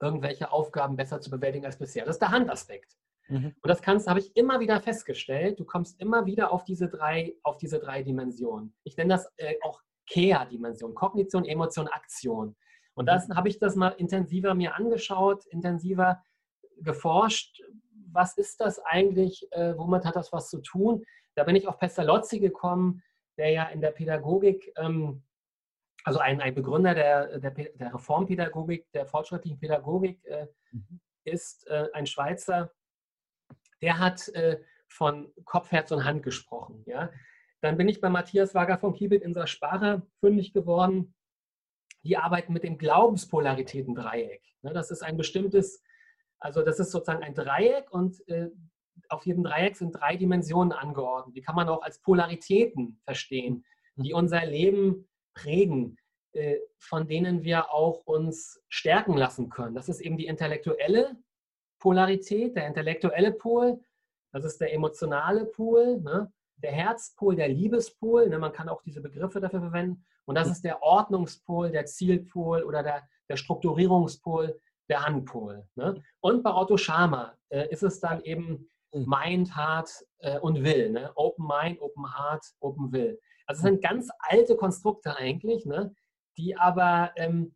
irgendwelche 0.00 0.52
Aufgaben 0.52 0.96
besser 0.96 1.20
zu 1.20 1.30
bewältigen 1.30 1.66
als 1.66 1.78
bisher. 1.78 2.04
Das 2.04 2.16
ist 2.16 2.20
der 2.20 2.30
Handaspekt. 2.30 2.96
Mhm. 3.28 3.54
Und 3.60 3.68
das 3.68 3.82
kannst, 3.82 4.08
habe 4.08 4.20
ich 4.20 4.36
immer 4.36 4.60
wieder 4.60 4.80
festgestellt. 4.80 5.58
Du 5.58 5.64
kommst 5.64 6.00
immer 6.00 6.26
wieder 6.26 6.52
auf 6.52 6.64
diese 6.64 6.88
drei, 6.88 7.34
auf 7.42 7.58
diese 7.58 7.78
drei 7.78 8.02
Dimensionen. 8.02 8.74
Ich 8.84 8.96
nenne 8.96 9.14
das 9.14 9.28
äh, 9.36 9.54
auch 9.62 9.82
KEA-Dimension, 10.06 10.94
Kognition, 10.94 11.44
Emotion, 11.44 11.88
Aktion. 11.88 12.56
Und 12.94 13.06
das 13.06 13.28
habe 13.28 13.48
ich 13.48 13.58
das 13.58 13.76
mal 13.76 13.90
intensiver 13.90 14.54
mir 14.54 14.74
angeschaut, 14.74 15.46
intensiver 15.46 16.22
geforscht. 16.78 17.62
Was 18.18 18.36
ist 18.36 18.60
das 18.60 18.80
eigentlich? 18.80 19.46
Äh, 19.52 19.78
womit 19.78 20.04
hat 20.04 20.16
das 20.16 20.32
was 20.32 20.50
zu 20.50 20.58
tun? 20.58 21.04
Da 21.36 21.44
bin 21.44 21.54
ich 21.54 21.68
auf 21.68 21.78
Pestalozzi 21.78 22.40
gekommen, 22.40 23.00
der 23.36 23.50
ja 23.50 23.64
in 23.68 23.80
der 23.80 23.92
Pädagogik, 23.92 24.72
ähm, 24.76 25.22
also 26.02 26.18
ein, 26.18 26.40
ein 26.40 26.54
Begründer 26.54 26.94
der, 26.94 27.38
der, 27.38 27.52
der 27.52 27.94
Reformpädagogik, 27.94 28.90
der 28.92 29.06
fortschrittlichen 29.06 29.60
Pädagogik 29.60 30.24
äh, 30.24 30.48
Mhm. 30.72 31.00
ist, 31.24 31.66
äh, 31.68 31.88
ein 31.92 32.06
Schweizer, 32.06 32.72
der 33.80 33.98
hat 33.98 34.28
äh, 34.30 34.60
von 34.88 35.32
Kopf, 35.44 35.70
Herz 35.70 35.92
und 35.92 36.04
Hand 36.04 36.22
gesprochen. 36.22 36.82
Ja? 36.86 37.10
Dann 37.60 37.76
bin 37.76 37.88
ich 37.88 38.00
bei 38.00 38.08
Matthias 38.08 38.54
Wager 38.54 38.78
von 38.78 38.94
Kiebelt 38.94 39.22
in 39.22 39.46
Sparer 39.46 40.02
fündig 40.20 40.52
geworden. 40.52 41.14
Die 42.02 42.16
arbeiten 42.16 42.52
mit 42.52 42.64
dem 42.64 42.78
Glaubenspolaritäten-Dreieck. 42.78 44.42
Ne, 44.62 44.72
das 44.72 44.90
ist 44.90 45.02
ein 45.02 45.16
bestimmtes, 45.16 45.82
also 46.40 46.62
das 46.62 46.78
ist 46.78 46.90
sozusagen 46.90 47.22
ein 47.22 47.34
Dreieck 47.34 47.90
und 47.90 48.26
äh, 48.28 48.48
auf 49.08 49.26
jedem 49.26 49.44
Dreieck 49.44 49.76
sind 49.76 49.92
drei 49.92 50.16
Dimensionen 50.16 50.72
angeordnet. 50.72 51.36
Die 51.36 51.40
kann 51.40 51.54
man 51.54 51.68
auch 51.68 51.82
als 51.82 52.00
Polaritäten 52.00 53.00
verstehen, 53.04 53.64
die 53.96 54.12
unser 54.12 54.44
Leben 54.44 55.08
prägen, 55.34 55.96
äh, 56.32 56.56
von 56.78 57.08
denen 57.08 57.42
wir 57.42 57.72
auch 57.72 58.04
uns 58.04 58.60
stärken 58.68 59.16
lassen 59.16 59.48
können. 59.48 59.74
Das 59.74 59.88
ist 59.88 60.00
eben 60.00 60.16
die 60.16 60.26
intellektuelle 60.26 61.16
Polarität, 61.78 62.56
der 62.56 62.66
intellektuelle 62.66 63.32
Pol, 63.32 63.80
das 64.32 64.44
ist 64.44 64.60
der 64.60 64.74
emotionale 64.74 65.46
Pol, 65.46 66.00
ne? 66.00 66.32
der 66.56 66.72
Herzpol, 66.72 67.36
der 67.36 67.48
Liebespol, 67.48 68.28
ne? 68.28 68.38
man 68.38 68.52
kann 68.52 68.68
auch 68.68 68.82
diese 68.82 69.00
Begriffe 69.00 69.40
dafür 69.40 69.60
verwenden, 69.60 70.04
und 70.26 70.34
das 70.34 70.50
ist 70.50 70.62
der 70.62 70.82
Ordnungspol, 70.82 71.70
der 71.70 71.86
Zielpol 71.86 72.62
oder 72.62 72.82
der, 72.82 73.08
der 73.30 73.36
Strukturierungspol, 73.36 74.60
der 74.88 75.04
Handpol. 75.04 75.66
Ne? 75.74 76.02
Und 76.20 76.42
bei 76.42 76.52
Otto 76.52 76.76
Schama 76.76 77.34
äh, 77.50 77.68
ist 77.70 77.82
es 77.82 78.00
dann 78.00 78.22
eben 78.22 78.70
Mind, 78.92 79.54
Heart 79.56 79.90
äh, 80.18 80.38
und 80.38 80.62
Will. 80.64 80.90
Ne? 80.90 81.12
Open 81.14 81.46
Mind, 81.46 81.80
Open 81.80 82.06
Heart, 82.16 82.44
Open 82.60 82.92
Will. 82.92 83.18
Also 83.46 83.60
es 83.60 83.62
sind 83.62 83.82
ganz 83.82 84.08
alte 84.20 84.56
Konstrukte 84.56 85.16
eigentlich, 85.16 85.66
ne? 85.66 85.94
die 86.36 86.56
aber 86.56 87.12
ähm, 87.16 87.54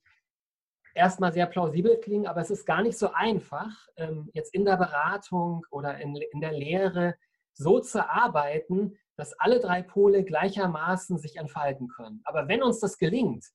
erstmal 0.95 1.33
sehr 1.33 1.47
plausibel 1.47 1.99
klingen, 1.99 2.27
aber 2.27 2.41
es 2.41 2.51
ist 2.51 2.67
gar 2.67 2.83
nicht 2.83 2.99
so 2.99 3.13
einfach, 3.13 3.71
ähm, 3.97 4.31
jetzt 4.35 4.55
in 4.55 4.65
der 4.65 4.77
Beratung 4.77 5.65
oder 5.71 5.99
in, 5.99 6.17
in 6.17 6.41
der 6.41 6.53
Lehre 6.53 7.17
so 7.55 7.81
zu 7.81 8.09
arbeiten, 8.09 8.99
dass 9.17 9.33
alle 9.35 9.61
drei 9.61 9.83
Pole 9.83 10.25
gleichermaßen 10.25 11.19
sich 11.19 11.37
entfalten 11.37 11.89
können. 11.89 12.21
Aber 12.25 12.49
wenn 12.49 12.63
uns 12.63 12.81
das 12.81 12.99
gelingt, 12.99 13.47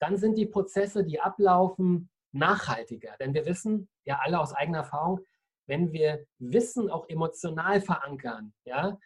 dann 0.00 0.16
sind 0.16 0.36
die 0.36 0.46
Prozesse, 0.46 1.04
die 1.04 1.20
ablaufen, 1.20 2.10
nachhaltiger. 2.32 3.16
Denn 3.18 3.34
wir 3.34 3.46
wissen 3.46 3.88
ja 4.04 4.20
alle 4.22 4.40
aus 4.40 4.52
eigener 4.52 4.78
Erfahrung, 4.78 5.20
wenn 5.66 5.92
wir 5.92 6.24
Wissen 6.38 6.90
auch 6.90 7.08
emotional 7.08 7.80
verankern, 7.80 8.54
ja, 8.64 8.98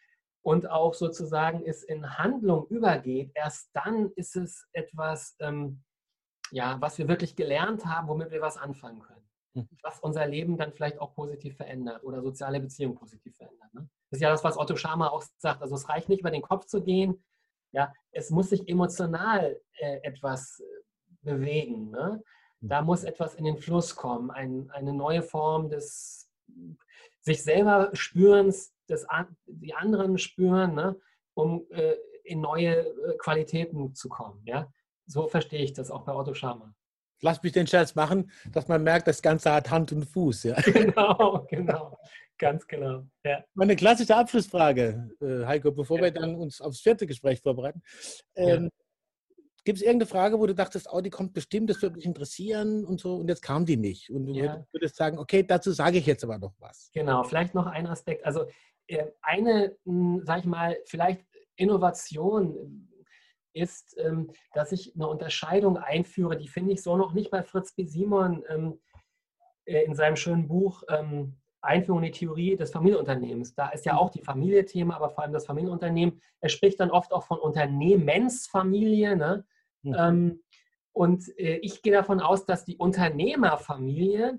und 0.43 0.69
auch 0.69 0.95
sozusagen 0.95 1.65
es 1.65 1.85
in 1.85 2.19
Handlung 2.19 2.67
übergeht, 2.67 3.31
erst 3.35 3.71
dann 3.75 4.11
ist 4.17 4.37
es 4.37 4.67
etwas, 4.73 5.37
ähm, 5.39 5.83
ja, 6.51 6.81
was 6.81 6.99
wir 6.99 7.09
wirklich 7.09 7.37
gelernt 7.37 7.87
haben, 7.87 8.09
womit 8.09 8.31
wir 8.31 8.41
was 8.41 8.57
anfangen 8.57 9.01
können. 9.01 9.31
Mhm. 9.55 9.69
Was 9.83 10.01
unser 10.01 10.27
Leben 10.27 10.57
dann 10.57 10.73
vielleicht 10.73 11.01
auch 11.01 11.15
positiv 11.15 11.57
verändert 11.57 12.03
oder 12.05 12.23
soziale 12.23 12.61
Beziehungen 12.61 12.97
positiv 12.97 13.37
verändert. 13.37 13.73
Ne? 13.73 13.89
Das 14.11 14.19
ist 14.19 14.23
ja 14.23 14.31
das, 14.31 14.45
was 14.45 14.59
Otto 14.59 14.77
Schama 14.77 15.09
auch 15.09 15.23
sagt. 15.39 15.63
Also 15.63 15.77
es 15.77 15.89
reicht 15.89 16.09
nicht, 16.09 16.21
über 16.21 16.31
den 16.31 16.43
Kopf 16.43 16.67
zu 16.67 16.83
gehen. 16.83 17.25
Ja, 17.71 17.93
es 18.11 18.31
muss 18.31 18.51
sich 18.51 18.69
emotional 18.69 19.61
äh, 19.79 20.01
etwas 20.03 20.63
bewegen. 21.23 21.91
Ne? 21.91 22.23
Da 22.63 22.81
muss 22.81 23.05
etwas 23.05 23.35
in 23.35 23.45
den 23.45 23.59
Fluss 23.59 23.97
kommen, 23.97 24.31
ein, 24.31 24.71
eine 24.71 24.93
neue 24.93 25.23
Form 25.23 25.69
des 25.69 26.31
sich 27.21 27.43
selber 27.43 27.91
Spürens, 27.93 28.73
des, 28.89 29.07
die 29.47 29.75
anderen 29.75 30.19
spüren, 30.19 30.75
ne? 30.75 30.97
um 31.35 31.67
äh, 31.71 31.95
in 32.25 32.41
neue 32.41 32.87
äh, 32.87 33.17
Qualitäten 33.19 33.95
zu 33.95 34.09
kommen. 34.09 34.43
Ja? 34.45 34.71
So 35.07 35.29
verstehe 35.29 35.63
ich 35.63 35.73
das 35.73 35.91
auch 35.91 36.05
bei 36.05 36.15
Otto 36.15 36.35
Schama. 36.35 36.75
lass 37.21 37.43
mich 37.43 37.53
den 37.53 37.67
Scherz 37.67 37.95
machen, 37.95 38.31
dass 38.51 38.69
man 38.69 38.83
merkt, 38.83 39.07
das 39.09 39.23
Ganze 39.23 39.53
hat 39.53 39.71
Hand 39.71 39.93
und 39.93 40.05
Fuß. 40.05 40.45
Ja. 40.45 40.57
Genau, 40.63 41.47
genau. 41.49 41.99
Ganz 42.39 42.67
genau. 42.67 43.07
Ja. 43.25 43.45
Meine 43.55 43.77
klassische 43.77 44.17
Abschlussfrage, 44.17 45.11
äh, 45.21 45.47
Heiko, 45.47 45.71
bevor 45.71 45.99
ja. 45.99 46.05
wir 46.05 46.11
dann 46.11 46.35
uns 46.35 46.61
aufs 46.61 46.81
vierte 46.81 47.07
Gespräch 47.07 47.41
vorbereiten. 47.41 47.83
Ähm. 48.35 48.71
Gibt 49.65 49.79
es 49.79 49.83
irgendeine 49.83 50.09
Frage, 50.09 50.41
wo 50.41 50.47
du 50.47 50.55
dachtest, 50.55 50.89
oh, 50.91 51.01
die 51.01 51.11
kommt 51.11 51.35
bestimmt, 51.35 51.71
das 51.71 51.81
würde 51.83 51.97
mich 51.97 52.05
interessieren 52.05 52.85
und 52.85 53.01
so, 53.01 53.17
und 53.17 53.29
jetzt 53.29 53.43
kam 53.43 53.65
die 53.65 53.77
nicht. 53.77 54.11
Und 54.11 54.27
du 54.27 54.33
ja. 54.33 54.65
würdest 54.73 54.97
sagen, 54.97 55.19
okay, 55.19 55.45
dazu 55.45 55.71
sage 55.71 55.99
ich 55.99 56.07
jetzt 56.07 56.25
aber 56.25 56.39
noch 56.39 56.55
was. 56.59 56.91
Genau, 56.93 57.23
vielleicht 57.23 57.55
noch 57.55 57.67
ein 57.67 57.87
Aspekt. 57.87 58.25
Also 58.27 58.47
äh, 58.89 59.07
eine, 59.23 59.77
hm, 59.85 60.23
sag 60.25 60.41
ich 60.41 60.45
mal, 60.47 60.77
vielleicht 60.87 61.25
Innovation 61.57 62.89
ist, 63.53 63.97
ähm, 63.99 64.33
dass 64.55 64.73
ich 64.73 64.95
eine 64.95 65.07
Unterscheidung 65.07 65.77
einführe, 65.77 66.37
die 66.37 66.49
finde 66.49 66.73
ich 66.73 66.83
so 66.83 66.97
noch 66.97 67.13
nicht 67.13 67.31
bei 67.31 67.43
Fritz 67.43 67.75
B. 67.75 67.85
Simon 67.85 68.43
ähm, 68.49 68.81
äh, 69.65 69.85
in 69.85 69.95
seinem 69.95 70.17
schönen 70.17 70.49
Buch 70.49 70.83
ähm, 70.89 71.37
Einführung 71.61 72.03
in 72.03 72.13
die 72.13 72.19
Theorie 72.19 72.57
des 72.57 72.73
Familienunternehmens. 72.73 73.55
Da 73.55 73.69
ist 73.69 73.87
ja 73.87 73.97
auch 73.97 74.11
die 74.11 74.23
Familie 74.23 74.65
Thema, 74.65 74.97
aber 74.97 75.11
vor 75.11 75.23
allem 75.23 75.33
das 75.33 75.47
Familienunternehmen. 75.47 76.21
Er 76.41 76.49
spricht 76.49 76.81
dann 76.81 76.91
oft 76.91 77.13
auch 77.13 77.25
von 77.25 77.39
Unternehmensfamilie. 77.39 79.17
Ne? 79.17 79.45
Mhm. 79.85 80.41
und 80.93 81.39
äh, 81.39 81.57
ich 81.57 81.83
gehe 81.83 81.93
davon 81.93 82.21
aus, 82.21 82.45
dass 82.45 82.65
die 82.65 82.77
Unternehmerfamilie 82.77 84.39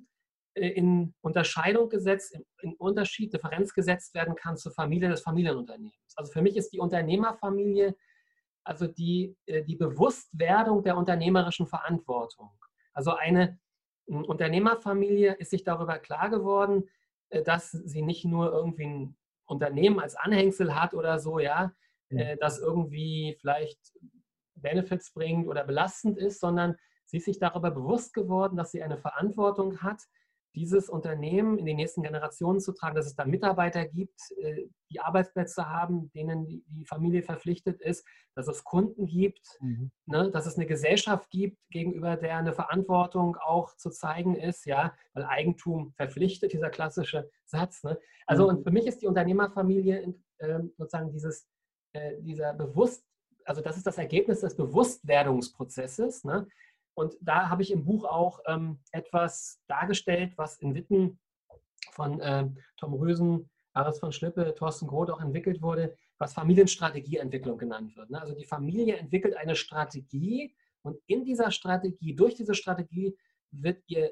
in 0.56 1.16
Unterscheidung 1.22 1.90
gesetzt, 1.90 2.40
in 2.62 2.76
Unterschied, 2.76 3.34
Differenz 3.34 3.74
gesetzt 3.74 4.14
werden 4.14 4.36
kann 4.36 4.56
zur 4.56 4.72
Familie 4.72 5.10
des 5.10 5.22
Familienunternehmens. 5.22 6.14
Also 6.16 6.32
für 6.32 6.44
mich 6.44 6.56
ist 6.56 6.72
die 6.72 6.80
Unternehmerfamilie 6.80 7.96
also 8.64 8.88
die, 8.88 9.36
äh, 9.46 9.64
die 9.64 9.76
Bewusstwerdung 9.76 10.84
der 10.84 10.98
unternehmerischen 10.98 11.68
Verantwortung. 11.68 12.52
Also 12.94 13.12
eine 13.12 13.60
hm, 14.08 14.24
Unternehmerfamilie 14.24 15.34
ist 15.34 15.52
sich 15.52 15.64
darüber 15.64 16.00
klar 16.00 16.30
geworden, 16.30 16.90
äh, 17.30 17.44
dass 17.44 17.72
sie 17.72 18.02
nicht 18.02 18.26
nur 18.26 18.52
irgendwie 18.52 18.86
ein 18.86 19.18
Unternehmen 19.46 20.00
als 20.00 20.16
Anhängsel 20.16 20.76
hat 20.76 20.94
oder 20.94 21.20
so, 21.20 21.38
ja, 21.40 21.74
mhm. 22.10 22.38
das 22.40 22.60
irgendwie 22.60 23.36
vielleicht 23.42 23.78
Benefits 24.64 25.14
bringt 25.14 25.48
oder 25.48 25.64
belastend 25.64 26.18
ist, 26.18 26.40
sondern 26.40 26.76
sie 27.06 27.18
ist 27.18 27.26
sich 27.26 27.38
darüber 27.38 27.70
bewusst 27.70 28.14
geworden, 28.14 28.58
dass 28.58 28.72
sie 28.72 28.82
eine 28.82 28.98
Verantwortung 28.98 29.82
hat, 29.84 30.02
dieses 30.56 30.90
Unternehmen 30.90 31.58
in 31.58 31.66
die 31.66 31.74
nächsten 31.74 32.04
Generationen 32.04 32.60
zu 32.60 32.74
tragen, 32.74 32.96
dass 32.96 33.08
es 33.08 33.16
da 33.16 33.26
Mitarbeiter 33.26 33.86
gibt, 33.88 34.20
äh, 34.38 34.68
die 34.92 35.00
Arbeitsplätze 35.00 35.70
haben, 35.70 36.12
denen 36.12 36.48
die 36.48 36.86
Familie 36.86 37.24
verpflichtet 37.24 37.82
ist, 37.82 38.06
dass 38.36 38.48
es 38.48 38.64
Kunden 38.64 39.08
gibt, 39.08 39.58
mhm. 39.62 39.92
ne, 40.06 40.30
dass 40.32 40.46
es 40.46 40.56
eine 40.56 40.68
Gesellschaft 40.68 41.30
gibt, 41.32 41.58
gegenüber 41.72 42.18
der 42.18 42.38
eine 42.38 42.54
Verantwortung 42.54 43.36
auch 43.38 43.76
zu 43.78 43.90
zeigen 43.90 44.36
ist, 44.36 44.66
ja, 44.66 44.94
weil 45.14 45.26
Eigentum 45.26 45.94
verpflichtet, 45.94 46.54
dieser 46.54 46.70
klassische 46.70 47.30
Satz. 47.46 47.84
Ne? 47.84 48.00
Also 48.28 48.44
mhm. 48.44 48.58
und 48.58 48.64
für 48.64 48.72
mich 48.72 48.86
ist 48.86 49.02
die 49.02 49.08
Unternehmerfamilie 49.08 50.14
äh, 50.38 50.60
sozusagen 50.78 51.12
dieses, 51.12 51.48
äh, 51.94 52.22
dieser 52.22 52.54
Bewusst, 52.54 53.04
also 53.46 53.62
das 53.62 53.78
ist 53.78 53.88
das 53.88 53.98
Ergebnis 53.98 54.42
des 54.42 54.56
Bewusstwerdungsprozesses. 54.56 56.24
Ne? 56.24 56.48
Und 56.94 57.16
da 57.22 57.50
habe 57.50 57.62
ich 57.62 57.72
im 57.72 57.86
Buch 57.86 58.06
auch 58.06 58.40
ähm, 58.48 58.80
etwas 58.92 59.60
dargestellt, 59.68 60.34
was 60.36 60.58
in 60.58 60.76
Witten 60.76 61.20
von 61.92 62.20
äh, 62.20 62.50
Tom 62.78 62.94
Rösen, 62.94 63.50
Aris 63.74 64.00
von 64.00 64.12
Schlippe, 64.12 64.54
Thorsten 64.56 64.88
Groth 64.88 65.10
auch 65.10 65.22
entwickelt 65.22 65.62
wurde, 65.62 65.98
was 66.18 66.34
Familienstrategieentwicklung 66.34 67.58
genannt 67.58 67.96
wird. 67.96 68.10
Ne? 68.10 68.22
Also 68.22 68.36
die 68.36 68.46
Familie 68.46 68.98
entwickelt 68.98 69.36
eine 69.36 69.56
Strategie 69.56 70.56
und 70.84 71.00
in 71.08 71.26
dieser 71.26 71.52
Strategie, 71.52 72.16
durch 72.16 72.36
diese 72.36 72.54
Strategie 72.54 73.18
wird 73.52 73.82
ihr 73.88 74.12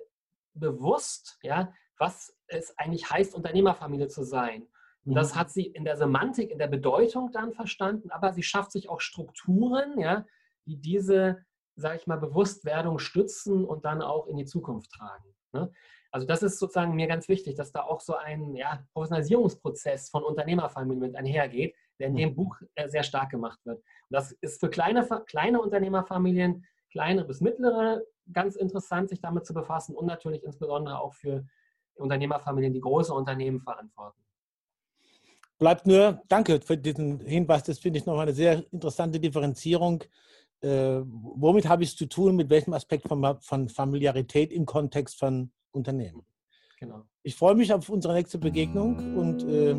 bewusst, 0.53 1.37
ja, 1.43 1.73
was 1.97 2.35
es 2.47 2.77
eigentlich 2.77 3.09
heißt, 3.09 3.35
Unternehmerfamilie 3.35 4.07
zu 4.07 4.23
sein. 4.23 4.67
Und 5.05 5.15
das 5.15 5.33
mhm. 5.33 5.39
hat 5.39 5.51
sie 5.51 5.65
in 5.65 5.83
der 5.83 5.97
Semantik, 5.97 6.51
in 6.51 6.59
der 6.59 6.67
Bedeutung 6.67 7.31
dann 7.31 7.53
verstanden, 7.53 8.11
aber 8.11 8.33
sie 8.33 8.43
schafft 8.43 8.71
sich 8.71 8.89
auch 8.89 9.01
Strukturen, 9.01 9.99
ja, 9.99 10.25
die 10.65 10.77
diese 10.77 11.43
sage 11.75 11.97
ich 11.97 12.07
mal, 12.07 12.17
Bewusstwerdung 12.17 12.99
stützen 12.99 13.65
und 13.65 13.85
dann 13.85 14.01
auch 14.01 14.27
in 14.27 14.37
die 14.37 14.45
Zukunft 14.45 14.91
tragen. 14.91 15.35
Ne? 15.53 15.71
Also 16.11 16.27
das 16.27 16.43
ist 16.43 16.59
sozusagen 16.59 16.95
mir 16.95 17.07
ganz 17.07 17.29
wichtig, 17.29 17.55
dass 17.55 17.71
da 17.71 17.83
auch 17.83 18.01
so 18.01 18.15
ein 18.15 18.55
ja, 18.55 18.83
Professionalisierungsprozess 18.93 20.09
von 20.09 20.23
Unternehmerfamilien 20.23 20.99
mit 20.99 21.15
einhergeht, 21.15 21.75
der 21.99 22.07
in 22.07 22.15
dem 22.15 22.29
mhm. 22.29 22.35
Buch 22.35 22.57
äh, 22.75 22.89
sehr 22.89 23.03
stark 23.03 23.29
gemacht 23.29 23.59
wird. 23.65 23.77
Und 23.77 23.85
das 24.09 24.33
ist 24.41 24.59
für 24.59 24.69
kleine, 24.69 25.07
kleine 25.25 25.61
Unternehmerfamilien, 25.61 26.65
kleinere 26.91 27.25
bis 27.25 27.39
mittlere, 27.39 28.01
ganz 28.31 28.55
interessant, 28.55 29.09
sich 29.09 29.21
damit 29.21 29.45
zu 29.45 29.53
befassen 29.53 29.95
und 29.95 30.05
natürlich 30.05 30.43
insbesondere 30.43 30.99
auch 30.99 31.13
für 31.13 31.45
Unternehmerfamilien, 31.95 32.73
die 32.73 32.81
große 32.81 33.13
Unternehmen 33.13 33.61
verantworten. 33.61 34.19
Bleibt 35.61 35.87
nur, 35.87 36.21
danke 36.27 36.59
für 36.59 36.75
diesen 36.75 37.21
Hinweis, 37.21 37.63
das 37.63 37.79
finde 37.79 37.99
ich 37.99 38.05
nochmal 38.05 38.23
eine 38.23 38.33
sehr 38.33 38.63
interessante 38.73 39.19
Differenzierung 39.19 40.03
äh, 40.61 41.01
womit 41.05 41.67
habe 41.67 41.83
ich 41.83 41.89
es 41.89 41.95
zu 41.95 42.05
tun, 42.05 42.35
mit 42.35 42.49
welchem 42.49 42.73
Aspekt 42.73 43.07
von, 43.07 43.37
von 43.39 43.69
Familiarität 43.69 44.51
im 44.51 44.65
Kontext 44.65 45.17
von 45.17 45.51
Unternehmen. 45.71 46.23
Genau. 46.79 47.03
Ich 47.23 47.35
freue 47.35 47.55
mich 47.55 47.73
auf 47.73 47.89
unsere 47.89 48.13
nächste 48.13 48.37
Begegnung 48.37 49.15
und 49.15 49.43
äh, 49.43 49.75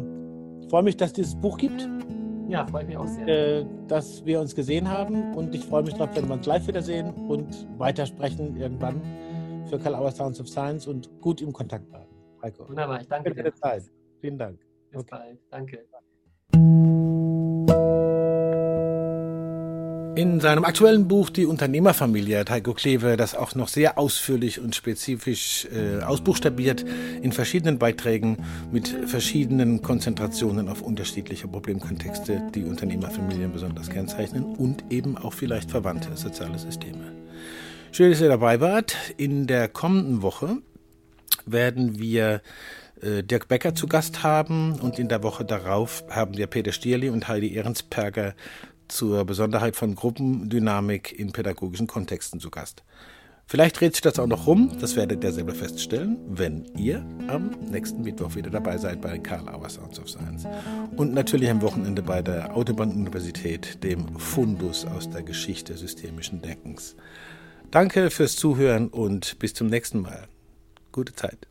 freue 0.69 0.83
mich, 0.83 0.97
dass 0.97 1.11
es 1.11 1.15
dieses 1.15 1.35
Buch 1.37 1.57
gibt. 1.57 1.89
Ja, 2.49 2.67
freue 2.67 2.85
mich 2.85 2.97
auch 2.97 3.07
sehr. 3.07 3.27
Äh, 3.27 3.67
dass 3.89 4.25
wir 4.25 4.41
uns 4.41 4.55
gesehen 4.55 4.89
haben 4.89 5.35
und 5.35 5.55
ich 5.55 5.65
freue 5.65 5.83
mich 5.83 5.95
darauf, 5.95 6.15
wenn 6.17 6.29
wir 6.29 6.35
uns 6.35 6.47
live 6.47 6.67
wiedersehen 6.67 7.13
und 7.29 7.67
weitersprechen 7.79 8.57
irgendwann 8.57 9.01
für 9.69 9.79
Karl 9.79 9.95
Auer 9.95 10.11
Sounds 10.11 10.41
of 10.41 10.49
Science 10.49 10.87
und 10.87 11.09
gut 11.21 11.41
im 11.41 11.53
Kontakt 11.53 11.89
bleiben. 11.89 12.11
Heiko. 12.43 12.69
Wunderbar, 12.69 13.01
ich 13.01 13.09
danke 13.09 13.35
dir. 13.35 13.55
Zeit. 13.55 13.85
Vielen 14.21 14.39
Dank. 14.39 14.59
Bis 14.93 15.01
okay. 15.01 15.09
bald. 15.11 15.39
Danke. 15.51 15.85
In 20.15 20.41
seinem 20.41 20.67
aktuellen 20.67 21.09
Buch 21.09 21.31
Die 21.31 21.47
Unternehmerfamilie 21.47 22.41
hat 22.41 22.51
Heiko 22.51 22.75
Kleve 22.75 23.17
das 23.17 23.35
auch 23.35 23.55
noch 23.55 23.69
sehr 23.69 23.97
ausführlich 23.97 24.61
und 24.61 24.75
spezifisch 24.75 25.67
äh, 25.73 26.03
ausbuchstabiert 26.03 26.85
in 27.23 27.33
verschiedenen 27.33 27.79
Beiträgen 27.79 28.45
mit 28.71 28.89
verschiedenen 28.89 29.81
Konzentrationen 29.81 30.69
auf 30.69 30.83
unterschiedliche 30.83 31.49
Problemkontexte, 31.49 32.43
die 32.55 32.65
Unternehmerfamilien 32.65 33.55
besonders 33.55 33.89
kennzeichnen 33.89 34.45
und 34.57 34.85
eben 34.91 35.17
auch 35.17 35.33
vielleicht 35.33 35.71
verwandte 35.71 36.15
soziale 36.15 36.59
Systeme. 36.59 37.13
Schön, 37.91 38.11
dass 38.11 38.21
ihr 38.21 38.29
dabei 38.29 38.61
wart. 38.61 38.95
In 39.17 39.47
der 39.47 39.69
kommenden 39.69 40.21
Woche 40.21 40.59
werden 41.47 41.99
wir 41.99 42.43
Dirk 43.03 43.49
Becker 43.49 43.75
zu 43.75 43.87
Gast 43.87 44.23
haben 44.23 44.79
und 44.81 44.99
in 44.99 45.09
der 45.09 45.23
Woche 45.23 45.45
darauf 45.45 46.05
haben 46.09 46.37
wir 46.37 46.47
Peter 46.47 46.73
Stierli 46.73 47.09
und 47.09 47.27
Heidi 47.27 47.53
Ehrensperger 47.55 48.35
zur 48.89 49.25
Besonderheit 49.25 49.75
von 49.75 49.95
Gruppendynamik 49.95 51.19
in 51.19 51.33
pädagogischen 51.33 51.87
Kontexten 51.87 52.39
zu 52.39 52.51
Gast. 52.51 52.85
Vielleicht 53.47 53.81
dreht 53.81 53.95
sich 53.95 54.03
das 54.03 54.19
auch 54.19 54.27
noch 54.27 54.47
rum, 54.47 54.79
das 54.81 54.97
werdet 54.97 55.23
ihr 55.25 55.33
selber 55.33 55.55
feststellen, 55.55 56.17
wenn 56.29 56.65
ihr 56.77 57.05
am 57.29 57.51
nächsten 57.71 58.03
Mittwoch 58.03 58.35
wieder 58.35 58.51
dabei 58.51 58.79
seid 58.79 59.01
bei 59.01 59.19
Karl 59.19 59.49
Auer 59.49 59.69
Sounds 59.69 59.99
of 59.99 60.09
Science. 60.09 60.47
Und 60.97 61.13
natürlich 61.13 61.51
am 61.51 61.61
Wochenende 61.61 62.03
bei 62.03 62.23
der 62.23 62.57
Autobahn-Universität, 62.57 63.83
dem 63.83 64.19
Fundus 64.19 64.87
aus 64.87 65.11
der 65.11 65.23
Geschichte 65.23 65.77
systemischen 65.77 66.41
Denkens. 66.41 66.97
Danke 67.71 68.11
fürs 68.11 68.37
Zuhören 68.37 68.89
und 68.89 69.39
bis 69.39 69.55
zum 69.55 69.67
nächsten 69.67 70.01
Mal. 70.01 70.29
Gute 70.93 71.15
Zeit. 71.15 71.47